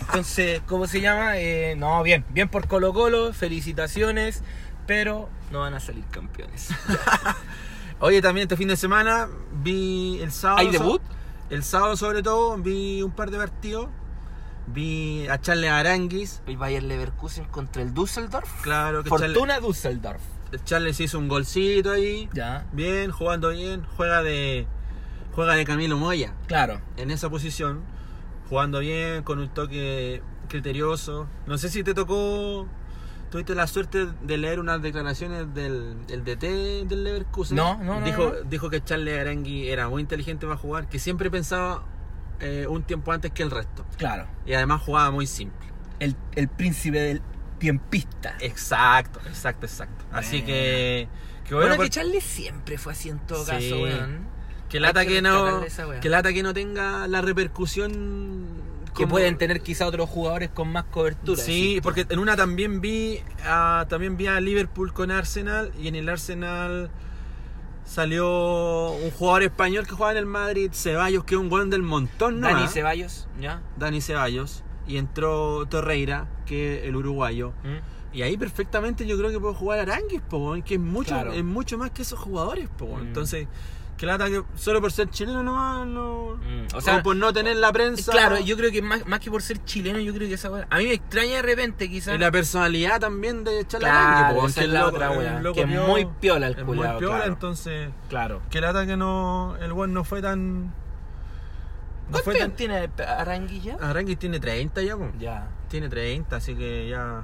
Entonces, 0.00 0.62
¿cómo 0.66 0.86
se 0.86 1.02
llama? 1.02 1.36
Eh, 1.38 1.74
no, 1.76 2.02
bien, 2.02 2.24
bien 2.30 2.48
por 2.48 2.66
Colo 2.66 2.94
Colo, 2.94 3.34
felicitaciones, 3.34 4.42
pero 4.86 5.28
no 5.52 5.60
van 5.60 5.74
a 5.74 5.80
salir 5.80 6.04
campeones. 6.06 6.70
Oye, 8.00 8.22
también 8.22 8.44
este 8.44 8.56
fin 8.56 8.68
de 8.68 8.76
semana 8.76 9.28
vi 9.62 10.20
el 10.22 10.32
sábado. 10.32 10.60
¿Hay 10.60 10.70
debut? 10.70 11.02
El 11.50 11.62
sábado, 11.64 11.96
sobre 11.96 12.22
todo, 12.22 12.56
vi 12.56 13.02
un 13.02 13.10
par 13.10 13.30
de 13.30 13.36
partidos. 13.36 13.88
Vi 14.66 15.26
a 15.28 15.40
Charles 15.40 15.70
Aranguis. 15.70 16.42
El 16.46 16.56
Bayern 16.56 16.88
Leverkusen 16.88 17.44
contra 17.46 17.82
el 17.82 17.92
Düsseldorf. 17.94 18.62
Claro 18.62 19.02
que 19.04 19.10
Charles, 19.10 19.32
Fortuna 19.32 19.60
Düsseldorf. 19.60 20.22
Charles 20.64 21.00
hizo 21.00 21.18
un 21.18 21.28
golcito 21.28 21.90
ahí. 21.92 22.28
Ya, 22.32 22.66
Bien, 22.72 23.10
jugando 23.10 23.50
bien. 23.50 23.84
Juega 23.96 24.22
de. 24.22 24.66
Juega 25.34 25.54
de 25.54 25.64
Camilo 25.64 25.96
Moya. 25.98 26.32
claro. 26.46 26.80
en 26.96 27.10
esa 27.10 27.28
posición, 27.28 27.80
jugando 28.48 28.78
bien, 28.78 29.22
con 29.24 29.40
un 29.40 29.48
toque 29.48 30.22
criterioso. 30.48 31.26
No 31.46 31.58
sé 31.58 31.68
si 31.70 31.82
te 31.82 31.92
tocó, 31.92 32.68
tuviste 33.32 33.56
la 33.56 33.66
suerte 33.66 34.06
de 34.22 34.36
leer 34.38 34.60
unas 34.60 34.80
declaraciones 34.80 35.52
del, 35.52 36.06
del 36.06 36.22
DT 36.24 36.86
del 36.88 37.02
Leverkusen. 37.02 37.56
No, 37.56 37.76
no, 37.82 37.98
no, 37.98 38.06
Dijo, 38.06 38.26
no. 38.32 38.48
dijo 38.48 38.70
que 38.70 38.82
Charles 38.84 39.18
Arangui 39.20 39.68
era 39.68 39.88
muy 39.88 40.02
inteligente 40.02 40.46
para 40.46 40.56
jugar, 40.56 40.88
que 40.88 41.00
siempre 41.00 41.32
pensaba 41.32 41.82
eh, 42.40 42.66
un 42.68 42.82
tiempo 42.82 43.12
antes 43.12 43.30
que 43.32 43.42
el 43.42 43.50
resto. 43.50 43.84
Claro. 43.96 44.26
Y 44.46 44.54
además 44.54 44.82
jugaba 44.82 45.10
muy 45.10 45.26
simple. 45.26 45.66
El, 46.00 46.16
el 46.34 46.48
príncipe 46.48 46.98
del 47.00 47.22
tiempista. 47.58 48.36
Exacto, 48.40 49.20
exacto, 49.26 49.66
exacto. 49.66 50.04
Así 50.12 50.38
Bueno. 50.42 50.46
que... 50.46 51.08
que 51.48 51.54
Bueno, 51.54 51.68
bueno, 51.70 51.82
que 51.84 51.90
Charlie 51.90 52.20
siempre 52.20 52.78
fue 52.78 52.92
así 52.92 53.08
en 53.08 53.18
todo 53.20 53.44
Sí. 53.44 53.50
caso, 53.52 53.82
weón. 53.82 54.26
que 54.68 54.80
lata 54.80 55.06
que 55.06 55.22
no 55.22 55.62
que 56.00 56.08
lata 56.08 56.32
que 56.32 56.42
no 56.42 56.52
tenga 56.52 57.06
la 57.06 57.20
repercusión 57.22 58.44
Que 58.96 59.06
pueden 59.06 59.38
tener 59.38 59.60
quizá 59.60 59.86
otros 59.86 60.08
jugadores 60.08 60.50
con 60.50 60.68
más 60.68 60.84
cobertura. 60.84 61.40
Sí, 61.42 61.80
porque 61.82 62.06
en 62.08 62.18
una 62.18 62.36
también 62.36 62.80
vi 62.80 63.20
a, 63.44 63.86
también 63.88 64.16
vi 64.16 64.26
a 64.28 64.40
Liverpool 64.40 64.92
con 64.92 65.10
Arsenal 65.10 65.72
y 65.80 65.88
en 65.88 65.94
el 65.96 66.08
Arsenal 66.08 66.90
salió 67.84 68.90
un 68.92 69.10
jugador 69.10 69.42
español 69.44 69.86
que 69.86 69.92
juega 69.94 70.12
en 70.12 70.18
el 70.18 70.26
Madrid, 70.26 70.70
Ceballos, 70.72 71.24
que 71.24 71.34
es 71.34 71.40
un 71.40 71.48
buen 71.48 71.70
del 71.70 71.82
montón, 71.82 72.40
¿no? 72.40 72.48
Dani. 72.48 72.66
Ceballos, 72.68 73.28
¿ya? 73.40 73.62
Dani 73.76 74.00
Ceballos 74.00 74.62
y 74.86 74.96
entró 74.98 75.66
Torreira, 75.66 76.26
que 76.46 76.78
es 76.78 76.84
el 76.84 76.96
uruguayo. 76.96 77.50
¿Mm? 77.62 78.16
Y 78.16 78.22
ahí 78.22 78.36
perfectamente 78.36 79.06
yo 79.06 79.16
creo 79.18 79.30
que 79.30 79.40
puede 79.40 79.54
jugar 79.54 79.80
Aranguis, 79.80 80.20
po, 80.20 80.54
que 80.64 80.74
es 80.74 80.80
mucho, 80.80 81.10
Claro. 81.14 81.32
es 81.32 81.44
mucho 81.44 81.78
más 81.78 81.90
que 81.90 82.02
esos 82.02 82.18
jugadores, 82.18 82.68
po. 82.78 82.96
Mm. 82.96 83.00
Entonces, 83.00 83.48
que 83.96 84.06
lata 84.06 84.26
que 84.28 84.42
solo 84.56 84.80
por 84.80 84.90
ser 84.92 85.08
chileno 85.10 85.42
nomás, 85.42 85.86
no, 85.86 86.34
Mm, 86.44 86.74
o 86.74 86.78
o, 86.78 86.80
sea, 86.80 87.02
por 87.02 87.14
no 87.16 87.32
tener 87.32 87.56
la 87.56 87.72
prensa. 87.72 88.10
Claro, 88.12 88.38
yo 88.40 88.56
creo 88.56 88.70
que 88.72 88.82
más, 88.82 89.06
más 89.06 89.20
que 89.20 89.30
por 89.30 89.40
ser 89.42 89.64
chileno, 89.64 89.98
yo 90.00 90.12
creo 90.12 90.28
que 90.28 90.34
esa 90.34 90.50
weá. 90.50 90.66
A 90.68 90.78
mí 90.78 90.84
me 90.86 90.92
extraña 90.94 91.36
de 91.36 91.42
repente, 91.42 91.88
quizás. 91.88 92.14
Y 92.16 92.18
la 92.18 92.30
personalidad 92.32 93.00
también 93.00 93.44
de 93.44 93.64
Charles 93.66 93.88
Claro, 93.88 94.26
Arangui, 94.40 94.52
que 94.52 94.60
es 94.60 94.68
la 94.68 94.80
loco- 94.80 94.96
otra 94.96 95.10
weá, 95.12 95.42
que 95.54 95.60
es 95.62 95.68
muy 95.68 96.06
piola 96.20 96.46
el 96.48 96.58
es 96.58 96.64
muy 96.64 96.76
piola, 96.78 96.98
claro. 96.98 97.24
entonces 97.24 97.90
Claro. 98.08 98.42
que 98.50 98.60
lata 98.60 98.84
que 98.86 98.96
no 98.96 99.56
el 99.60 99.72
buen 99.72 99.92
no 99.94 100.02
fue 100.04 100.20
tan 100.20 100.64
no 100.66 100.72
¿Cuántos 102.10 102.22
fue 102.24 102.34
tan 102.38 102.50
tiene 102.56 102.90
Aranguilla? 103.06 103.76
Arangui 103.80 104.16
tiene 104.16 104.38
30 104.40 104.82
ya, 104.82 104.96
po. 104.96 105.10
Ya. 105.18 105.48
tiene 105.68 105.88
30, 105.88 106.36
así 106.36 106.54
que 106.54 106.88
ya 106.88 107.22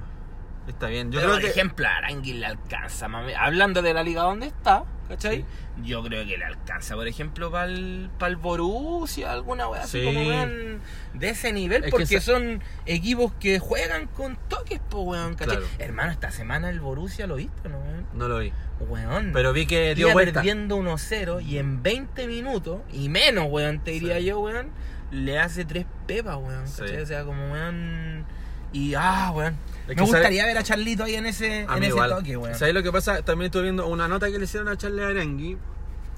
está 0.67 0.87
bien. 0.87 1.11
Yo 1.13 1.19
Pero, 1.21 1.33
creo 1.33 1.41
por 1.41 1.43
que 1.43 1.51
ejemplo, 1.51 1.87
Arangui 1.89 2.33
le 2.35 2.47
alcanza, 2.47 3.07
mami. 3.09 3.33
Hablando 3.35 3.83
de 3.83 3.93
la 3.93 4.03
liga 4.03 4.23
donde 4.23 4.47
está, 4.47 4.85
¿cachai? 5.11 5.45
Yo 5.83 6.03
creo 6.03 6.25
que 6.25 6.39
le 6.39 6.45
alcanza, 6.45 6.95
por 6.95 7.07
ejemplo, 7.07 7.51
para 7.51 7.67
el, 7.67 8.11
Borussia, 8.41 9.33
alguna 9.33 9.69
weá 9.69 9.83
así 9.83 10.01
Sí. 10.01 10.05
como 10.07 10.21
weón 10.27 10.81
de 11.15 11.29
ese 11.29 11.53
nivel, 11.53 11.85
Es 11.85 11.91
porque 11.91 12.17
esa- 12.17 12.33
son 12.33 12.63
equipos 12.87 13.33
que 13.41 13.59
juegan 13.59 14.07
con 14.07 14.37
toques, 14.49 14.79
po 14.89 15.01
weón, 15.03 15.35
¿cachai? 15.35 15.57
Claro. 15.59 15.71
Hermano, 15.79 16.13
esta 16.13 16.31
semana 16.31 16.71
el 16.71 16.81
Borussia 16.81 17.27
lo 17.27 17.37
viste, 17.37 17.69
¿no, 17.69 17.79
weón? 17.79 18.07
no 18.15 18.29
lo 18.29 18.39
vi, 18.39 18.53
Weón. 18.89 19.31
pero 19.35 19.53
vi 19.53 19.67
que 19.67 19.95
dio 19.95 20.13
vuelta. 20.13 20.35
perdiendo 20.41 20.77
1-0 20.77 21.41
y 21.41 21.59
en 21.59 21.83
20 21.83 22.27
minutos, 22.27 22.81
y 22.93 23.09
menos, 23.09 23.47
weón, 23.51 23.81
te 23.85 23.91
diría 23.91 24.19
Sí. 24.19 24.25
yo, 24.27 24.41
weón, 24.41 24.69
le 25.11 25.39
hace 25.41 25.65
tres 25.65 25.87
pepas, 26.07 26.37
weón. 26.37 26.65
¿cachai? 26.65 27.01
O 27.03 27.07
sea, 27.07 27.25
como, 27.25 27.51
weón. 27.53 28.25
Y, 28.73 28.95
ah, 28.95 29.33
weón. 29.35 29.57
Es 29.89 29.97
Me 29.97 30.03
gustaría 30.03 30.47
ver 30.47 30.59
a 30.59 30.63
Charlito 30.63 31.05
ahí 31.05 31.15
en 31.17 31.27
ese, 31.27 31.63
en 31.63 31.83
ese 31.83 31.97
toque, 31.97 32.37
weón. 32.37 32.55
¿Sabes 32.55 32.75
lo 32.75 32.83
que 32.83 32.93
pasa? 32.93 33.23
También 33.23 33.47
estuve 33.47 33.65
viendo 33.65 33.87
una 33.89 34.07
nota 34.07 34.31
que 34.31 34.39
le 34.39 34.45
hicieron 34.45 34.69
a 34.69 34.77
Charles 34.77 35.05
Arangui 35.05 35.59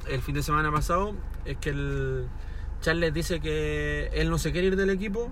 el 0.09 0.21
fin 0.21 0.35
de 0.35 0.43
semana 0.43 0.71
pasado. 0.71 1.15
Es 1.45 1.57
que 1.57 1.71
el 1.71 2.27
Charles 2.81 3.15
dice 3.15 3.41
que 3.41 4.11
él 4.13 4.29
no 4.29 4.39
se 4.39 4.53
quiere 4.53 4.67
ir 4.67 4.77
del 4.77 4.91
equipo, 4.91 5.31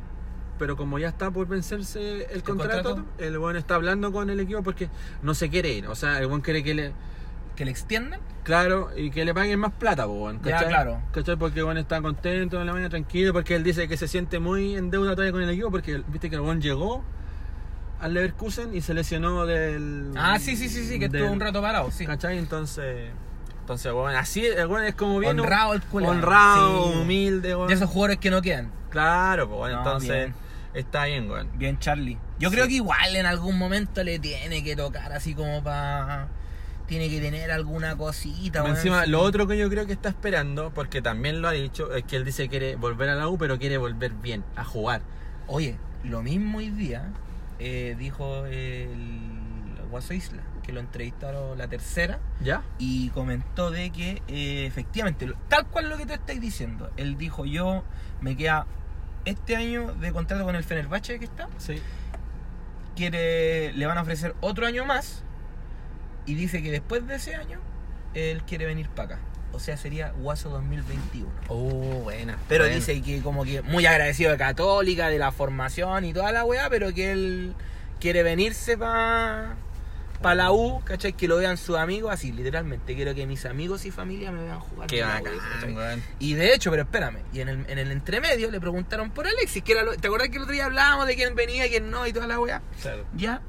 pero 0.59 0.77
como 0.77 0.99
ya 0.99 1.09
está 1.09 1.31
por 1.31 1.47
vencerse 1.49 2.27
el, 2.33 2.43
contrato, 2.43 2.95
contrato? 2.95 3.25
el 3.25 3.39
buen 3.39 3.57
está 3.57 3.75
hablando 3.75 4.13
con 4.13 4.31
el 4.31 4.41
equipo 4.41 4.63
porque 4.63 4.89
no 5.23 5.35
se 5.35 5.51
quiere 5.51 5.73
ir. 5.73 5.87
O 5.89 5.95
sea, 5.95 6.19
el 6.19 6.27
buen 6.27 6.41
quiere 6.41 6.63
que 6.63 6.75
le. 6.75 6.93
¿Que 7.57 7.65
le 7.65 7.71
extiendan? 7.71 8.21
Claro, 8.45 8.91
y 8.97 9.11
que 9.11 9.25
le 9.25 9.35
paguen 9.35 9.59
más 9.61 9.73
plata, 9.73 10.07
po, 10.07 10.13
weón, 10.13 10.41
Ya, 10.43 10.53
¿cachai? 10.53 10.69
claro. 10.69 11.03
¿Cachai? 11.13 11.37
Porque 11.37 11.63
bueno 11.63 11.79
está 11.81 12.01
contento 12.01 12.59
en 12.61 12.67
la 12.67 12.73
mañana, 12.73 12.89
tranquilo, 12.89 13.33
porque 13.33 13.55
él 13.55 13.63
dice 13.65 13.87
que 13.87 13.97
se 13.97 14.09
siente 14.09 14.39
muy 14.39 14.77
en 14.77 14.91
deuda 14.91 15.13
todavía 15.13 15.33
con 15.33 15.43
el 15.43 15.51
equipo, 15.51 15.71
porque 15.71 16.03
viste 16.09 16.31
que 16.31 16.37
el 16.37 16.41
buen 16.43 16.61
llegó 16.61 17.05
al 18.01 18.15
Leverkusen 18.15 18.75
y 18.75 18.81
se 18.81 18.95
lesionó 18.95 19.45
del. 19.45 20.13
Ah, 20.17 20.39
sí, 20.39 20.57
sí, 20.57 20.69
sí, 20.71 20.87
sí, 20.87 20.99
que 20.99 21.09
del- 21.09 21.21
estuvo 21.21 21.33
un 21.35 21.41
rato 21.41 21.61
parado, 21.61 21.91
sí. 21.91 22.07
¿Cachai? 22.07 22.39
Entonces. 22.39 23.11
Entonces, 23.61 23.93
bueno, 23.93 24.19
así, 24.19 24.43
bueno 24.67 24.85
es 24.87 24.95
como 24.95 25.19
bien. 25.19 25.39
Honrado 25.39 25.75
el 25.75 25.83
culo. 25.83 26.09
honrado, 26.09 26.93
Sí. 26.93 26.99
humilde, 27.03 27.55
weón. 27.55 27.69
De 27.69 27.75
esos 27.75 27.91
jugadores 27.91 28.17
que 28.17 28.31
no 28.31 28.41
quedan. 28.43 28.71
Claro, 28.89 29.47
pues 29.49 29.59
bueno, 29.59 29.75
No, 29.77 29.83
entonces. 29.83 30.11
bien. 30.11 30.35
Está 30.73 31.05
bien, 31.05 31.31
weón. 31.31 31.49
Bien, 31.57 31.79
Charlie. 31.79 32.17
Yo 32.39 32.49
Sí. 32.49 32.55
creo 32.57 32.67
que 32.69 32.75
igual 32.75 33.15
en 33.15 33.27
algún 33.27 33.59
momento 33.59 34.03
le 34.03 34.19
tiene 34.19 34.65
que 34.65 34.75
tocar 34.77 35.13
así 35.13 35.35
como 35.35 35.63
para. 35.63 36.27
Tiene 36.91 37.09
que 37.09 37.21
tener 37.21 37.53
alguna 37.53 37.97
cosita. 37.97 38.67
Encima, 38.67 39.05
sí. 39.05 39.11
lo 39.11 39.21
otro 39.21 39.47
que 39.47 39.57
yo 39.57 39.71
creo 39.71 39.87
que 39.87 39.93
está 39.93 40.09
esperando, 40.09 40.73
porque 40.75 41.01
también 41.01 41.41
lo 41.41 41.47
ha 41.47 41.53
dicho, 41.53 41.95
es 41.95 42.03
que 42.03 42.17
él 42.17 42.25
dice 42.25 42.43
que 42.43 42.49
quiere 42.49 42.75
volver 42.75 43.09
a 43.11 43.15
la 43.15 43.29
U, 43.29 43.39
pero 43.39 43.61
quiere 43.61 43.79
volver 43.79 44.11
bien, 44.11 44.43
a 44.57 44.65
jugar. 44.65 45.01
Oye, 45.47 45.77
lo 46.03 46.21
mismo 46.25 46.59
hoy 46.59 46.71
día 46.71 47.05
eh, 47.61 47.95
dijo 47.97 48.45
el 48.47 48.89
Guaso 49.89 50.15
Isla, 50.15 50.43
que 50.65 50.73
lo 50.73 50.81
entrevistaron 50.81 51.57
la 51.59 51.69
tercera 51.69 52.19
¿Ya? 52.43 52.63
y 52.79 53.11
comentó 53.11 53.71
de 53.71 53.91
que 53.91 54.21
eh, 54.27 54.67
efectivamente, 54.67 55.33
tal 55.49 55.67
cual 55.69 55.91
lo 55.91 55.97
que 55.97 56.07
tú 56.07 56.13
estás 56.15 56.41
diciendo, 56.41 56.91
él 56.97 57.17
dijo 57.17 57.45
yo 57.45 57.85
me 58.21 58.37
queda 58.37 58.67
este 59.27 59.55
año 59.55 59.95
de 59.95 60.13
contrato 60.13 60.45
con 60.45 60.57
el 60.57 60.65
Fenerbahce 60.65 61.21
que 61.21 61.25
está, 61.25 61.49
Sí. 61.59 61.81
quiere, 62.97 63.73
le 63.75 63.87
van 63.87 63.97
a 63.99 64.03
ofrecer 64.03 64.35
otro 64.41 64.67
año 64.67 64.85
más 64.85 65.23
y 66.27 66.35
dice 66.35 66.63
que 66.63 66.71
después 66.71 67.07
de 67.07 67.17
ese 67.17 67.35
año 67.35 67.59
él 68.15 68.43
quiere 68.45 68.67
venir 68.67 68.89
para 68.89 69.15
acá. 69.15 69.19
O 69.53 69.59
sea, 69.59 69.77
sería 69.77 70.11
Guaso 70.13 70.49
2021. 70.51 71.29
Oh, 71.49 71.57
buena. 72.03 72.39
Pero 72.49 72.65
buena. 72.65 72.77
dice 72.77 73.03
que 73.03 73.21
como 73.21 73.45
que 73.45 73.63
muy 73.63 73.85
agradecido 73.87 74.31
de 74.31 74.37
Católica, 74.39 75.09
de 75.09 75.19
la 75.19 75.33
formación 75.33 76.05
y 76.05 76.13
toda 76.13 76.31
la 76.31 76.45
weá, 76.45 76.71
pero 76.71 76.95
que 76.95 77.11
él 77.13 77.55
quiere 77.99 78.23
venirse 78.23 78.79
para 78.79 79.57
pa 80.23 80.35
la 80.35 80.53
U, 80.53 80.83
¿cachai? 80.85 81.15
Que 81.15 81.27
lo 81.27 81.39
vean 81.39 81.57
sus 81.57 81.77
amigos, 81.79 82.13
así 82.13 82.31
literalmente. 82.31 82.95
Quiero 82.95 83.15
que 83.15 83.27
mis 83.27 83.45
amigos 83.47 83.87
y 83.87 83.91
familia 83.91 84.31
me 84.31 84.45
vean 84.45 84.61
jugar. 84.61 84.87
Qué 84.87 85.03
U, 85.03 85.07
bacán. 85.07 86.03
Y 86.21 86.35
de 86.35 86.55
hecho, 86.55 86.71
pero 86.71 86.83
espérame, 86.83 87.19
y 87.33 87.41
en 87.41 87.49
el, 87.49 87.65
en 87.71 87.79
el 87.79 87.91
entremedio 87.91 88.51
le 88.51 88.61
preguntaron 88.61 89.11
por 89.11 89.27
Alexis, 89.27 89.63
que 89.65 89.73
era 89.73 89.83
lo- 89.83 89.97
¿te 89.97 90.07
acordás 90.09 90.29
que 90.29 90.37
el 90.37 90.43
otro 90.43 90.53
día 90.53 90.67
hablábamos 90.67 91.07
de 91.07 91.17
quién 91.17 91.35
venía, 91.35 91.67
quién 91.69 91.91
no 91.91 92.07
y 92.07 92.13
toda 92.13 92.27
la 92.27 92.39
weá? 92.39 92.61
Claro. 92.83 93.05
¿Ya? 93.17 93.41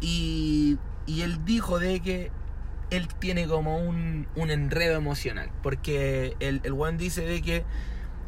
Y, 0.00 0.78
y 1.06 1.22
él 1.22 1.44
dijo 1.44 1.78
de 1.78 2.00
que 2.00 2.30
él 2.90 3.08
tiene 3.18 3.46
como 3.46 3.78
un, 3.78 4.26
un 4.36 4.50
enredo 4.50 4.96
emocional. 4.96 5.50
Porque 5.62 6.36
el, 6.40 6.60
el 6.64 6.72
weón 6.72 6.98
dice 6.98 7.22
de 7.22 7.40
que 7.42 7.64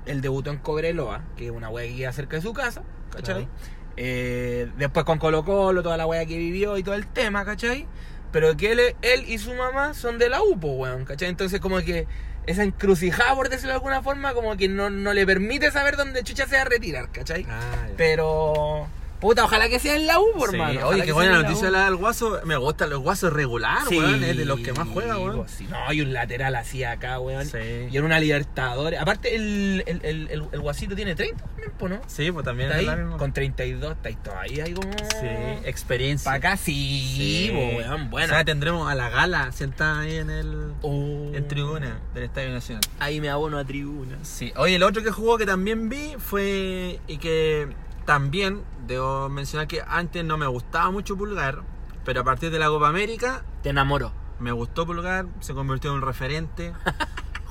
él 0.06 0.20
debutó 0.20 0.50
en 0.50 0.58
Cobreloa, 0.58 1.22
que 1.36 1.46
es 1.46 1.50
una 1.50 1.68
wea 1.68 1.86
que 1.86 1.96
queda 1.96 2.12
cerca 2.12 2.36
de 2.36 2.42
su 2.42 2.52
casa, 2.52 2.82
¿cachai? 3.10 3.44
Claro. 3.44 3.48
Eh, 3.96 4.68
después 4.76 5.04
con 5.04 5.18
Colo 5.18 5.44
Colo, 5.44 5.82
toda 5.82 5.96
la 5.96 6.06
wea 6.06 6.26
que 6.26 6.36
vivió 6.36 6.76
y 6.78 6.82
todo 6.82 6.94
el 6.94 7.06
tema, 7.06 7.44
¿cachai? 7.44 7.86
Pero 8.32 8.56
que 8.56 8.72
él, 8.72 8.80
él 9.02 9.24
y 9.28 9.38
su 9.38 9.54
mamá 9.54 9.94
son 9.94 10.18
de 10.18 10.28
la 10.28 10.42
UPO, 10.42 10.68
weón, 10.72 11.04
¿cachai? 11.04 11.28
Entonces 11.28 11.60
como 11.60 11.78
que 11.78 12.06
esa 12.46 12.62
encrucijada, 12.62 13.34
por 13.34 13.48
decirlo 13.48 13.70
de 13.70 13.76
alguna 13.76 14.02
forma, 14.02 14.34
como 14.34 14.56
que 14.56 14.68
no, 14.68 14.90
no 14.90 15.14
le 15.14 15.24
permite 15.24 15.70
saber 15.70 15.96
dónde 15.96 16.22
chucha 16.22 16.46
se 16.46 16.56
va 16.56 16.62
a 16.62 16.66
retirar, 16.66 17.10
¿cachai? 17.10 17.46
Ah. 17.48 17.86
Pero... 17.96 18.88
Puta, 19.24 19.44
ojalá 19.44 19.70
que 19.70 19.78
sea 19.78 19.96
en 19.96 20.06
la 20.06 20.20
U, 20.20 20.26
por 20.36 20.50
Sí, 20.50 20.56
hermano. 20.56 20.86
Oye, 20.88 21.02
qué 21.02 21.12
buena 21.12 21.40
noticia 21.40 21.70
la 21.70 21.86
del 21.86 21.96
Guaso. 21.96 22.40
Me 22.44 22.56
gusta 22.58 22.86
los 22.86 23.00
Guasos 23.00 23.32
regular, 23.32 23.78
Sí, 23.88 23.98
weón. 23.98 24.22
Es 24.22 24.36
de 24.36 24.44
los 24.44 24.60
que 24.60 24.74
más 24.74 24.86
juega, 24.86 25.16
weón. 25.18 25.36
pues, 25.38 25.50
sí. 25.52 25.66
No, 25.70 25.78
hay 25.86 26.02
un 26.02 26.12
lateral 26.12 26.54
así 26.56 26.84
acá, 26.84 27.18
weón. 27.20 27.46
Sí. 27.46 27.88
Y 27.90 27.96
en 27.96 28.04
una 28.04 28.20
Libertadores. 28.20 29.00
Aparte, 29.00 29.34
el, 29.34 29.82
el, 29.86 30.00
el, 30.04 30.28
el, 30.30 30.44
el 30.52 30.60
Guasito 30.60 30.94
tiene 30.94 31.14
30 31.14 31.42
también, 31.42 32.00
¿no? 32.00 32.00
Sí, 32.06 32.30
pues 32.32 32.44
también 32.44 32.70
Está 32.70 32.82
es 32.82 32.98
ahí, 32.98 33.16
con 33.18 33.32
32, 33.32 33.92
está 33.92 34.08
ahí 34.10 34.16
todavía 34.22 34.64
ahí 34.64 34.74
como... 34.74 34.92
Sí, 34.92 35.26
experiencia. 35.64 36.24
Para 36.26 36.36
acá 36.36 36.56
sí, 36.58 37.50
weón, 37.54 38.02
O 38.02 38.10
bueno. 38.10 38.28
sea, 38.28 38.44
tendremos 38.44 38.90
a 38.90 38.94
la 38.94 39.08
gala 39.08 39.52
sentada 39.52 40.00
ahí 40.00 40.16
en 40.16 40.28
el 40.28 40.72
Oh. 40.82 41.30
en 41.32 41.48
tribuna 41.48 41.98
del 42.12 42.24
Estadio 42.24 42.50
Nacional. 42.50 42.82
Ahí 42.98 43.20
me 43.22 43.30
abono 43.30 43.56
a 43.58 43.64
tribuna. 43.64 44.18
Sí. 44.22 44.52
Oye, 44.56 44.74
el 44.76 44.82
otro 44.82 45.02
que 45.02 45.10
jugó 45.10 45.38
que 45.38 45.46
también 45.46 45.88
vi 45.88 46.14
fue 46.18 47.00
y 47.06 47.16
que 47.16 47.68
también 48.04 48.62
debo 48.86 49.28
mencionar 49.28 49.66
que 49.66 49.82
antes 49.86 50.24
no 50.24 50.36
me 50.36 50.46
gustaba 50.46 50.90
mucho 50.90 51.16
Pulgar, 51.16 51.62
pero 52.04 52.20
a 52.20 52.24
partir 52.24 52.50
de 52.50 52.58
la 52.58 52.68
Copa 52.68 52.88
América 52.88 53.44
Te 53.62 53.70
enamoró. 53.70 54.12
me 54.38 54.52
gustó 54.52 54.86
Pulgar, 54.86 55.26
se 55.40 55.54
convirtió 55.54 55.90
en 55.90 55.96
un 55.96 56.02
referente. 56.02 56.72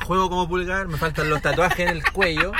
Juego 0.05 0.29
como 0.29 0.47
Pulgar, 0.47 0.87
me 0.87 0.97
faltan 0.97 1.29
los 1.29 1.41
tatuajes 1.41 1.79
en 1.79 1.89
el 1.89 2.03
cuello. 2.11 2.51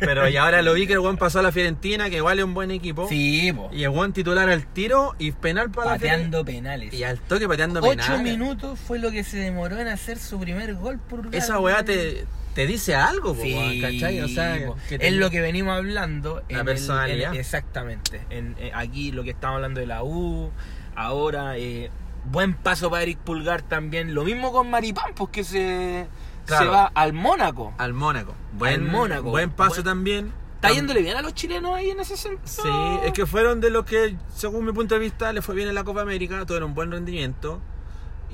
Pero 0.00 0.28
y 0.28 0.36
ahora 0.36 0.62
lo 0.62 0.74
vi 0.74 0.86
que 0.86 0.94
el 0.94 1.00
buen 1.00 1.16
pasó 1.16 1.40
a 1.40 1.42
la 1.42 1.52
Fiorentina, 1.52 2.08
que 2.08 2.16
igual 2.16 2.38
es 2.38 2.44
un 2.44 2.54
buen 2.54 2.70
equipo. 2.70 3.08
Sí, 3.08 3.52
po. 3.52 3.68
Y 3.72 3.84
el 3.84 3.90
buen 3.90 4.12
titular 4.12 4.48
al 4.48 4.66
tiro 4.66 5.14
y 5.18 5.32
penal 5.32 5.70
para 5.70 5.92
la. 5.92 5.92
Pateando 5.96 6.44
penales. 6.44 6.94
Y 6.94 7.04
al 7.04 7.18
toque 7.20 7.46
pateando 7.46 7.80
8 7.80 7.90
penales. 7.90 8.22
minutos 8.22 8.78
fue 8.78 8.98
lo 8.98 9.10
que 9.10 9.24
se 9.24 9.36
demoró 9.38 9.78
en 9.78 9.88
hacer 9.88 10.18
su 10.18 10.38
primer 10.38 10.74
gol 10.76 10.98
por. 10.98 11.34
Esa 11.34 11.58
weá 11.58 11.84
te, 11.84 12.26
te 12.54 12.66
dice 12.66 12.94
algo, 12.94 13.34
Sí, 13.34 13.80
¿cachai? 13.82 14.20
O 14.20 14.28
sea, 14.28 14.58
po. 14.66 14.76
que 14.88 14.98
te- 14.98 15.08
es 15.08 15.14
lo 15.14 15.30
que 15.30 15.40
venimos 15.40 15.76
hablando. 15.76 16.42
La 16.48 16.64
personalidad. 16.64 17.34
en- 17.34 17.40
exactamente. 17.40 18.20
En, 18.30 18.54
eh, 18.58 18.70
aquí 18.74 19.10
lo 19.12 19.24
que 19.24 19.30
estamos 19.30 19.56
hablando 19.56 19.80
de 19.80 19.86
la 19.86 20.02
U. 20.04 20.50
Ahora, 20.96 21.56
eh, 21.58 21.90
buen 22.24 22.54
paso 22.54 22.90
para 22.90 23.02
Eric 23.02 23.18
Pulgar 23.18 23.62
también. 23.62 24.14
Lo 24.14 24.24
mismo 24.24 24.52
con 24.52 24.70
Maripán, 24.70 25.12
pues 25.14 25.30
que 25.30 25.44
se, 25.44 26.06
Claro. 26.46 26.64
se 26.64 26.70
va 26.70 26.84
al 26.94 27.12
Mónaco. 27.12 27.74
Al 27.78 27.92
Mónaco. 27.94 28.34
Buen, 28.52 28.88
Mónaco. 28.90 29.30
Buen 29.30 29.50
paso 29.50 29.74
Buen- 29.76 29.84
también. 29.84 30.32
Está 30.56 30.70
yéndole 30.72 31.02
bien 31.02 31.16
a 31.16 31.20
los 31.22 31.34
chilenos 31.34 31.74
ahí 31.74 31.90
en 31.90 32.00
ese 32.00 32.16
sentido. 32.16 32.40
Sí, 32.62 32.70
es 33.04 33.12
que 33.12 33.26
fueron 33.26 33.60
de 33.60 33.68
los 33.68 33.84
que, 33.84 34.16
según 34.34 34.64
mi 34.64 34.72
punto 34.72 34.94
de 34.94 35.00
vista, 35.00 35.30
le 35.32 35.42
fue 35.42 35.54
bien 35.54 35.68
en 35.68 35.74
la 35.74 35.84
Copa 35.84 36.00
América, 36.00 36.46
tuvieron 36.46 36.70
un 36.70 36.74
buen 36.74 36.90
rendimiento. 36.90 37.60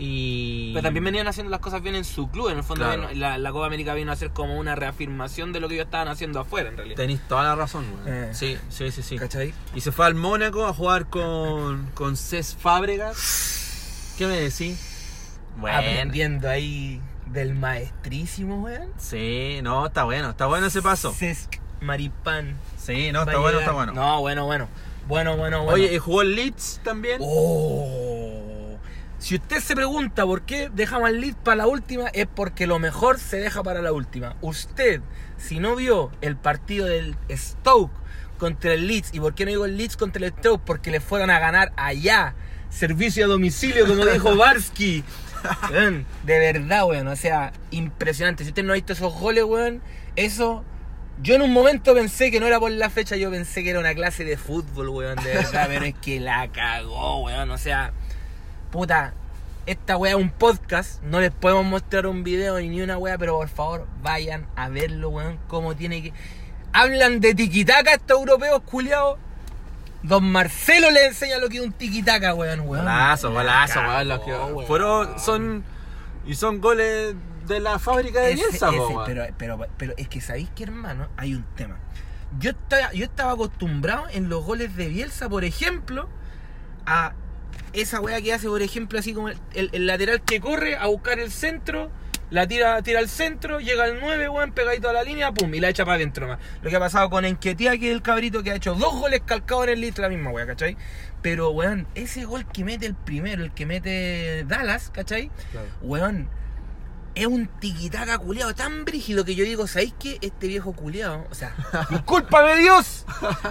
Y. 0.02 0.70
Pero 0.72 0.82
también 0.84 1.04
venían 1.04 1.28
haciendo 1.28 1.50
las 1.50 1.60
cosas 1.60 1.82
bien 1.82 1.94
en 1.94 2.04
su 2.04 2.30
club. 2.30 2.48
En 2.48 2.56
el 2.56 2.64
fondo, 2.64 2.86
Claro. 2.86 3.08
vino- 3.08 3.20
la, 3.20 3.36
la 3.36 3.52
Copa 3.52 3.66
América 3.66 3.92
vino 3.92 4.10
a 4.10 4.16
ser 4.16 4.30
como 4.30 4.58
una 4.58 4.74
reafirmación 4.74 5.52
de 5.52 5.60
lo 5.60 5.68
que 5.68 5.74
ellos 5.74 5.84
estaban 5.84 6.08
haciendo 6.08 6.40
afuera, 6.40 6.70
en 6.70 6.76
realidad. 6.78 6.96
Tenéis 6.96 7.20
toda 7.28 7.42
la 7.42 7.54
razón, 7.54 7.84
weón. 8.04 8.08
Eh. 8.08 8.30
Sí, 8.32 8.56
sí, 8.70 8.90
sí, 8.90 9.02
sí. 9.02 9.18
¿Cachai? 9.18 9.52
Y 9.74 9.82
se 9.82 9.92
fue 9.92 10.06
al 10.06 10.14
Mónaco 10.14 10.64
a 10.66 10.72
jugar 10.72 11.06
con, 11.10 11.86
con 11.92 12.16
Cés 12.16 12.56
Fábregas. 12.58 14.14
¿Qué 14.16 14.26
me 14.26 14.36
decís? 14.40 14.78
Bueno. 15.58 15.76
Aprendiendo 15.78 16.48
ahí 16.48 17.00
del 17.26 17.54
maestrísimo, 17.54 18.62
weón. 18.62 18.88
Sí, 18.96 19.60
no, 19.62 19.86
está 19.86 20.04
bueno, 20.04 20.30
está 20.30 20.46
bueno 20.46 20.66
ese 20.68 20.80
paso. 20.80 21.12
Cesc 21.12 21.56
Maripán. 21.82 22.56
Sí, 22.78 23.12
no, 23.12 23.20
está 23.24 23.38
bueno, 23.38 23.58
está 23.60 23.72
bueno. 23.72 23.92
No, 23.92 24.20
bueno, 24.20 24.46
bueno. 24.46 24.66
Bueno, 25.06 25.36
bueno, 25.36 25.64
bueno. 25.64 25.72
Oye, 25.74 25.92
¿y 25.94 25.98
jugó 25.98 26.22
el 26.22 26.36
Leeds 26.36 26.80
también? 26.84 27.18
Oh. 27.20 28.09
Si 29.20 29.34
usted 29.34 29.60
se 29.60 29.76
pregunta 29.76 30.24
por 30.24 30.42
qué 30.42 30.70
dejamos 30.72 31.10
al 31.10 31.20
lead 31.20 31.34
para 31.36 31.56
la 31.56 31.66
última, 31.66 32.08
es 32.08 32.26
porque 32.26 32.66
lo 32.66 32.78
mejor 32.78 33.18
se 33.18 33.36
deja 33.36 33.62
para 33.62 33.82
la 33.82 33.92
última. 33.92 34.34
Usted, 34.40 35.02
si 35.36 35.58
no 35.58 35.76
vio 35.76 36.10
el 36.22 36.38
partido 36.38 36.86
del 36.86 37.16
Stoke 37.30 37.92
contra 38.38 38.72
el 38.72 38.86
Leeds, 38.86 39.10
¿y 39.12 39.20
por 39.20 39.34
qué 39.34 39.44
no 39.44 39.50
digo 39.50 39.66
el 39.66 39.76
Leeds 39.76 39.98
contra 39.98 40.24
el 40.24 40.32
Stoke? 40.32 40.62
Porque 40.64 40.90
le 40.90 41.00
fueron 41.00 41.28
a 41.28 41.38
ganar 41.38 41.70
allá. 41.76 42.34
Servicio 42.70 43.26
a 43.26 43.28
domicilio, 43.28 43.86
como 43.86 44.06
dijo 44.06 44.34
Barsky. 44.38 45.04
De 46.24 46.38
verdad, 46.38 46.86
weón. 46.86 47.08
O 47.08 47.16
sea, 47.16 47.52
impresionante. 47.70 48.44
Si 48.44 48.50
usted 48.50 48.64
no 48.64 48.72
ha 48.72 48.76
visto 48.76 48.94
esos 48.94 49.12
goles, 49.12 49.44
weón, 49.44 49.82
eso. 50.16 50.64
Yo 51.22 51.34
en 51.34 51.42
un 51.42 51.52
momento 51.52 51.92
pensé 51.92 52.30
que 52.30 52.40
no 52.40 52.46
era 52.46 52.58
por 52.58 52.70
la 52.70 52.88
fecha, 52.88 53.16
yo 53.16 53.30
pensé 53.30 53.62
que 53.62 53.68
era 53.68 53.80
una 53.80 53.94
clase 53.94 54.24
de 54.24 54.38
fútbol, 54.38 54.88
weón, 54.88 55.16
de 55.22 55.34
verdad, 55.34 55.66
pero 55.68 55.84
es 55.84 55.94
que 55.96 56.20
la 56.20 56.50
cagó, 56.50 57.24
weón. 57.24 57.50
O 57.50 57.58
sea, 57.58 57.92
puta, 58.70 59.12
esta 59.66 59.96
weá 59.96 60.12
es 60.12 60.16
un 60.18 60.30
podcast, 60.30 61.02
no 61.02 61.20
les 61.20 61.30
podemos 61.30 61.64
mostrar 61.64 62.06
un 62.06 62.24
video 62.24 62.58
ni 62.58 62.80
una 62.80 62.98
weá, 62.98 63.18
pero 63.18 63.36
por 63.36 63.48
favor 63.48 63.86
vayan 64.02 64.46
a 64.56 64.68
verlo, 64.68 65.10
weón, 65.10 65.38
cómo 65.48 65.74
tiene 65.76 66.02
que... 66.02 66.12
Hablan 66.72 67.20
de 67.20 67.34
tiquitaca 67.34 67.92
estos 67.94 68.18
europeos 68.20 68.62
culiados. 68.64 69.18
Don 70.02 70.24
Marcelo 70.30 70.90
les 70.92 71.08
enseña 71.08 71.38
lo 71.38 71.48
que 71.48 71.56
es 71.58 71.62
un 71.62 71.72
tiquitaca, 71.72 72.32
weón, 72.34 72.60
weón. 72.60 72.84
Golazo, 72.84 73.28
La 73.30 73.34
golazo, 73.34 73.80
weón. 73.80 74.08
Los 74.08 74.20
que 74.20 74.30
weón. 74.32 74.66
fueron, 74.66 75.18
son, 75.18 75.64
y 76.26 76.34
son 76.34 76.60
goles 76.60 77.14
de 77.46 77.60
la 77.60 77.78
fábrica 77.78 78.20
de 78.20 78.32
Ese- 78.32 78.44
Bielsa, 78.48 78.70
pero, 79.04 79.26
pero, 79.36 79.66
pero 79.76 79.94
es 79.96 80.08
que 80.08 80.20
sabéis 80.20 80.48
que 80.54 80.62
hermano, 80.62 81.08
hay 81.16 81.34
un 81.34 81.44
tema. 81.56 81.76
Yo 82.38 82.50
estaba, 82.50 82.92
yo 82.92 83.04
estaba 83.04 83.32
acostumbrado 83.32 84.04
en 84.12 84.28
los 84.28 84.44
goles 84.44 84.76
de 84.76 84.86
Bielsa, 84.88 85.28
por 85.28 85.44
ejemplo, 85.44 86.08
a 86.86 87.12
esa 87.72 88.00
weá 88.00 88.20
que 88.20 88.32
hace, 88.32 88.48
por 88.48 88.62
ejemplo, 88.62 88.98
así 88.98 89.12
como 89.14 89.28
el, 89.28 89.38
el- 89.54 89.70
el 89.72 89.86
lateral 89.86 90.22
que 90.22 90.40
corre 90.40 90.76
a 90.76 90.86
buscar 90.86 91.18
el 91.18 91.30
centro, 91.30 91.90
la 92.30 92.46
tira, 92.46 92.80
tira 92.82 93.00
al 93.00 93.08
centro, 93.08 93.58
llega 93.58 93.84
al 93.84 93.98
9, 94.00 94.28
weón, 94.28 94.52
pegadito 94.52 94.88
a 94.88 94.92
la 94.92 95.02
línea, 95.02 95.32
pum, 95.32 95.52
y 95.54 95.58
la 95.60 95.68
echa 95.68 95.84
para 95.84 95.96
adentro 95.96 96.28
más. 96.28 96.38
Lo 96.62 96.70
que 96.70 96.76
ha 96.76 96.80
pasado 96.80 97.10
con 97.10 97.24
Enquetía, 97.24 97.76
que 97.78 97.88
es 97.90 97.94
el 97.94 98.02
cabrito 98.02 98.42
que 98.44 98.52
ha 98.52 98.54
hecho 98.54 98.74
dos 98.74 98.94
goles 99.00 99.22
calcados 99.26 99.64
en 99.64 99.70
el 99.70 99.80
list, 99.80 99.98
la 99.98 100.08
misma 100.08 100.30
weá, 100.30 100.46
¿cachai? 100.46 100.76
Pero, 101.22 101.50
weón, 101.50 101.86
ese 101.96 102.24
gol 102.24 102.46
que 102.46 102.62
mete 102.64 102.86
el 102.86 102.94
primero, 102.94 103.42
el 103.42 103.50
que 103.52 103.66
mete 103.66 104.44
Dallas, 104.46 104.90
¿cachai? 104.90 105.30
Claro. 105.50 105.66
Weón, 105.82 106.28
es 107.16 107.26
un 107.26 107.48
tiquitaca 107.48 108.16
culeado 108.18 108.54
tan 108.54 108.84
brígido 108.84 109.24
que 109.24 109.34
yo 109.34 109.44
digo, 109.44 109.66
¿sabéis 109.66 109.94
qué? 109.98 110.18
Este 110.20 110.46
viejo 110.46 110.72
culeado, 110.72 111.26
o 111.30 111.34
sea, 111.34 111.52
¡discúlpame 111.90 112.56
Dios! 112.58 113.04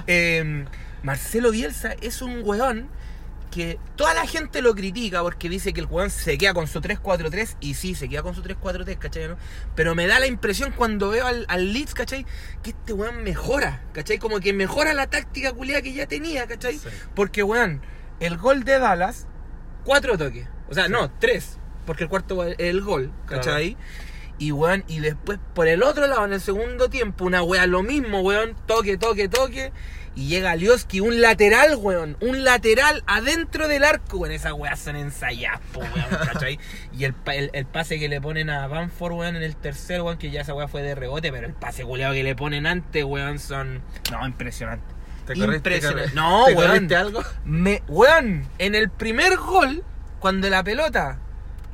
Eh, 0.08 0.66
Marcelo 1.04 1.52
Bielsa 1.52 1.94
es 2.02 2.22
un 2.22 2.42
weón 2.46 2.88
que 3.50 3.80
toda 3.96 4.14
la 4.14 4.26
gente 4.26 4.62
lo 4.62 4.76
critica 4.76 5.22
porque 5.22 5.50
dice 5.50 5.74
que 5.74 5.82
el 5.82 5.88
weón 5.88 6.10
se 6.10 6.38
queda 6.38 6.54
con 6.54 6.68
su 6.68 6.82
3-4-3 6.82 7.58
y 7.60 7.74
sí, 7.74 7.96
se 7.96 8.08
queda 8.08 8.24
con 8.24 8.36
su 8.36 8.44
3-4-3, 8.44 8.98
¿cachai? 8.98 9.28
no? 9.28 9.38
Pero 9.76 9.96
me 9.96 10.08
da 10.08 10.20
la 10.20 10.28
impresión 10.28 10.74
cuando 10.76 11.10
veo 11.10 11.26
al, 11.26 11.46
al 11.48 11.74
Leeds, 11.74 11.94
¿cachai? 11.94 12.26
Que 12.64 12.72
este 12.72 12.94
weón 12.94 13.24
mejora, 13.24 13.84
¿cachai? 13.94 14.20
Como 14.20 14.40
que 14.40 14.54
mejora 14.54 14.94
la 14.94 15.08
táctica 15.08 15.52
culiada 15.54 15.82
que 15.82 15.94
ya 15.94 16.08
tenía, 16.08 16.48
¿cachai? 16.48 16.78
Sí. 16.78 16.90
Porque, 17.16 17.44
weón, 17.44 17.82
el 18.20 18.38
gol 18.38 18.64
de 18.64 18.80
Dallas, 18.80 19.28
cuatro 19.84 20.18
toques. 20.18 20.48
O 20.70 20.74
sea, 20.74 20.88
no, 20.88 21.10
tres. 21.20 21.58
Porque 21.86 22.04
el 22.04 22.10
cuarto 22.10 22.44
es 22.44 22.56
el 22.60 22.82
gol, 22.82 23.12
¿cachai? 23.26 23.76
Y 24.38 24.52
weón, 24.52 24.86
y 24.88 25.00
después 25.00 25.40
por 25.54 25.68
el 25.68 25.84
otro 25.84 26.08
lado, 26.08 26.24
en 26.26 26.34
el 26.34 26.42
segundo 26.42 26.90
tiempo, 26.90 27.26
una 27.26 27.42
weá 27.44 27.66
lo 27.68 27.84
mismo, 27.84 28.22
weón, 28.22 28.56
toque, 28.68 28.98
toque, 28.98 29.28
toque. 29.28 29.72
Y 30.16 30.28
llega 30.28 30.56
Lioski, 30.56 31.00
un 31.00 31.22
lateral, 31.22 31.76
weón, 31.78 32.18
un 32.20 32.44
lateral 32.44 33.04
adentro 33.08 33.68
del 33.68 33.84
arco, 33.86 34.18
weón. 34.18 34.34
Esas 34.34 34.54
weas 34.54 34.80
son 34.80 34.96
ensayadas, 34.96 35.62
po, 35.72 35.80
weón, 35.80 36.08
¿cachai? 36.34 36.60
Y 36.98 37.06
el, 37.06 37.14
el, 37.28 37.50
el 37.54 37.66
pase 37.66 38.00
que 38.00 38.10
le 38.10 38.20
ponen 38.20 38.50
a 38.50 38.68
Banford, 38.68 39.14
weón, 39.14 39.36
en 39.38 39.44
el 39.44 39.56
tercer, 39.56 40.02
weón, 40.02 40.18
que 40.18 40.30
ya 40.32 40.42
esa 40.42 40.54
wea 40.54 40.68
fue 40.68 40.82
de 40.82 40.96
rebote, 40.96 41.32
pero 41.32 41.48
el 41.48 41.54
pase 41.54 41.84
culeado 41.84 42.14
que 42.14 42.24
le 42.24 42.36
ponen 42.36 42.66
antes, 42.68 43.04
weón, 43.04 43.40
son. 43.40 43.82
No, 44.12 44.26
impresionante. 44.28 44.84
¿Te 45.26 45.36
corriste- 45.36 45.56
Impresionante. 45.58 46.10
te- 46.10 46.16
No, 46.16 46.46
te 46.48 46.56
weón. 46.56 46.94
algo? 46.94 47.24
Me, 47.46 47.84
weón, 47.88 48.48
en 48.58 48.76
el 48.76 48.90
primer 48.90 49.38
gol, 49.38 49.84
cuando 50.20 50.50
la 50.50 50.64
pelota, 50.64 51.20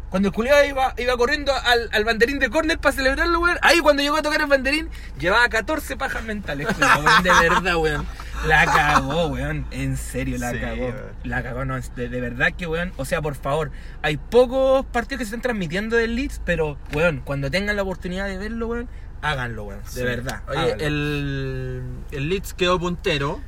cuando 0.09 0.27
el 0.27 0.33
culiado 0.36 0.63
iba, 0.65 0.93
iba 0.97 1.17
corriendo 1.17 1.51
al, 1.53 1.89
al 1.93 2.03
banderín 2.03 2.38
de 2.39 2.49
córner 2.49 2.77
para 2.79 2.93
celebrarlo, 2.95 3.39
weón, 3.39 3.57
ahí 3.61 3.79
cuando 3.79 4.03
llegó 4.03 4.17
a 4.17 4.21
tocar 4.21 4.41
el 4.41 4.47
banderín, 4.47 4.89
llevaba 5.17 5.47
14 5.49 5.95
pajas 5.97 6.21
mentales, 6.23 6.67
weón, 6.79 7.23
de 7.23 7.29
verdad, 7.31 7.77
weón. 7.77 8.05
La 8.47 8.65
cagó, 8.65 9.27
weón, 9.27 9.65
en 9.71 9.97
serio, 9.97 10.37
la 10.37 10.51
Sí, 10.51 10.59
cagó. 10.59 10.83
weón. 10.85 10.95
La 11.23 11.43
cagó, 11.43 11.65
no, 11.65 11.79
de, 11.79 12.09
de 12.09 12.21
verdad 12.21 12.51
que, 12.57 12.67
weón, 12.67 12.91
o 12.97 13.05
sea, 13.05 13.21
por 13.21 13.35
favor, 13.35 13.71
hay 14.01 14.17
pocos 14.17 14.85
partidos 14.85 15.19
que 15.19 15.25
se 15.25 15.29
están 15.29 15.41
transmitiendo 15.41 15.95
del 15.97 16.15
Leeds, 16.15 16.41
pero, 16.45 16.77
weón, 16.93 17.21
cuando 17.25 17.49
tengan 17.51 17.75
la 17.75 17.83
oportunidad 17.83 18.27
de 18.27 18.37
verlo, 18.37 18.67
weón, 18.67 18.87
háganlo, 19.21 19.63
weón, 19.65 19.81
de 19.83 19.89
Sí. 19.89 20.03
verdad. 20.03 20.41
Oye, 20.47 20.59
háganlo. 20.59 20.83
el, 20.85 21.83
el 22.11 22.29
Leeds 22.29 22.53
quedó 22.53 22.79
puntero. 22.79 23.41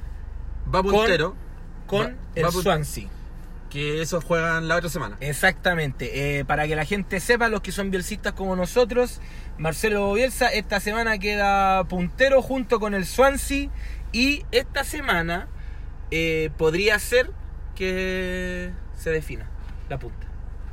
Va 0.73 0.81
puntero. 0.83 1.35
Con 1.85 2.05
va- 2.07 2.13
el 2.35 2.45
va 2.45 2.51
Swansea. 2.51 3.07
Que 3.69 4.01
esos 4.01 4.23
juegan 4.23 4.67
la 4.69 4.77
otra 4.77 4.89
semana. 4.89 5.17
Exactamente, 5.19 6.39
eh, 6.39 6.45
para 6.45 6.67
que 6.67 6.75
la 6.75 6.85
gente 6.85 7.19
sepa, 7.19 7.49
los 7.49 7.61
que 7.61 7.71
son 7.73 7.91
bielsistas 7.91 8.31
como 8.33 8.55
nosotros, 8.55 9.19
Marcelo 9.57 10.13
Bielsa 10.13 10.47
esta 10.47 10.79
semana 10.79 11.17
queda 11.17 11.83
puntero 11.85 12.41
junto 12.41 12.79
con 12.79 12.93
el 12.93 13.05
Swansea 13.05 13.69
y 14.11 14.45
esta 14.51 14.83
semana 14.83 15.47
eh, 16.11 16.49
podría 16.57 16.97
ser 16.99 17.31
que 17.75 18.71
se 18.95 19.09
defina 19.11 19.47
la 19.89 19.99
punta. 19.99 20.27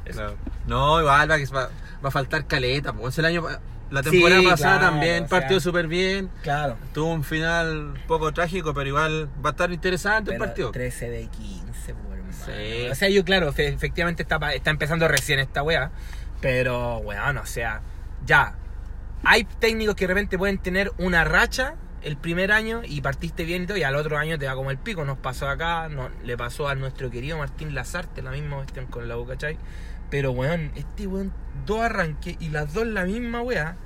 Eso. 0.04 0.36
No, 0.66 1.00
igual 1.00 1.30
va, 1.30 1.36
va, 1.36 1.70
va 2.04 2.08
a 2.08 2.10
faltar 2.10 2.46
caleta. 2.46 2.92
Pues 2.92 3.18
el 3.18 3.24
año, 3.26 3.44
la 3.90 4.02
Sí, 4.02 4.10
temporada 4.10 4.42
pasada 4.42 4.78
claro, 4.78 4.92
también 4.92 5.24
o 5.24 5.28
sea. 5.28 5.40
partió 5.40 5.60
súper 5.60 5.86
bien. 5.86 6.30
Claro. 6.42 6.76
Tuvo 6.92 7.12
un 7.12 7.24
final 7.24 7.94
poco 8.06 8.32
trágico, 8.32 8.74
pero 8.74 8.88
igual 8.88 9.28
va 9.44 9.50
a 9.50 9.52
estar 9.52 9.72
interesante 9.72 10.32
el 10.32 10.38
partido. 10.38 10.70
13 10.72 11.10
de 11.10 11.26
15, 11.28 11.94
pues, 11.94 12.18
hermano. 12.18 12.32
Sí. 12.32 12.88
O 12.90 12.94
sea, 12.94 13.08
yo, 13.08 13.24
claro, 13.24 13.52
fe- 13.52 13.68
efectivamente 13.68 14.22
está, 14.22 14.36
está 14.54 14.70
empezando 14.70 15.06
recién 15.08 15.38
esta 15.38 15.62
weá. 15.62 15.90
Pero, 16.40 16.98
weón, 16.98 17.38
o 17.38 17.46
sea, 17.46 17.80
ya. 18.26 18.54
Hay 19.26 19.44
técnicos 19.44 19.94
que 19.94 20.06
de 20.06 20.12
repente 20.14 20.36
pueden 20.36 20.58
tener 20.58 20.92
una 20.98 21.24
racha 21.24 21.76
el 22.04 22.16
primer 22.16 22.52
año 22.52 22.82
y 22.84 23.00
partiste 23.00 23.44
bien 23.44 23.64
y 23.64 23.66
todo, 23.66 23.76
y 23.78 23.82
al 23.82 23.96
otro 23.96 24.18
año 24.18 24.38
te 24.38 24.46
va 24.46 24.54
como 24.54 24.70
el 24.70 24.78
pico. 24.78 25.04
Nos 25.04 25.18
pasó 25.18 25.48
acá, 25.48 25.88
no, 25.88 26.10
le 26.22 26.36
pasó 26.36 26.68
a 26.68 26.74
nuestro 26.74 27.10
querido 27.10 27.38
Martín 27.38 27.74
Lazarte, 27.74 28.22
la 28.22 28.30
misma 28.30 28.56
cuestión 28.56 28.86
con 28.86 29.08
la 29.08 29.16
boca, 29.16 29.32
¿cachai? 29.32 29.58
Pero, 30.10 30.30
weón, 30.32 30.70
este 30.76 31.06
weón, 31.06 31.32
dos 31.66 31.80
arranques 31.80 32.36
y 32.38 32.50
las 32.50 32.72
dos 32.72 32.86
la 32.86 33.04
misma 33.04 33.42
weá. 33.42 33.76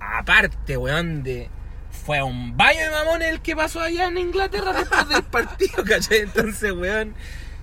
Aparte, 0.00 0.76
weón, 0.76 1.22
de. 1.22 1.50
Fue 1.90 2.22
un 2.22 2.56
baño 2.56 2.80
de 2.80 2.90
mamones 2.90 3.28
el 3.28 3.40
que 3.40 3.54
pasó 3.54 3.80
allá 3.80 4.08
en 4.08 4.18
Inglaterra 4.18 4.72
después 4.72 5.08
del 5.08 5.22
partido, 5.24 5.84
¿cachai? 5.88 6.20
Entonces, 6.20 6.72
weón, 6.72 7.14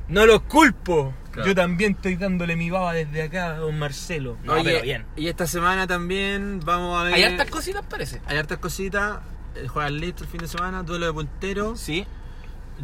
no 0.07 0.25
los 0.25 0.41
culpo. 0.43 1.13
Claro. 1.31 1.47
Yo 1.47 1.55
también 1.55 1.93
estoy 1.93 2.17
dándole 2.17 2.57
mi 2.57 2.69
baba 2.69 2.93
desde 2.93 3.23
acá 3.23 3.55
a 3.55 3.57
don 3.57 3.79
Marcelo. 3.79 4.37
No, 4.43 4.53
Oye, 4.53 4.63
pero 4.65 4.81
bien. 4.83 5.05
y 5.15 5.27
esta 5.27 5.47
semana 5.47 5.87
también 5.87 6.59
vamos 6.65 6.99
a 6.99 7.05
ver. 7.05 7.13
Hay 7.13 7.23
hartas 7.23 7.49
cositas, 7.49 7.85
parece. 7.89 8.21
Hay 8.25 8.37
hartas 8.37 8.57
cositas. 8.57 9.19
Eh, 9.55 9.67
Juega 9.67 9.87
el 9.87 9.99
Leeds 9.99 10.21
el 10.21 10.27
fin 10.27 10.39
de 10.41 10.47
semana, 10.47 10.83
duelo 10.83 11.05
de 11.07 11.13
punteros. 11.13 11.79
Sí. 11.79 12.05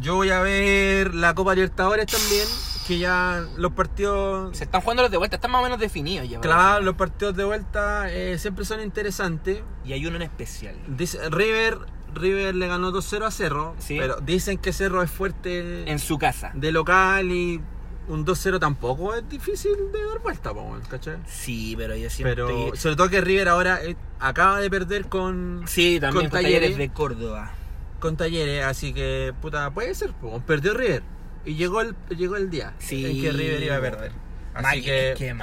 Yo 0.00 0.14
voy 0.14 0.30
a 0.30 0.40
ver 0.40 1.14
la 1.14 1.34
Copa 1.34 1.54
Libertadores 1.54 2.06
también, 2.06 2.46
que 2.86 2.98
ya 2.98 3.44
los 3.56 3.72
partidos. 3.72 4.56
Se 4.56 4.64
están 4.64 4.80
jugando 4.80 5.02
los 5.02 5.10
de 5.10 5.16
vuelta, 5.18 5.36
están 5.36 5.50
más 5.50 5.60
o 5.60 5.64
menos 5.64 5.80
definidos 5.80 6.28
ya. 6.28 6.40
Claro, 6.40 6.84
los 6.84 6.94
partidos 6.94 7.34
de 7.36 7.44
vuelta 7.44 8.08
eh, 8.12 8.38
siempre 8.38 8.64
son 8.64 8.80
interesantes. 8.80 9.62
Y 9.84 9.92
hay 9.94 10.06
uno 10.06 10.16
en 10.16 10.22
especial. 10.22 10.76
Dice, 10.86 11.18
River, 11.30 11.78
River 12.14 12.54
le 12.54 12.68
ganó 12.68 12.92
2-0 12.92 13.24
a 13.26 13.30
Cerro, 13.32 13.74
Sí. 13.78 13.96
pero 13.98 14.20
dicen 14.20 14.58
que 14.58 14.72
Cerro 14.72 15.02
es 15.02 15.10
fuerte 15.10 15.90
En 15.90 15.98
su 15.98 16.16
casa. 16.16 16.52
de 16.54 16.70
local 16.70 17.32
y 17.32 17.60
un 18.08 18.24
2-0 18.26 18.58
tampoco 18.58 19.14
es 19.14 19.28
difícil 19.28 19.72
de 19.92 20.04
dar 20.04 20.18
vuelta, 20.20 20.52
¿cachai? 20.88 21.16
Sí, 21.26 21.74
pero 21.76 21.94
yo 21.96 22.08
siempre. 22.10 22.34
Pero 22.34 22.74
sobre 22.76 22.96
todo 22.96 23.08
que 23.10 23.20
River 23.20 23.48
ahora 23.48 23.82
eh, 23.84 23.96
acaba 24.18 24.60
de 24.60 24.70
perder 24.70 25.06
con, 25.06 25.64
Sí, 25.66 26.00
también 26.00 26.24
con 26.24 26.30
con 26.30 26.40
talleres 26.42 26.70
Talleres. 26.72 26.78
de 26.78 26.88
Córdoba. 26.90 27.52
con 28.00 28.16
Talleres, 28.16 28.64
así 28.64 28.92
que 28.92 29.32
puta, 29.40 29.70
puede 29.70 29.94
ser, 29.94 30.12
po, 30.12 30.40
perdió 30.40 30.74
River 30.74 31.02
y 31.44 31.54
llegó 31.54 31.80
el, 31.80 31.94
llegó 32.16 32.36
el 32.36 32.50
día 32.50 32.74
Sí. 32.78 33.04
en 33.04 33.20
que 33.22 33.32
River 33.32 33.62
iba 33.62 33.76
a 33.76 33.80
perder. 33.80 34.12
Así 34.54 34.82
que, 34.82 35.14
que 35.16 35.36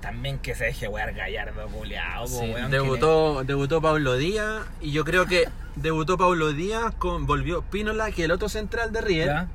también 0.00 0.38
que 0.38 0.54
se 0.54 0.64
deje 0.64 0.88
wear 0.88 1.12
Gallardo, 1.12 1.66
culeado, 1.68 2.26
sí, 2.26 2.38
weón, 2.38 2.70
debutó, 2.70 3.44
debutó 3.44 3.82
Pablo 3.82 4.16
Díaz 4.16 4.62
y 4.80 4.92
yo 4.92 5.04
creo 5.04 5.26
que 5.26 5.48
debutó 5.76 6.16
Pablo 6.16 6.52
Díaz 6.52 6.94
con 6.98 7.26
volvió 7.26 7.62
Pinola, 7.62 8.10
que 8.12 8.24
el 8.24 8.30
otro 8.30 8.48
central 8.48 8.92
de 8.92 9.00
River. 9.02 9.26
¿Ya? 9.26 9.48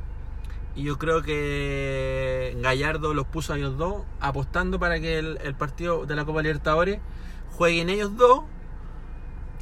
Y 0.77 0.83
yo 0.83 0.97
creo 0.97 1.21
que 1.23 2.55
Gallardo 2.61 3.13
los 3.13 3.25
puso 3.27 3.51
a 3.53 3.57
ellos 3.57 3.77
dos, 3.77 4.03
apostando 4.19 4.79
para 4.79 4.99
que 4.99 5.17
el, 5.17 5.39
el 5.43 5.55
partido 5.55 6.05
de 6.05 6.15
la 6.15 6.23
Copa 6.23 6.41
Libertadores 6.41 6.99
jueguen 7.57 7.89
ellos 7.89 8.15
dos. 8.15 8.43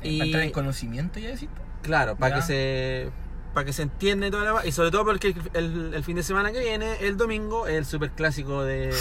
¿Para 0.01 0.07
entrar 0.25 0.43
en 0.43 0.51
conocimiento 0.51 1.19
ya 1.19 1.29
decís? 1.29 1.49
claro, 1.81 2.15
para 2.15 2.35
Ya. 2.35 2.41
que 2.41 2.47
se 2.47 3.11
para 3.53 3.65
que 3.65 3.71
se 3.73 3.83
entienda 3.83 4.27
y 4.27 4.31
toda 4.31 4.43
la 4.43 4.65
y 4.67 4.71
sobre 4.73 4.91
todo 4.91 5.05
porque 5.05 5.29
el, 5.29 5.35
el- 5.53 5.93
el 5.93 6.03
fin 6.03 6.17
de 6.17 6.23
semana 6.23 6.51
que 6.51 6.59
viene, 6.59 6.97
el 6.99 7.15
domingo, 7.15 7.67
es 7.67 7.75
el 7.75 7.85
super 7.85 8.11
clásico 8.11 8.63
de 8.63 8.93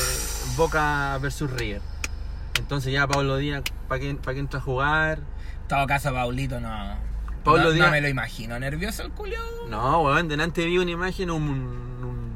Boca 0.57 1.19
versus 1.21 1.51
River. 1.51 1.83
Entonces 2.59 2.93
ya 2.93 3.09
Pablo 3.09 3.37
Díaz, 3.37 3.63
¿para 3.89 4.01
qué, 4.01 4.15
para 4.15 4.35
qué 4.35 4.41
entra 4.41 4.61
a 4.61 4.63
jugar? 4.63 5.19
En 5.63 5.69
todo 5.69 5.85
caso, 5.89 6.13
Paulito 6.13 6.61
no. 6.61 6.69
Pablo 7.43 7.65
no, 7.65 7.71
Díaz- 7.73 7.87
no 7.87 7.91
me 7.91 8.01
lo 8.01 8.09
imagino 8.09 8.57
nervioso 8.61 9.03
el 9.03 9.11
culiao. 9.11 9.67
No, 9.69 10.03
weón, 10.03 10.29
delante 10.29 10.65
vi 10.65 10.79
una 10.79 10.93
imagen, 10.93 11.31
un, 11.33 11.94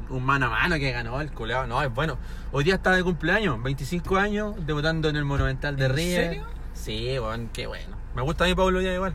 un, 0.09 0.23
mano 0.23 0.47
a 0.47 0.49
mano 0.49 0.75
que 0.77 0.91
ganó 0.91 1.21
el 1.21 1.31
culeado. 1.31 1.67
No, 1.67 1.81
es 1.81 1.93
bueno. 1.93 2.17
Hoy 2.51 2.63
día 2.63 2.75
está 2.75 2.91
de 2.91 3.03
cumpleaños, 3.03 3.61
25 3.61 4.17
años, 4.17 4.55
debutando 4.65 5.09
en 5.09 5.15
el 5.15 5.25
Monumental 5.25 5.75
de 5.75 5.85
¿En 5.85 5.95
River. 5.95 6.25
serio? 6.29 6.43
Sí, 6.73 7.19
weón, 7.19 7.49
qué 7.53 7.67
bueno. 7.67 7.95
Me 8.15 8.21
gusta 8.21 8.45
a 8.45 8.47
mí 8.47 8.55
Pablo 8.55 8.79
Díaz 8.79 8.95
igual. 8.95 9.13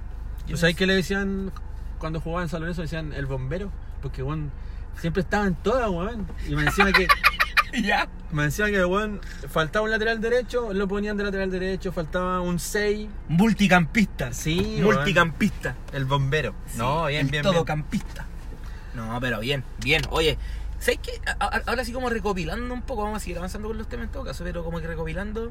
¿Tú 0.48 0.56
sabes 0.56 0.76
qué 0.76 0.86
le 0.86 0.94
decían 0.94 1.50
cuando 1.98 2.20
jugaba 2.20 2.42
en 2.42 2.48
San 2.48 2.60
Lorenzo? 2.60 2.82
Decían 2.82 3.12
el 3.12 3.26
bombero. 3.26 3.70
Porque, 4.02 4.22
weón, 4.22 4.50
siempre 4.98 5.22
estaba 5.22 5.46
en 5.46 5.54
todas, 5.54 5.88
weón. 5.88 6.26
Y 6.46 6.54
me 6.54 6.64
decían 6.64 6.92
que, 6.92 7.08
ya. 7.82 8.08
me 8.30 8.44
decían 8.44 8.70
que, 8.70 8.84
weón, 8.84 9.20
faltaba 9.48 9.84
un 9.84 9.90
lateral 9.90 10.20
derecho, 10.20 10.72
lo 10.72 10.86
ponían 10.86 11.16
de 11.16 11.24
lateral 11.24 11.50
derecho, 11.50 11.92
faltaba 11.92 12.40
un 12.40 12.58
6. 12.58 13.08
Multicampista. 13.28 14.32
Sí, 14.32 14.76
weón. 14.80 14.96
Multicampista. 14.96 15.74
El 15.92 16.04
bombero. 16.04 16.54
no, 16.76 17.06
bien, 17.06 17.26
el 17.26 17.30
bien, 17.30 17.42
bien. 17.42 17.54
Todocampista. 17.54 18.26
No, 18.94 19.18
pero 19.20 19.40
bien, 19.40 19.64
bien. 19.82 20.02
Oye, 20.10 20.38
¿sabes 20.84 21.00
qué? 21.02 21.12
A- 21.38 21.62
Ahora 21.66 21.84
sí 21.84 21.92
como 21.92 22.10
recopilando 22.10 22.72
un 22.74 22.82
poco, 22.82 23.02
vamos 23.02 23.16
a 23.16 23.20
seguir 23.20 23.38
avanzando 23.38 23.68
con 23.68 23.78
los 23.78 23.88
temas 23.88 24.06
en 24.06 24.12
todo 24.12 24.24
caso, 24.24 24.44
pero 24.44 24.62
como 24.64 24.80
que 24.80 24.86
recopilando. 24.86 25.50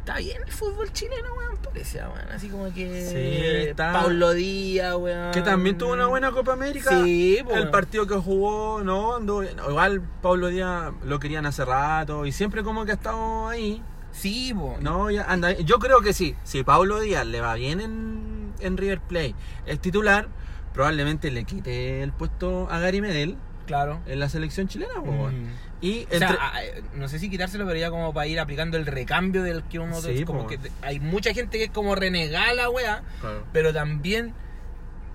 Está 0.00 0.16
bien 0.18 0.42
el 0.44 0.50
fútbol 0.52 0.92
chileno, 0.92 1.32
weón, 1.38 1.56
parece, 1.58 1.98
weón. 1.98 2.28
Así 2.34 2.48
como 2.48 2.64
que. 2.74 3.06
Sí, 3.06 3.68
está- 3.68 3.92
Pablo 3.92 4.32
Díaz, 4.32 4.96
weón. 4.96 5.30
Que 5.32 5.42
también 5.42 5.78
tuvo 5.78 5.92
una 5.92 6.06
buena 6.08 6.32
Copa 6.32 6.54
América. 6.54 6.90
Sí, 7.04 7.38
po, 7.44 7.54
El 7.54 7.70
partido 7.70 8.04
que 8.08 8.16
jugó, 8.16 8.82
no, 8.82 9.14
anduvo. 9.16 9.44
Igual 9.44 10.00
Pablo 10.20 10.48
Díaz 10.48 10.92
lo 11.04 11.20
querían 11.20 11.46
hace 11.46 11.64
rato 11.64 12.26
y 12.26 12.32
siempre 12.32 12.64
como 12.64 12.84
que 12.84 12.90
ha 12.90 12.94
estado 12.94 13.46
ahí. 13.48 13.80
Sí, 14.10 14.52
po. 14.52 14.76
No, 14.80 15.08
ya 15.10 15.22
anda. 15.24 15.52
Yo 15.52 15.78
creo 15.78 16.00
que 16.00 16.12
sí. 16.12 16.34
Si 16.42 16.64
Pablo 16.64 16.98
Díaz 16.98 17.24
le 17.24 17.40
va 17.40 17.54
bien 17.54 17.80
en, 17.80 18.52
en 18.58 18.76
River 18.76 19.00
Plate, 19.02 19.36
es 19.66 19.78
titular, 19.78 20.26
probablemente 20.74 21.30
le 21.30 21.44
quite 21.44 22.02
el 22.02 22.10
puesto 22.12 22.66
a 22.72 22.80
Gary 22.80 23.00
Medel 23.00 23.36
Claro. 23.66 24.00
en 24.06 24.20
la 24.20 24.28
selección 24.28 24.68
chilena. 24.68 24.98
weón. 25.00 25.44
Mm. 25.44 25.48
Y 25.80 26.04
O 26.12 26.18
sea, 26.18 26.28
entre- 26.28 26.42
a- 26.42 26.56
a- 26.56 26.96
no 26.96 27.08
sé 27.08 27.18
si 27.18 27.28
quitárselo, 27.28 27.66
pero 27.66 27.78
ya 27.78 27.90
como 27.90 28.12
para 28.14 28.26
ir 28.26 28.38
aplicando 28.38 28.76
el 28.76 28.86
recambio 28.86 29.42
del 29.42 29.62
que 29.64 29.78
uno... 29.78 30.00
Sí, 30.00 30.24
como 30.24 30.46
que 30.46 30.58
hay 30.82 31.00
mucha 31.00 31.34
gente 31.34 31.58
que 31.58 31.64
es 31.64 31.70
como 31.70 31.94
renegada 31.94 32.52
la 32.54 32.70
weá, 32.70 33.02
Claro. 33.20 33.44
pero 33.52 33.72
también 33.72 34.32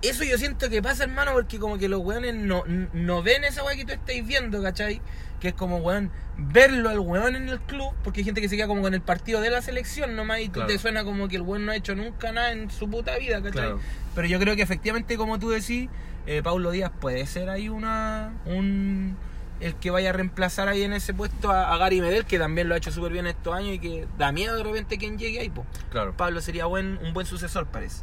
eso 0.02 0.22
yo 0.24 0.36
siento 0.38 0.68
que 0.70 0.80
pasa, 0.82 1.04
hermano, 1.04 1.32
porque 1.32 1.58
como 1.58 1.78
que 1.78 1.88
los 1.88 2.00
weones 2.00 2.34
no, 2.34 2.64
no 2.92 3.22
ven 3.22 3.44
esa 3.44 3.64
weá 3.64 3.74
que 3.76 3.84
tú 3.84 3.92
estáis 3.92 4.24
viendo, 4.26 4.62
¿cachai? 4.62 5.00
Que 5.40 5.48
es 5.48 5.54
como, 5.54 5.78
weón, 5.78 6.10
verlo 6.36 6.88
al 6.90 7.00
weón 7.00 7.34
en 7.34 7.48
el 7.48 7.60
club, 7.60 7.92
porque 8.04 8.20
hay 8.20 8.24
gente 8.24 8.40
que 8.40 8.48
se 8.48 8.56
queda 8.56 8.66
como 8.68 8.82
con 8.82 8.92
el 8.94 9.00
partido 9.00 9.40
de 9.40 9.50
la 9.50 9.62
selección 9.62 10.14
nomás 10.16 10.40
y 10.40 10.46
tú 10.48 10.52
Claro. 10.54 10.68
te 10.68 10.78
suena 10.78 11.02
como 11.02 11.28
que 11.28 11.36
el 11.36 11.42
weón 11.42 11.64
no 11.64 11.72
ha 11.72 11.76
hecho 11.76 11.94
nunca 11.96 12.30
nada 12.30 12.52
en 12.52 12.70
su 12.70 12.88
puta 12.88 13.16
vida, 13.18 13.36
¿cachai? 13.36 13.52
Claro. 13.52 13.80
Pero 14.14 14.28
yo 14.28 14.38
creo 14.38 14.54
que 14.54 14.62
efectivamente, 14.62 15.16
como 15.16 15.38
tú 15.38 15.48
decís, 15.50 15.88
eh, 16.28 16.42
Paulo 16.42 16.70
Díaz 16.70 16.92
puede 17.00 17.26
ser 17.26 17.48
ahí 17.50 17.68
una 17.68 18.32
un 18.46 19.16
el 19.60 19.74
que 19.74 19.90
vaya 19.90 20.10
a 20.10 20.12
reemplazar 20.12 20.68
ahí 20.68 20.82
en 20.84 20.92
ese 20.92 21.12
puesto 21.14 21.50
a, 21.50 21.74
a 21.74 21.78
Gary 21.78 22.00
Medel, 22.00 22.24
que 22.26 22.38
también 22.38 22.68
lo 22.68 22.74
ha 22.74 22.78
hecho 22.78 22.92
súper 22.92 23.10
bien 23.12 23.26
estos 23.26 23.52
años 23.54 23.74
y 23.74 23.78
que 23.80 24.06
da 24.16 24.30
miedo 24.30 24.56
de 24.56 24.62
repente 24.62 24.98
quien 24.98 25.18
llegue 25.18 25.40
ahí, 25.40 25.50
pues. 25.50 25.66
Claro. 25.90 26.14
Pablo 26.16 26.40
sería 26.40 26.66
buen, 26.66 26.96
un 27.04 27.12
buen 27.12 27.26
sucesor, 27.26 27.66
parece. 27.66 28.02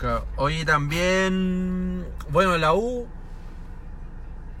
Claro. 0.00 0.26
Oye, 0.36 0.64
también. 0.64 2.04
Bueno, 2.30 2.58
la 2.58 2.74
U. 2.74 3.06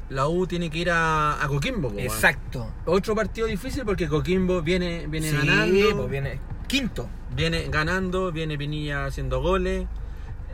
La 0.08 0.28
U 0.28 0.46
tiene 0.46 0.70
que 0.70 0.78
ir 0.78 0.90
a, 0.90 1.42
a 1.42 1.48
Coquimbo. 1.48 1.88
po. 1.90 1.98
Exacto. 1.98 2.68
Otro 2.84 3.14
partido 3.16 3.46
difícil 3.46 3.84
porque 3.84 4.06
Coquimbo 4.08 4.60
viene, 4.62 5.06
viene 5.08 5.30
Sí, 5.30 5.36
ganando. 5.36 6.06
viene 6.08 6.38
quinto. 6.68 7.08
Viene 7.34 7.66
ganando, 7.70 8.30
viene 8.30 8.58
Pinilla 8.58 9.06
haciendo 9.06 9.40
goles. 9.40 9.86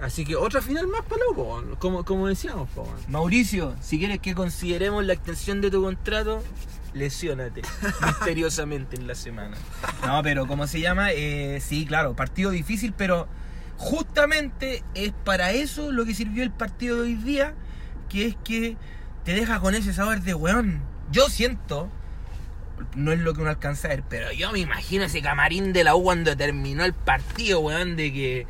Así 0.00 0.24
que 0.24 0.36
otra 0.36 0.60
final 0.60 0.86
más 0.88 1.02
para 1.02 1.22
como, 1.78 2.04
como 2.04 2.26
decíamos. 2.28 2.68
po. 2.70 2.86
Mauricio, 3.08 3.74
si 3.80 3.98
quieres 3.98 4.18
que 4.20 4.34
consideremos 4.34 5.04
la 5.04 5.14
extensión 5.14 5.60
de 5.60 5.70
tu 5.70 5.82
contrato, 5.82 6.42
lesiónate 6.92 7.62
misteriosamente 8.06 8.96
en 8.96 9.06
la 9.06 9.14
semana. 9.14 9.56
No, 10.04 10.22
pero 10.22 10.46
¿cómo 10.46 10.66
se 10.66 10.80
llama? 10.80 11.12
Eh, 11.12 11.60
sí, 11.60 11.86
claro, 11.86 12.14
partido 12.14 12.50
difícil, 12.50 12.92
pero 12.92 13.28
justamente 13.76 14.82
es 14.94 15.12
para 15.24 15.52
eso 15.52 15.92
lo 15.92 16.04
que 16.04 16.14
sirvió 16.14 16.42
el 16.42 16.50
partido 16.50 16.96
de 16.96 17.02
hoy 17.02 17.14
día, 17.14 17.54
que 18.08 18.26
es 18.26 18.36
que 18.44 18.76
te 19.24 19.34
deja 19.34 19.60
con 19.60 19.74
ese 19.74 19.92
sabor 19.92 20.20
de 20.20 20.34
weón. 20.34 20.82
Yo 21.10 21.28
siento, 21.28 21.90
no 22.94 23.12
es 23.12 23.20
lo 23.20 23.34
que 23.34 23.40
uno 23.40 23.50
alcanza 23.50 23.88
a 23.88 23.90
ver, 23.90 24.02
pero 24.08 24.32
yo 24.32 24.50
me 24.52 24.58
imagino 24.58 25.04
ese 25.04 25.22
camarín 25.22 25.72
de 25.72 25.84
la 25.84 25.94
U 25.94 26.02
cuando 26.02 26.36
terminó 26.36 26.84
el 26.84 26.94
partido, 26.94 27.60
weón, 27.60 27.96
de 27.96 28.12
que... 28.12 28.46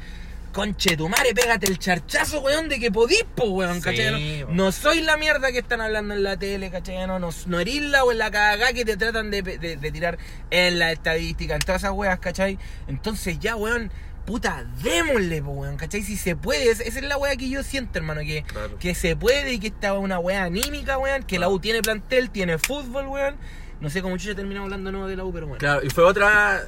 Conche 0.57 0.97
tu 0.97 1.07
madre, 1.07 1.35
pégate 1.35 1.67
el 1.67 1.79
charchazo, 1.79 2.41
weón, 2.41 2.71
de 2.71 2.81
que 2.81 2.91
podís, 2.91 3.25
po, 3.35 3.45
weón, 3.51 3.75
Sí, 3.75 3.81
¿cachai? 3.83 4.41
No, 4.49 4.55
no 4.55 4.73
soy 4.73 5.03
la 5.03 5.19
mierda 5.19 5.53
que 5.53 5.59
están 5.59 5.83
hablando 5.83 6.15
en 6.15 6.23
la 6.23 6.39
tele, 6.39 6.71
¿cachai? 6.71 7.07
No, 7.07 7.19
no, 7.19 7.29
no 7.45 7.61
erís 7.61 7.83
la 7.83 8.05
o 8.05 8.11
en 8.11 8.17
la 8.17 8.31
cagá 8.31 8.73
que 8.73 8.87
te 8.87 8.97
tratan 8.97 9.31
de, 9.31 9.43
de- 9.43 9.77
de 9.77 9.91
tirar 9.93 10.17
en 10.51 10.79
la 10.79 10.93
estadística, 10.93 11.55
en 11.57 11.61
todas 11.61 11.83
esas 11.83 11.93
weas, 11.93 12.19
¿cachai? 12.21 12.59
Entonces 12.89 13.39
ya, 13.39 13.55
weón, 13.55 13.91
puta, 14.25 14.65
démosle, 14.83 15.43
po, 15.43 15.51
weón, 15.51 15.77
¿cachai? 15.77 16.03
Si 16.03 16.17
se 16.17 16.37
puede, 16.37 16.71
esa 16.71 16.83
es 16.85 17.03
la 17.03 17.19
wea 17.19 17.37
que 17.37 17.51
yo 17.51 17.63
siento, 17.63 17.99
hermano, 17.99 18.23
que, 18.23 18.43
Claro. 18.45 18.79
que 18.79 18.95
se 18.95 19.15
puede 19.15 19.53
y 19.53 19.59
que 19.59 19.67
esta 19.67 19.89
es 19.93 19.99
una 19.99 20.19
wea 20.19 20.45
anímica, 20.45 20.97
weón, 20.97 21.23
que 21.25 21.39
la 21.39 21.51
U 21.51 21.59
tiene 21.61 21.83
plantel, 21.83 22.31
tiene 22.31 22.57
fútbol, 22.57 23.09
weón. 23.09 23.37
No 23.79 23.91
sé 23.91 24.01
cómo 24.01 24.17
chucha 24.17 24.35
terminamos 24.35 24.69
hablando 24.69 24.91
no 24.91 25.07
de 25.07 25.17
la 25.17 25.25
U, 25.27 25.33
pero 25.35 25.49
bueno. 25.49 25.59
Claro, 25.59 25.85
y 25.85 25.91
fue 25.91 26.03
otra. 26.05 26.67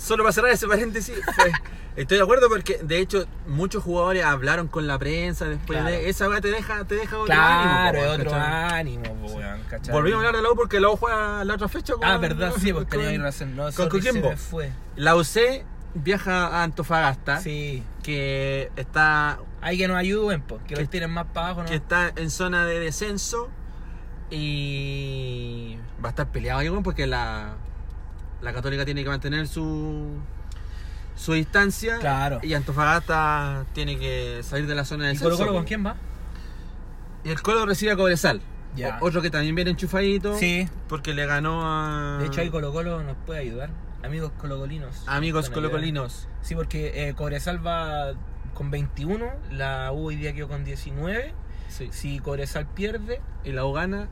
Solo 0.00 0.22
para 0.24 0.32
cerrar 0.32 0.50
ese 0.52 0.66
paréntesis, 0.66 1.14
fue- 1.34 1.52
estoy 1.96 2.16
de 2.16 2.22
acuerdo 2.22 2.48
porque 2.48 2.78
de 2.82 2.98
hecho 2.98 3.26
muchos 3.46 3.82
jugadores 3.84 4.24
hablaron 4.24 4.66
con 4.68 4.86
la 4.86 4.98
prensa 4.98 5.44
después 5.44 5.78
Claro. 5.78 5.94
de 5.94 6.08
esa 6.08 6.28
weá 6.28 6.40
te 6.40 6.48
deja, 6.48 6.84
te 6.84 6.94
deja 6.94 7.16
otro 7.18 7.26
Claro, 7.26 7.98
ánimo, 8.00 8.12
es 8.14 8.20
otro 8.26 8.34
ánimo, 8.34 9.12
weón. 9.34 9.60
Volvimos 9.92 10.16
a 10.24 10.26
hablar 10.28 10.36
de 10.36 10.42
la 10.42 10.50
U 10.52 10.56
porque 10.56 10.80
la 10.80 10.88
U 10.88 10.96
juega 10.96 11.44
la 11.44 11.54
otra 11.54 11.68
fecha 11.68 11.92
con, 11.94 12.04
Ah, 12.04 12.16
verdad, 12.16 12.52
sí, 12.58 12.72
con- 12.72 12.86
tenías 12.86 13.20
razón. 13.20 13.54
No, 13.56 13.70
con 13.72 13.88
Coquimbo. 13.90 14.32
La 14.96 15.16
UC 15.16 15.64
viaja 15.94 16.46
a 16.46 16.62
Antofagasta, 16.62 17.40
Sí. 17.40 17.82
que 18.02 18.70
está 18.76 19.38
Hay 19.62 19.76
que 19.76 19.86
nos 19.88 19.98
ayuden, 19.98 20.40
pues, 20.40 20.62
que 20.62 20.74
Que- 20.74 20.80
los 20.80 20.88
tiren 20.88 21.10
más 21.10 21.26
para 21.34 21.48
abajo, 21.48 21.62
¿no? 21.64 21.68
que 21.68 21.74
está 21.74 22.10
en 22.16 22.30
zona 22.30 22.64
de 22.64 22.80
descenso 22.80 23.50
y 24.30 25.76
va 26.02 26.08
a 26.08 26.10
estar 26.10 26.28
peleado 26.28 26.60
ahí, 26.60 26.70
weón, 26.70 26.82
porque 26.82 27.06
la, 27.06 27.56
la 28.42 28.52
Católica 28.52 28.84
tiene 28.84 29.02
que 29.02 29.08
mantener 29.10 29.46
su 29.48 30.16
su 31.16 31.32
distancia 31.34 31.98
Claro. 31.98 32.38
y 32.42 32.54
Antofagasta 32.54 33.66
tiene 33.74 33.98
que 33.98 34.40
salir 34.42 34.66
de 34.66 34.74
la 34.74 34.84
zona 34.84 35.08
de 35.08 35.14
¿Y. 35.14 35.18
Colo 35.18 35.36
Colo 35.36 35.52
con 35.52 35.64
quién 35.64 35.84
va? 35.84 35.96
Y 37.24 37.28
el 37.30 37.42
Colo 37.42 37.66
recibe 37.66 37.92
a 37.92 37.96
Cobresal. 37.96 38.40
Ya. 38.74 38.98
O- 39.00 39.06
Otro 39.06 39.20
que 39.20 39.30
también 39.30 39.54
viene 39.54 39.70
enchufadito. 39.72 40.38
Sí. 40.38 40.68
Porque 40.88 41.12
le 41.12 41.26
ganó 41.26 41.60
a. 41.64 42.18
De 42.20 42.26
hecho, 42.26 42.40
ahí 42.40 42.48
Colo 42.50 42.72
Colo 42.72 43.02
nos 43.02 43.16
puede 43.26 43.40
ayudar. 43.40 43.70
Amigos 44.02 44.32
colocolinos. 44.40 45.02
Amigos 45.06 45.42
Nos 45.44 45.50
pueden 45.50 45.64
ayudar. 45.66 45.70
colocolinos. 45.72 46.28
Sí, 46.40 46.54
porque 46.54 47.08
eh, 47.08 47.14
Cobresal 47.14 47.64
va 47.66 48.12
con 48.54 48.70
21, 48.70 49.26
la 49.50 49.92
U 49.92 50.06
hoy 50.06 50.16
día 50.16 50.32
quedó 50.32 50.48
con 50.48 50.64
19. 50.64 51.34
Sí. 51.68 51.88
Si 51.92 52.18
Cobresal 52.20 52.66
pierde, 52.66 53.20
Y 53.44 53.52
la 53.52 53.66
U 53.66 53.72
gana. 53.74 54.08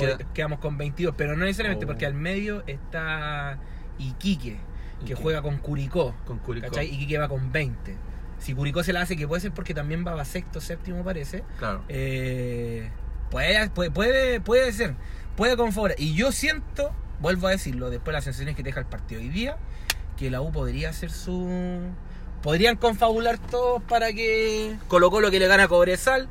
Queda- 0.00 0.18
Queda- 0.18 0.32
quedamos 0.34 0.58
con 0.60 0.76
22. 0.78 1.14
Pero 1.16 1.36
no 1.36 1.44
necesariamente, 1.44 1.84
Oh. 1.84 1.88
porque 1.88 2.06
al 2.06 2.14
medio 2.14 2.62
está 2.66 3.58
Iquique, 3.98 4.58
que 4.98 5.04
Iquique. 5.04 5.14
juega 5.14 5.42
con 5.42 5.58
Curicó. 5.58 6.14
Con 6.26 6.38
Curicó. 6.38 6.68
¿Cachai? 6.68 6.86
Iquique 6.92 7.18
va 7.18 7.28
con 7.28 7.52
20. 7.52 7.96
Si 8.38 8.54
Curicó 8.54 8.82
se 8.82 8.92
la 8.92 9.02
hace, 9.02 9.16
que 9.16 9.28
puede 9.28 9.40
ser 9.42 9.52
porque 9.52 9.74
también 9.74 10.04
va 10.06 10.18
a 10.20 10.24
sexto, 10.24 10.60
séptimo, 10.60 11.04
parece. 11.04 11.44
Claro. 11.58 11.82
Eh, 11.88 12.90
puede, 13.30 13.68
puede, 13.70 13.90
puede, 13.90 14.40
puede 14.40 14.72
ser, 14.72 14.94
puede 15.36 15.56
con 15.56 15.72
favor. 15.72 15.94
Y 15.98 16.14
yo 16.14 16.32
siento, 16.32 16.90
vuelvo 17.20 17.48
a 17.48 17.50
decirlo, 17.50 17.90
después 17.90 18.06
de 18.06 18.12
las 18.12 18.24
sensaciones 18.24 18.56
que 18.56 18.62
deja 18.62 18.80
el 18.80 18.86
partido 18.86 19.20
hoy 19.20 19.28
día, 19.28 19.56
que 20.16 20.30
la 20.30 20.40
U 20.40 20.50
podría 20.52 20.88
hacer 20.90 21.10
su. 21.10 21.80
Podrían 22.42 22.76
confabular 22.76 23.38
todos 23.38 23.82
para 23.82 24.14
que 24.14 24.74
Colo 24.88 25.10
Colo 25.10 25.30
que 25.30 25.38
le 25.38 25.46
gana 25.46 25.64
a 25.64 25.68
Cobresal, 25.68 26.28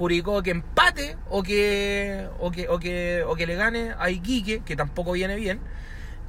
Curicó 0.00 0.42
que 0.42 0.50
empate 0.52 1.18
o 1.28 1.42
que, 1.42 2.26
o 2.38 2.50
que, 2.50 2.68
o 2.70 2.78
que, 2.78 3.22
o 3.22 3.36
que 3.36 3.46
le 3.46 3.54
gane 3.54 3.92
a 3.98 4.08
Iquique, 4.08 4.62
que 4.64 4.74
tampoco 4.74 5.12
viene 5.12 5.36
bien. 5.36 5.60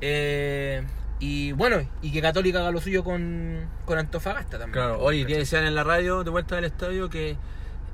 Eh, 0.01 0.83
y 1.21 1.53
bueno, 1.53 1.87
y 2.01 2.11
que 2.11 2.21
Católica 2.21 2.59
haga 2.59 2.71
lo 2.71 2.81
suyo 2.81 3.05
con, 3.05 3.65
con 3.85 3.97
Antofagasta 3.97 4.59
también. 4.59 4.73
Claro. 4.73 4.99
Oye, 4.99 5.25
que 5.25 5.37
decían 5.37 5.63
en 5.63 5.73
la 5.73 5.85
radio 5.85 6.25
de 6.25 6.31
vuelta 6.31 6.57
del 6.57 6.65
estadio 6.65 7.09
que 7.09 7.37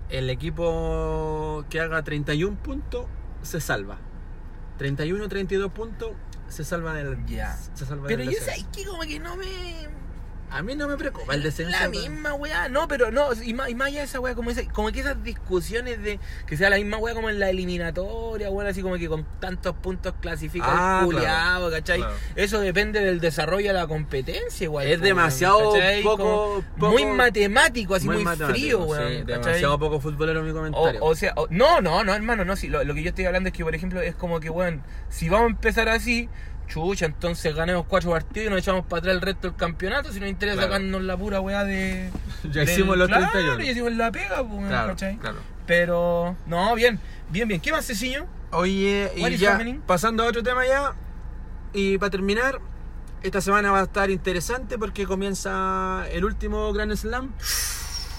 el 0.10 0.32
equipo 0.32 1.64
que 1.70 1.80
haga 1.80 2.02
31 2.02 2.58
puntos 2.58 3.06
se 3.44 3.62
salva. 3.62 4.00
31 4.80 5.30
32 5.30 5.72
puntos 5.72 6.14
se 6.48 6.64
salva 6.64 6.96
del. 6.96 7.24
Ya. 7.28 7.56
Se 7.76 7.86
salva 7.86 8.08
Pero 8.08 8.24
del 8.24 8.34
yo 8.34 8.42
sé 8.42 8.66
que 8.76 8.84
como 8.84 9.04
que 9.04 9.20
no 9.20 9.36
me. 9.36 9.46
A 10.50 10.62
mí 10.62 10.76
no 10.76 10.88
me 10.88 10.96
preocupa 10.96 11.34
el 11.36 11.44
descenso. 11.44 11.72
La 11.72 11.90
misma 11.90 12.34
weá, 12.34 12.70
no, 12.70 12.88
pero 12.88 13.12
no, 13.12 13.28
y 13.44 13.54
más, 13.54 13.70
y 13.70 13.76
más 13.76 13.88
allá 13.88 14.00
de 14.00 14.06
esa 14.06 14.20
weá, 14.22 14.34
como, 14.34 14.50
esa- 14.50 14.64
como 14.72 14.92
que 14.94 15.02
esas 15.02 15.22
discusiones 15.22 16.02
de 16.02 16.20
que 16.46 16.56
sea 16.56 16.70
la 16.70 16.78
misma 16.78 16.98
weá 16.98 17.14
como 17.14 17.30
en 17.30 17.38
la 17.40 17.50
eliminatoria, 17.50 18.50
weá, 18.50 18.70
así 18.70 18.82
como 18.82 18.96
que 18.98 19.08
con 19.10 19.26
tantos 19.40 19.76
puntos 19.76 20.14
clasifica 20.22 20.66
Ah, 20.68 21.02
el 21.04 21.10
claro, 21.10 21.62
culiao, 21.66 21.72
¿cachai? 21.72 21.98
claro. 22.00 22.14
Eso 22.36 22.60
depende 22.62 23.02
del 23.02 23.20
desarrollo 23.20 23.68
de 23.68 23.74
la 23.74 23.88
competencia, 23.88 24.64
igual. 24.64 24.88
Es 24.88 25.02
demasiado 25.02 25.74
weón, 25.74 26.04
poco- 26.04 26.64
Muy 26.78 27.06
matemático, 27.06 27.96
así 27.96 28.08
muy, 28.08 28.24
frío, 28.26 28.84
sí, 28.84 28.90
weón. 28.90 29.04
¿cachai? 29.04 29.26
demasiado 29.26 29.80
poco 29.80 30.00
futbolero 30.00 30.44
mi 30.44 30.54
comentario. 30.54 31.04
o 31.04 31.14
sea, 31.16 31.34
o- 31.36 31.48
no, 31.50 31.82
no, 31.82 32.04
no, 32.06 32.14
hermano, 32.14 32.46
no. 32.46 32.56
Si 32.56 32.68
lo, 32.70 32.84
lo 32.84 32.94
que 32.94 33.04
yo 33.04 33.10
estoy 33.10 33.26
hablando 33.26 33.48
es 33.50 33.54
que, 33.54 33.64
por 33.64 33.76
ejemplo, 33.76 34.02
es 34.02 34.16
como 34.16 34.40
que, 34.40 34.50
weón, 34.50 34.82
si 35.10 35.28
vamos 35.30 35.48
a 35.48 35.52
empezar 35.52 35.90
así, 35.90 36.30
chucha, 36.68 37.06
entonces 37.06 37.56
ganemos 37.56 37.86
cuatro 37.88 38.12
partidos 38.12 38.48
y 38.48 38.50
nos 38.50 38.60
echamos 38.60 38.86
para 38.86 39.00
atrás 39.00 39.16
el 39.16 39.22
resto 39.22 39.48
del 39.50 39.58
campeonato. 39.58 40.12
Si 40.12 40.20
nos 40.20 40.30
interesa 40.30 40.56
Claro. 40.58 40.74
sacarnos 40.74 41.02
la 41.04 41.18
pura 41.18 41.40
weá 41.42 41.64
de. 41.64 42.12
Ya 42.44 42.62
del- 42.62 42.70
hicimos 42.70 42.98
los 42.98 43.08
claro, 43.08 43.28
31. 43.32 43.64
ya 43.64 43.72
hicimos 43.72 43.92
la 43.94 44.12
pega, 44.12 44.44
pues, 44.48 44.68
claro, 44.68 44.90
¿cachai? 44.90 45.18
claro. 45.18 45.38
Pero, 45.66 46.36
no, 46.46 46.74
bien, 46.76 47.00
bien, 47.30 47.48
bien. 47.48 47.60
¿Qué 47.60 47.72
más, 47.72 47.86
Ceciño? 47.86 48.26
Oye, 48.52 49.12
What 49.20 49.30
y 49.32 49.38
ya 49.38 49.56
happening? 49.56 49.80
pasando 49.82 50.24
a 50.24 50.28
otro 50.28 50.42
tema 50.44 50.66
ya. 50.66 50.94
Y 51.74 51.98
para 51.98 52.10
terminar, 52.10 52.60
esta 53.24 53.42
semana 53.42 53.72
va 53.72 53.82
a 53.82 53.84
estar 53.84 54.10
interesante 54.10 54.78
porque 54.78 55.06
comienza 55.06 56.06
el 56.12 56.24
último 56.24 56.72
Grand 56.72 56.96
Slam. 56.96 57.34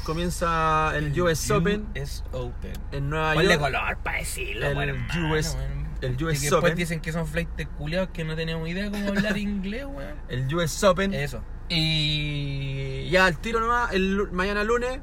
Comienza 0.04 0.92
el 0.96 1.18
US 1.20 1.50
Open 1.50 1.86
Es 1.94 2.24
Open. 2.32 2.72
en 2.92 3.10
Nueva 3.10 3.34
Ponle 3.34 3.48
York. 3.50 3.60
color 3.60 3.96
para 3.98 4.18
decirlo, 4.18 4.66
El 4.80 4.96
US. 5.32 5.56
El 6.00 6.12
Y 6.20 6.24
US 6.24 6.32
que 6.34 6.40
después 6.42 6.62
Open. 6.62 6.74
dicen 6.76 7.00
que 7.00 7.12
son 7.12 7.26
flights 7.26 7.66
culiados 7.76 8.10
que 8.10 8.24
no 8.24 8.36
tenemos 8.36 8.68
idea 8.68 8.90
cómo 8.90 9.08
hablar 9.08 9.36
inglés, 9.38 9.84
weón. 9.86 10.14
El 10.28 10.54
US 10.54 10.82
Open. 10.84 11.12
Eso. 11.14 11.42
Y 11.68 13.08
ya 13.10 13.26
al 13.26 13.38
tiro 13.38 13.60
nomás, 13.60 13.92
el, 13.92 14.30
mañana 14.32 14.64
lunes, 14.64 15.00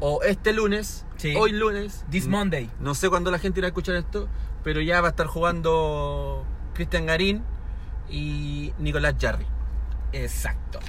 o 0.00 0.22
este 0.22 0.52
lunes, 0.52 1.04
Sí. 1.16 1.34
hoy 1.36 1.52
lunes. 1.52 2.04
This 2.10 2.24
n- 2.24 2.30
Monday. 2.36 2.70
No 2.80 2.94
sé 2.94 3.08
cuándo 3.08 3.30
la 3.30 3.38
gente 3.38 3.60
irá 3.60 3.66
a 3.68 3.70
escuchar 3.70 3.94
esto, 3.96 4.28
pero 4.64 4.80
ya 4.80 5.00
va 5.00 5.08
a 5.08 5.10
estar 5.10 5.26
jugando 5.26 6.44
Cristian 6.74 7.06
Garín 7.06 7.42
y 8.10 8.72
Nicolás 8.78 9.14
Jarry. 9.20 9.46
Exacto. 10.12 10.80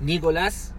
Nicolás 0.00 0.74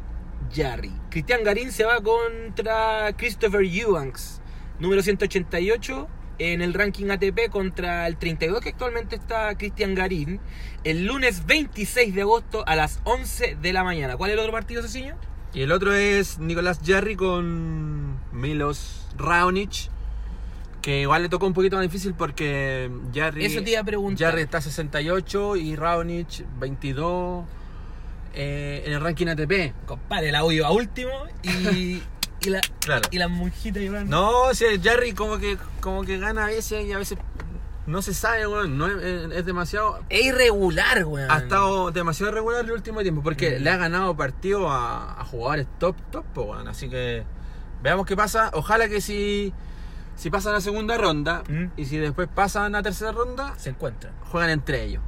Jarry. 0.56 0.92
Cristian 1.10 1.44
Garín 1.44 1.72
se 1.72 1.84
va 1.84 2.00
contra 2.02 3.14
Christopher 3.18 3.62
Eubanks, 3.64 4.42
número 4.80 5.02
188 5.02 6.08
en 6.40 6.62
el 6.62 6.74
ranking 6.74 7.10
ATP 7.10 7.50
contra 7.50 8.08
el 8.08 8.18
32 8.18 8.62
que 8.62 8.70
actualmente 8.70 9.16
está 9.16 9.56
Cristian 9.58 9.96
Garín, 9.96 10.40
el 10.84 11.06
lunes 11.06 11.46
26 11.46 12.14
de 12.16 12.22
agosto 12.22 12.64
a 12.68 12.76
las 12.76 13.00
11 13.04 13.58
de 13.62 13.74
la 13.74 13.84
mañana. 13.84 14.18
¿Cuál 14.18 14.32
es 14.32 14.34
el 14.36 14.40
otro 14.40 14.52
partido, 14.52 14.82
Ceciño? 14.82 15.16
Y 15.54 15.62
el 15.62 15.72
otro 15.72 15.94
es 15.94 16.40
Nicolás 16.40 16.80
Jarry 16.86 17.16
con 17.16 18.20
Milos 18.32 19.08
Raonic. 19.18 19.90
Que 20.82 21.02
igual 21.02 21.24
le 21.24 21.30
tocó 21.30 21.48
un 21.48 21.54
poquito 21.54 21.76
más 21.76 21.84
difícil 21.84 22.14
porque 22.14 22.90
Jarry, 23.14 23.46
Eso 23.46 23.62
te 23.62 23.72
iba 23.72 23.82
a 23.82 23.84
preguntar. 23.84 24.30
Jarry 24.30 24.44
está 24.44 24.62
68 24.62 25.56
y 25.58 25.76
Raonic 25.76 26.46
22 26.60 27.46
eh, 28.34 28.84
en 28.86 28.94
el 28.94 29.02
ranking 29.02 29.28
ATP. 29.28 29.74
Compadre, 29.86 30.30
el 30.30 30.36
audio 30.36 30.66
a 30.66 30.72
último 30.72 31.12
y, 31.44 32.02
y, 32.42 32.50
la, 32.50 32.62
Claro. 32.80 33.08
y 33.12 33.18
las 33.18 33.30
monjitas 33.30 33.82
llorando. 33.84 34.16
No, 34.16 34.42
o 34.50 34.54
sea, 34.54 34.70
Jarry 34.82 35.14
como 35.14 35.38
que, 35.38 35.58
como 35.82 36.04
que 36.04 36.18
gana 36.18 36.46
a 36.46 36.48
veces 36.48 36.86
y 36.86 36.92
a 36.94 36.98
veces 36.98 37.18
no 37.86 38.02
se 38.02 38.14
sabe, 38.14 38.46
weón. 38.48 38.78
No 38.78 38.88
es, 38.88 39.32
es 39.32 39.46
demasiado. 39.46 40.00
Es 40.10 40.26
irregular, 40.26 41.06
weón. 41.06 41.32
Ha 41.32 41.38
estado 41.40 41.92
demasiado 41.92 42.32
regular 42.32 42.64
el 42.66 42.72
último 42.72 43.02
tiempo 43.02 43.22
porque 43.24 43.60
Mm. 43.60 43.64
le 43.64 43.70
ha 43.70 43.78
ganado 43.78 44.16
partido 44.18 44.70
a, 44.70 45.20
a 45.22 45.26
jugadores 45.26 45.68
top, 45.80 45.96
top, 46.12 46.26
weón. 46.38 46.68
Así 46.68 46.90
que 46.90 47.24
veamos 47.82 48.06
qué 48.06 48.16
pasa. 48.16 48.52
Ojalá 48.54 48.90
que 48.90 49.00
si, 49.02 49.54
si 50.16 50.30
pasan 50.30 50.56
a 50.56 50.62
segunda 50.62 50.98
ronda 50.98 51.44
Mm. 51.48 51.66
y 51.78 51.86
si 51.86 51.98
después 51.98 52.28
pasan 52.34 52.76
a 52.76 52.84
tercera 52.84 53.12
ronda, 53.14 53.54
Se 53.58 53.70
encuentran. 53.70 54.14
juegan 54.32 54.50
entre 54.50 54.84
ellos. 54.84 55.02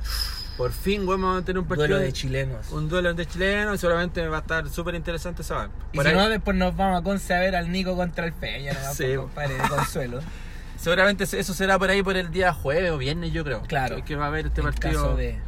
Por 0.59 0.73
fin, 0.73 1.07
weón, 1.07 1.21
vamos 1.21 1.41
a 1.41 1.45
tener 1.45 1.57
un 1.59 1.65
partido. 1.65 1.87
Duelo 1.87 2.03
de 2.03 2.11
chilenos. 2.11 2.69
un 2.73 2.89
duelo 2.89 3.13
de 3.13 3.25
chilenos 3.25 3.75
y 3.75 3.77
seguramente 3.77 4.27
va 4.27 4.37
a 4.37 4.39
estar 4.41 4.67
súper 4.69 4.93
interesante 4.93 5.41
esa 5.41 5.69
Y 5.93 5.99
si 5.99 6.05
ahí- 6.05 6.13
no, 6.13 6.27
después 6.27 6.57
nos 6.57 6.75
vamos 6.75 6.99
a 6.99 7.01
Conce 7.01 7.33
a 7.33 7.39
ver 7.39 7.55
al 7.55 7.71
Nico 7.71 7.95
contra 7.95 8.25
el 8.25 8.33
Peña, 8.33 8.73
nomás, 8.73 8.97
Sí. 8.97 9.15
compadre, 9.15 9.53
de 9.53 9.69
consuelo. 9.69 10.19
Seguramente 10.75 11.23
eso 11.23 11.53
será 11.53 11.79
por 11.79 11.89
ahí 11.89 12.03
por 12.03 12.17
el 12.17 12.29
día 12.29 12.51
jueves 12.53 12.91
o 12.91 12.97
viernes, 12.97 13.31
yo 13.31 13.45
creo. 13.45 13.61
Claro. 13.61 13.95
Que, 13.95 14.01
que 14.03 14.15
va 14.17 14.25
a 14.25 14.27
haber 14.27 14.47
este 14.47 14.59
en 14.59 14.65
partido 14.67 14.93
caso 15.03 15.15
de... 15.15 15.39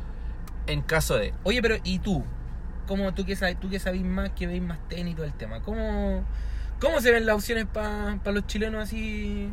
en 0.68 0.82
caso 0.82 1.18
de. 1.18 1.34
Oye, 1.44 1.62
pero 1.62 1.76
¿y 1.84 2.00
tú? 2.00 2.24
¿Cómo 2.88 3.14
tú 3.14 3.26
que 3.26 3.36
sabes, 3.36 3.60
tú 3.60 3.70
que 3.70 3.80
sabes 3.80 4.02
más, 4.04 4.30
que 4.32 4.48
veis 4.48 4.62
más 4.62 4.78
tenis 4.88 5.12
y 5.12 5.16
todo 5.16 5.26
el 5.26 5.34
tema? 5.34 5.60
¿Cómo, 5.62 6.24
cómo 6.80 7.02
se 7.02 7.12
ven 7.12 7.26
las 7.26 7.36
opciones 7.36 7.66
para 7.66 8.18
los 8.32 8.48
chilenos 8.48 8.82
así? 8.84 9.50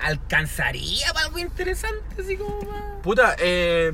¿Alcanzaría 0.00 1.12
para 1.12 1.26
algo 1.26 1.38
interesante 1.38 2.22
así 2.22 2.36
como 2.36 3.00
Puta, 3.02 3.36
eh, 3.38 3.92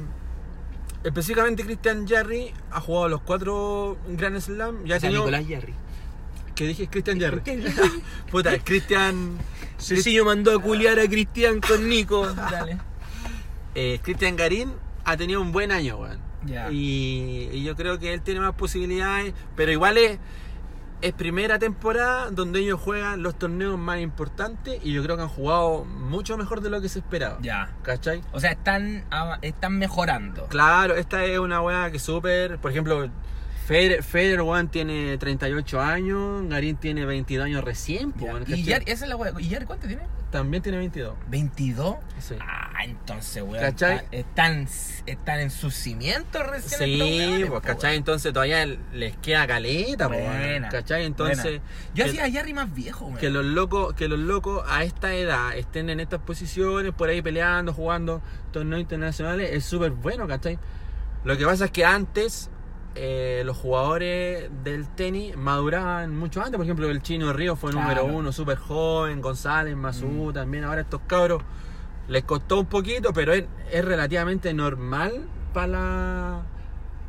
específicamente 1.04 1.64
Christian 1.64 2.06
Jarry 2.06 2.52
ha 2.70 2.80
jugado 2.80 3.08
los 3.08 3.22
cuatro 3.22 3.96
Grand 4.08 4.38
Slam. 4.40 4.84
Ya 4.84 4.94
ha 4.94 4.98
O 4.98 5.00
sea, 5.00 5.08
tenido. 5.10 5.20
Nicolás 5.26 5.44
Jarry. 5.48 5.74
Que 6.54 6.66
dije 6.66 6.86
Christian 6.88 7.20
Jarry. 7.20 7.40
Puta, 8.30 8.58
Christian. 8.58 9.38
Cecilio 9.78 10.24
mandó 10.24 10.56
a 10.56 10.62
culiar 10.62 10.98
a 11.00 11.08
Cristian 11.08 11.60
con 11.60 11.88
Nico. 11.88 12.26
Dale. 12.34 12.78
eh, 13.74 13.98
Christian 14.02 14.36
Garín 14.36 14.72
ha 15.04 15.16
tenido 15.16 15.40
un 15.40 15.50
buen 15.52 15.72
año, 15.72 15.96
weón. 15.98 16.20
Y, 16.72 17.48
y 17.52 17.62
yo 17.62 17.76
creo 17.76 17.98
que 17.98 18.12
él 18.14 18.20
tiene 18.22 18.40
más 18.40 18.54
posibilidades, 18.54 19.32
pero 19.56 19.70
igual 19.72 19.96
es, 19.98 20.18
es 21.02 21.12
primera 21.12 21.58
temporada 21.58 22.30
donde 22.30 22.60
ellos 22.60 22.80
juegan 22.80 23.22
los 23.22 23.38
torneos 23.38 23.78
más 23.78 24.00
importantes 24.00 24.80
y 24.82 24.92
yo 24.92 25.02
creo 25.02 25.16
que 25.16 25.22
han 25.22 25.28
jugado 25.28 25.84
mucho 25.84 26.36
mejor 26.38 26.60
de 26.60 26.70
lo 26.70 26.80
que 26.80 26.88
se 26.88 27.00
esperaba. 27.00 27.38
Ya. 27.42 27.70
¿Cachai? 27.82 28.22
O 28.32 28.40
sea, 28.40 28.52
están, 28.52 29.04
están 29.42 29.78
mejorando. 29.78 30.46
Claro, 30.46 30.94
esta 30.94 31.24
es 31.24 31.38
una 31.38 31.60
weá 31.60 31.90
que 31.90 31.98
súper. 31.98 32.58
Por 32.58 32.70
ejemplo, 32.70 33.10
Federer, 33.66 34.42
weón, 34.42 34.68
tiene 34.68 35.18
38 35.18 35.80
años, 35.80 36.48
Garín 36.48 36.76
tiene 36.76 37.04
22 37.04 37.46
años 37.46 37.64
recién. 37.64 38.14
Ya. 38.18 38.56
¿Y. 38.56 38.62
Yar, 38.62 38.82
esa 38.86 39.04
es 39.04 39.10
la. 39.10 39.40
¿Y 39.40 39.48
Yar 39.48 39.66
cuánto 39.66 39.86
tiene? 39.86 40.02
También 40.32 40.62
tiene 40.62 40.78
22. 40.78 41.14
¿22? 41.30 41.98
Sí. 42.18 42.34
Ah, 42.40 42.84
entonces, 42.84 43.42
weón. 43.42 43.60
¿Cachai? 43.60 43.96
está- 43.98 44.16
Están, 44.16 44.66
están 45.06 45.40
en 45.40 45.50
sus 45.50 45.74
cimientos 45.74 46.44
recién. 46.46 46.80
Sí, 46.80 47.44
pues, 47.48 47.60
¿cachai? 47.62 47.96
Entonces 47.96 48.32
todavía 48.32 48.66
les 48.66 49.16
queda 49.18 49.46
caleta, 49.46 50.08
weón, 50.08 50.64
¿cachai? 50.70 51.04
Entonces, 51.04 51.44
buena. 51.44 51.62
Yo 51.94 52.04
hacía 52.06 52.24
a 52.24 52.28
Yarry 52.28 52.54
más 52.54 52.74
viejo, 52.74 53.04
weón. 53.06 53.18
que 53.18 53.28
los 53.30 53.44
locos, 53.44 53.94
que 53.94 54.08
los 54.08 54.18
locos 54.18 54.64
a 54.68 54.82
esta 54.82 55.14
edad 55.14 55.54
estén 55.56 55.90
en 55.90 56.00
estas 56.00 56.20
posiciones, 56.20 56.92
por 56.94 57.08
ahí 57.10 57.22
peleando, 57.22 57.72
jugando 57.74 58.22
torneos 58.50 58.80
internacionales, 58.80 59.50
es 59.52 59.64
súper 59.66 59.90
bueno, 59.92 60.26
¿cachai? 60.26 60.58
Lo 61.24 61.36
que 61.36 61.44
pasa 61.44 61.66
es 61.66 61.70
que 61.70 61.84
antes 61.84 62.50
eh, 62.94 63.42
los 63.44 63.56
jugadores 63.56 64.50
del 64.64 64.86
tenis 64.88 65.36
maduraban 65.36 66.16
mucho 66.16 66.40
antes, 66.40 66.56
por 66.56 66.64
ejemplo 66.66 66.88
el 66.90 67.00
chino 67.02 67.32
Río 67.32 67.56
fue 67.56 67.70
Claro. 67.70 67.88
número 68.02 68.04
uno, 68.18 68.32
súper 68.32 68.58
joven, 68.58 69.20
González, 69.20 69.74
Mazú 69.76 70.06
Mm. 70.06 70.32
también, 70.32 70.64
ahora 70.64 70.82
estos 70.82 71.00
cabros 71.06 71.42
les 72.08 72.24
costó 72.24 72.60
un 72.60 72.66
poquito, 72.66 73.12
pero 73.12 73.32
es, 73.32 73.44
es 73.70 73.84
relativamente 73.84 74.52
normal 74.52 75.22
para 75.54 75.66
la, 75.68 76.42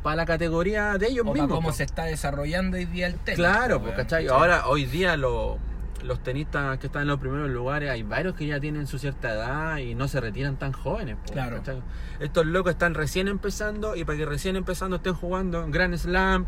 para 0.02 0.16
la 0.16 0.26
categoría 0.26 0.96
de 0.98 1.08
ellos 1.08 1.22
O 1.26 1.30
para 1.32 1.42
mismos. 1.42 1.56
cómo 1.58 1.68
po. 1.68 1.74
se 1.74 1.82
está 1.84 2.04
desarrollando 2.04 2.76
hoy 2.76 2.84
día 2.86 3.06
el 3.06 3.14
tenis. 3.16 3.38
Claro, 3.38 3.80
pues, 3.82 3.94
¿cachai? 3.94 4.26
Ahora, 4.28 4.68
hoy 4.68 4.84
día, 4.86 5.16
lo- 5.16 5.58
los 6.04 6.22
tenistas 6.22 6.78
que 6.78 6.86
están 6.86 7.02
en 7.02 7.08
los 7.08 7.18
primeros 7.18 7.50
lugares, 7.50 7.90
hay 7.90 8.02
varios 8.02 8.34
que 8.34 8.46
ya 8.46 8.60
tienen 8.60 8.86
su 8.86 8.98
cierta 8.98 9.32
edad 9.32 9.78
y 9.78 9.94
no 9.94 10.06
se 10.06 10.20
retiran 10.20 10.56
tan 10.58 10.72
jóvenes. 10.72 11.16
pues, 11.20 11.32
Claro. 11.32 11.56
¿cachai? 11.56 11.82
Estos 12.20 12.46
locos 12.46 12.72
están 12.72 12.94
recién 12.94 13.26
empezando 13.28 13.96
y 13.96 14.04
para 14.04 14.18
que 14.18 14.26
recién 14.26 14.56
empezando 14.56 14.96
estén 14.96 15.14
jugando 15.14 15.66
Grand 15.70 15.96
Slam, 15.96 16.46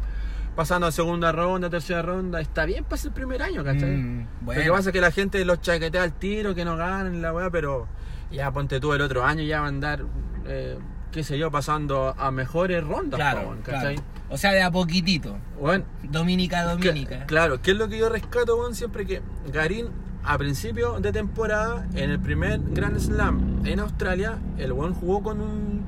pasando 0.55 0.87
a 0.87 0.93
segunda 0.93 1.33
ronda, 1.33 1.69
tercera 1.71 2.03
ronda, 2.03 2.41
está 2.41 2.65
bien 2.65 2.85
para 2.85 3.01
el 3.03 3.13
primer 3.13 3.43
año, 3.43 3.65
¿cachai? 3.65 3.91
Mm, 3.97 4.27
Lo 4.47 4.53
que 4.53 4.71
pasa 4.71 4.91
es 4.91 4.93
que 4.93 5.01
la 5.01 5.11
gente 5.11 5.45
los 5.45 5.61
chaquetea 5.61 6.03
al 6.03 6.13
tiro, 6.13 6.55
que 6.55 6.65
no 6.65 6.77
ganan 6.77 7.21
la 7.23 7.33
weá, 7.33 7.51
pero 7.51 7.87
ya 8.31 8.51
ponte 8.53 8.79
tú 8.81 8.93
el 8.93 9.01
otro 9.01 9.25
año, 9.25 9.43
ya 9.43 9.61
va 9.61 9.67
a 9.67 9.69
andar, 9.69 10.05
eh, 10.47 10.79
qué 11.13 11.23
sé 11.25 11.39
yo, 11.39 11.51
pasando 11.51 12.15
a 12.19 12.31
mejores 12.31 12.83
rondas, 12.85 13.19
Claro, 13.19 13.43
po, 13.55 13.57
claro. 13.65 14.01
O 14.29 14.37
sea, 14.37 14.53
de 14.53 14.63
a 14.63 14.71
poquitito. 14.71 15.37
Bueno, 15.61 15.85
Dominica, 16.03 16.65
Dominica. 16.65 17.27
Claro, 17.27 17.63
¿qué 17.63 17.71
es 17.73 17.77
lo 17.77 17.89
que 17.89 17.99
yo 17.99 18.09
rescato, 18.09 18.57
weón? 18.57 18.75
Siempre 18.75 19.07
que 19.07 19.23
Garín, 19.53 19.89
a 20.25 20.37
principio 20.37 20.99
de 21.01 21.13
temporada, 21.13 21.87
en 21.95 22.11
el 22.11 22.19
primer 22.19 22.61
Grand 22.61 22.99
Slam 22.99 23.63
en 23.65 23.79
Australia, 23.81 24.39
el 24.59 24.73
weón 24.73 24.95
jugó 24.95 25.23
con 25.23 25.41
un. 25.41 25.85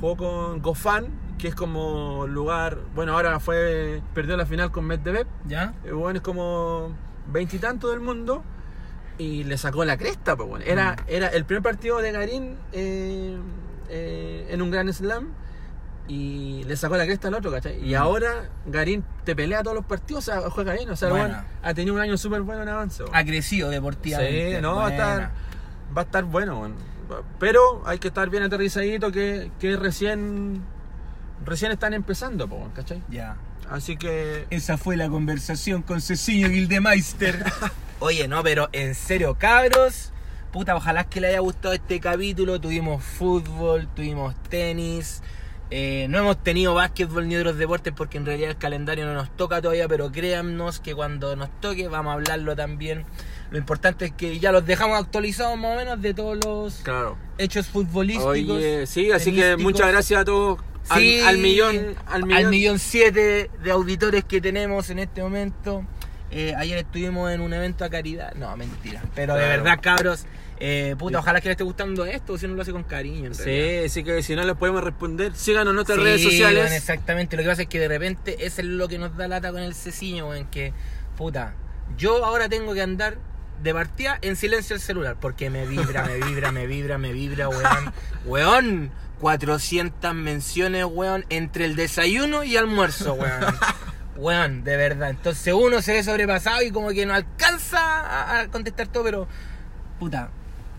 jugó 0.00 0.16
con 0.16 0.60
Gofan, 0.60 1.06
que 1.38 1.48
es 1.48 1.54
como 1.54 2.26
lugar. 2.26 2.78
Bueno, 2.96 3.12
ahora 3.12 3.38
fue. 3.38 4.02
perdió 4.12 4.36
la 4.36 4.46
final 4.46 4.72
con 4.72 4.84
Medvedev. 4.84 5.26
¿Ya? 5.46 5.74
El 5.84 5.94
weón 5.94 6.16
es 6.16 6.22
como 6.22 6.92
veintitanto 7.32 7.90
del 7.90 8.00
mundo. 8.00 8.42
Y 9.18 9.42
le 9.44 9.56
sacó 9.58 9.84
la 9.84 9.96
cresta, 9.96 10.36
pues, 10.36 10.48
weón. 10.48 10.62
Era, 10.62 10.92
Mm. 10.92 11.04
era 11.08 11.26
el 11.28 11.44
primer 11.44 11.62
partido 11.62 11.98
de 11.98 12.12
Garín 12.12 12.56
eh, 12.72 13.36
eh, 13.88 14.48
en 14.50 14.62
un 14.62 14.70
Grand 14.70 14.92
Slam. 14.92 15.28
Y 16.08 16.64
le 16.64 16.76
sacó 16.76 16.96
la 16.96 17.04
cresta 17.04 17.28
al 17.28 17.34
otro, 17.34 17.50
¿cachai? 17.52 17.78
Y 17.86 17.92
Mm. 17.94 17.96
ahora 17.98 18.48
Garín 18.66 19.04
te 19.24 19.36
pelea 19.36 19.62
todos 19.62 19.76
los 19.76 19.84
partidos, 19.84 20.26
o 20.26 20.32
sea, 20.32 20.50
juega 20.50 20.72
bien. 20.72 20.88
O 20.90 20.96
sea, 20.96 21.44
ha 21.62 21.74
tenido 21.74 21.94
un 21.94 22.00
año 22.00 22.16
súper 22.16 22.40
bueno 22.42 22.62
en 22.62 22.68
avance. 22.70 23.04
Ha 23.12 23.24
crecido 23.24 23.68
deportivamente. 23.70 24.56
Sí, 24.56 24.62
no, 24.62 24.76
va 24.76 24.86
a 24.86 24.90
estar, 24.90 25.30
va 25.96 26.00
a 26.02 26.04
estar 26.04 26.24
bueno. 26.24 26.72
Pero 27.38 27.82
hay 27.86 27.98
que 27.98 28.08
estar 28.08 28.28
bien 28.30 28.42
aterrizadito 28.42 29.12
que, 29.12 29.50
que 29.60 29.76
recién 29.76 30.62
recién 31.44 31.72
están 31.72 31.94
empezando, 31.94 32.48
po, 32.48 32.68
¿cachai? 32.74 33.02
Ya. 33.08 33.36
Así 33.70 33.96
que 33.98 34.46
Esa 34.50 34.78
fue 34.78 34.96
la 34.96 35.08
conversación 35.10 35.82
con 35.82 36.00
Cecilio 36.00 36.48
Gildemeister. 36.48 37.44
Oye, 38.00 38.28
no, 38.28 38.42
pero 38.42 38.68
en 38.72 38.94
serio, 38.94 39.36
cabros. 39.38 40.12
Puta, 40.52 40.74
ojalá 40.74 41.04
que 41.04 41.20
le 41.20 41.28
haya 41.28 41.40
gustado 41.40 41.74
este 41.74 42.00
capítulo. 42.00 42.58
Tuvimos 42.60 43.02
fútbol, 43.04 43.86
tuvimos 43.94 44.34
tenis. 44.48 45.22
Eh, 45.70 46.06
no 46.08 46.18
hemos 46.18 46.42
tenido 46.42 46.74
básquetbol 46.74 47.28
ni 47.28 47.36
otros 47.36 47.58
deportes 47.58 47.92
porque 47.94 48.16
en 48.16 48.24
realidad 48.26 48.50
el 48.50 48.56
calendario 48.56 49.04
no 49.06 49.14
nos 49.14 49.30
toca 49.36 49.60
todavía, 49.60 49.86
pero 49.86 50.10
créannos 50.10 50.80
que 50.80 50.94
cuando 50.94 51.36
nos 51.36 51.50
toque 51.60 51.88
vamos 51.88 52.10
a 52.10 52.14
hablarlo 52.14 52.56
también. 52.56 53.04
Lo 53.50 53.58
importante 53.58 54.06
es 54.06 54.12
que 54.12 54.38
ya 54.38 54.52
los 54.52 54.64
dejamos 54.66 54.98
actualizados 54.98 55.58
más 55.58 55.72
o 55.74 55.76
menos 55.76 56.00
de 56.00 56.14
todos 56.14 56.38
los 56.44 56.74
claro. 56.82 57.16
hechos 57.38 57.66
futbolísticos. 57.66 58.30
Oye, 58.32 58.86
sí, 58.86 59.10
así 59.10 59.34
que 59.34 59.56
muchas 59.56 59.88
gracias 59.88 60.20
a 60.20 60.24
todos. 60.24 60.58
Al, 60.88 61.00
Sí, 61.00 61.20
al 61.20 61.36
millón, 61.38 61.96
al 62.06 62.24
millón. 62.24 62.50
millón 62.50 62.78
siete 62.78 63.50
de 63.62 63.70
auditores 63.70 64.24
que 64.24 64.40
tenemos 64.40 64.88
en 64.88 64.98
este 65.00 65.22
momento. 65.22 65.84
Eh, 66.30 66.54
ayer 66.56 66.78
estuvimos 66.78 67.30
en 67.30 67.40
un 67.40 67.52
evento 67.52 67.84
a 67.84 67.90
caridad. 67.90 68.32
No, 68.34 68.54
mentira. 68.56 69.02
Pero 69.14 69.34
de 69.34 69.48
verdad, 69.48 69.78
cabros, 69.82 70.24
eh, 70.60 70.96
puta, 70.98 71.18
ojalá 71.20 71.40
que 71.40 71.48
les 71.48 71.54
esté 71.54 71.64
gustando 71.64 72.04
esto, 72.04 72.36
si 72.38 72.46
no 72.48 72.54
lo 72.54 72.62
hace 72.62 72.72
con 72.72 72.82
cariño. 72.84 73.26
En. 73.26 73.34
Sí, 73.34 73.84
así 73.86 74.02
que 74.04 74.22
si 74.22 74.34
no 74.36 74.42
les 74.44 74.56
podemos 74.56 74.82
responder, 74.82 75.34
síganos 75.34 75.70
en 75.72 75.74
nuestras 75.76 75.98
Sí, 75.98 76.04
redes 76.04 76.22
sociales. 76.22 76.72
exactamente. 76.72 77.36
Lo 77.36 77.42
que 77.42 77.48
pasa 77.48 77.62
es 77.62 77.68
que 77.68 77.78
de 77.78 77.88
repente 77.88 78.44
eso 78.46 78.60
es 78.60 78.66
lo 78.66 78.88
que 78.88 78.98
nos 78.98 79.16
da 79.16 79.28
lata 79.28 79.52
con 79.52 79.62
el 79.62 79.74
ceciño, 79.74 80.34
en 80.34 80.46
que, 80.46 80.72
puta, 81.16 81.54
yo 81.96 82.24
ahora 82.24 82.48
tengo 82.48 82.74
que 82.74 82.82
andar 82.82 83.18
de 83.62 83.74
partida 83.74 84.18
en 84.22 84.36
silencio 84.36 84.74
el 84.76 84.80
celular, 84.82 85.16
porque 85.20 85.50
me 85.50 85.66
vibra, 85.66 86.04
me 86.04 86.16
vibra, 86.16 86.52
me 86.52 86.66
vibra, 86.66 86.98
me 86.98 87.12
vibra, 87.12 87.48
weón. 87.48 87.92
Weón, 88.26 88.90
400 89.20 90.14
menciones, 90.14 90.84
weón, 90.84 91.24
entre 91.28 91.64
el 91.64 91.74
desayuno 91.76 92.44
y 92.44 92.56
almuerzo, 92.56 93.14
weón. 93.14 93.44
Weón, 94.16 94.64
de 94.64 94.76
verdad. 94.76 95.10
Entonces 95.10 95.54
uno 95.54 95.80
se 95.80 95.92
ve 95.92 96.02
sobrepasado 96.02 96.60
y 96.62 96.72
como 96.72 96.88
que 96.90 97.06
no 97.06 97.14
alcanza 97.14 97.78
a, 97.78 98.40
a 98.40 98.48
contestar 98.48 98.88
todo, 98.88 99.04
pero, 99.04 99.28
puta, 100.00 100.30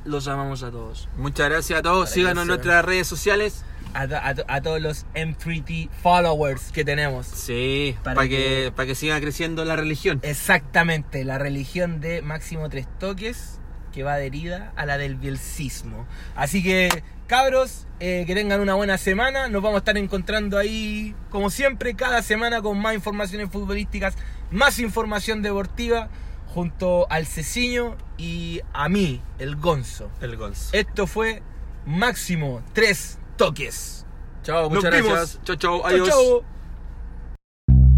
los 0.06 0.28
amamos 0.28 0.64
a 0.64 0.72
todos. 0.72 1.08
Muchas 1.18 1.50
gracias 1.50 1.80
a 1.80 1.82
todos. 1.82 2.10
Síganos 2.10 2.44
en 2.44 2.48
nuestras 2.48 2.84
redes 2.86 3.08
sociales. 3.08 3.64
a, 3.94 4.08
to- 4.08 4.18
a 4.18 4.36
to- 4.36 4.46
a 4.48 4.62
todos 4.62 4.80
los 4.82 5.06
M3T 5.16 5.90
followers 6.04 6.72
que 6.72 6.86
tenemos. 6.86 7.26
Sí, 7.28 7.96
Para 8.04 8.16
para, 8.16 8.28
que- 8.30 8.36
que, 8.66 8.72
para 8.76 8.86
que 8.88 8.96
siga 8.96 9.20
creciendo 9.20 9.66
la 9.66 9.76
religión. 9.76 10.20
Exactamente, 10.24 11.24
la 11.26 11.38
religión 11.38 12.00
de 12.02 12.22
Máximo 12.22 12.70
Tres 12.70 12.88
Toques 13.00 13.60
que 13.94 14.04
va 14.04 14.14
adherida 14.14 14.72
a 14.76 14.86
la 14.86 15.00
del 15.00 15.16
bielcismo. 15.16 16.06
Así 16.36 16.62
que, 16.62 17.04
cabros, 17.26 17.88
eh, 18.00 18.24
que 18.28 18.36
tengan 18.36 18.62
una 18.62 18.76
buena 18.76 19.00
semana. 19.00 19.48
Nos 19.48 19.64
vamos 19.64 19.78
a 19.78 19.80
estar 19.80 19.98
encontrando 19.98 20.60
ahí, 20.60 21.16
como 21.32 21.50
siempre, 21.50 21.96
cada 21.96 22.22
semana 22.22 22.62
con 22.62 22.78
más 22.80 22.94
informaciones 22.94 23.50
futbolísticas, 23.52 24.14
más 24.52 24.78
información 24.78 25.42
deportiva, 25.42 26.10
junto 26.54 27.08
al 27.10 27.26
Ceciño 27.26 27.96
y 28.18 28.62
a 28.74 28.90
mí, 28.90 29.22
el 29.38 29.56
Gonzo. 29.56 30.10
El 30.22 30.36
Gols. 30.36 30.70
Esto 30.74 31.08
fue 31.08 31.42
Máximo 31.86 32.62
Tres 32.74 33.20
Toques. 33.38 34.06
Chao, 34.44 34.64
Nos 34.64 34.84
muchas 34.84 34.92
vimos. 34.92 35.12
gracias. 35.12 35.44
Chao, 35.44 35.56
chao, 35.56 35.86
adiós. 35.86 36.10
chau. 36.10 36.44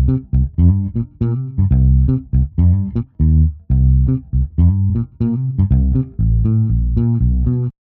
Thank 0.08 0.41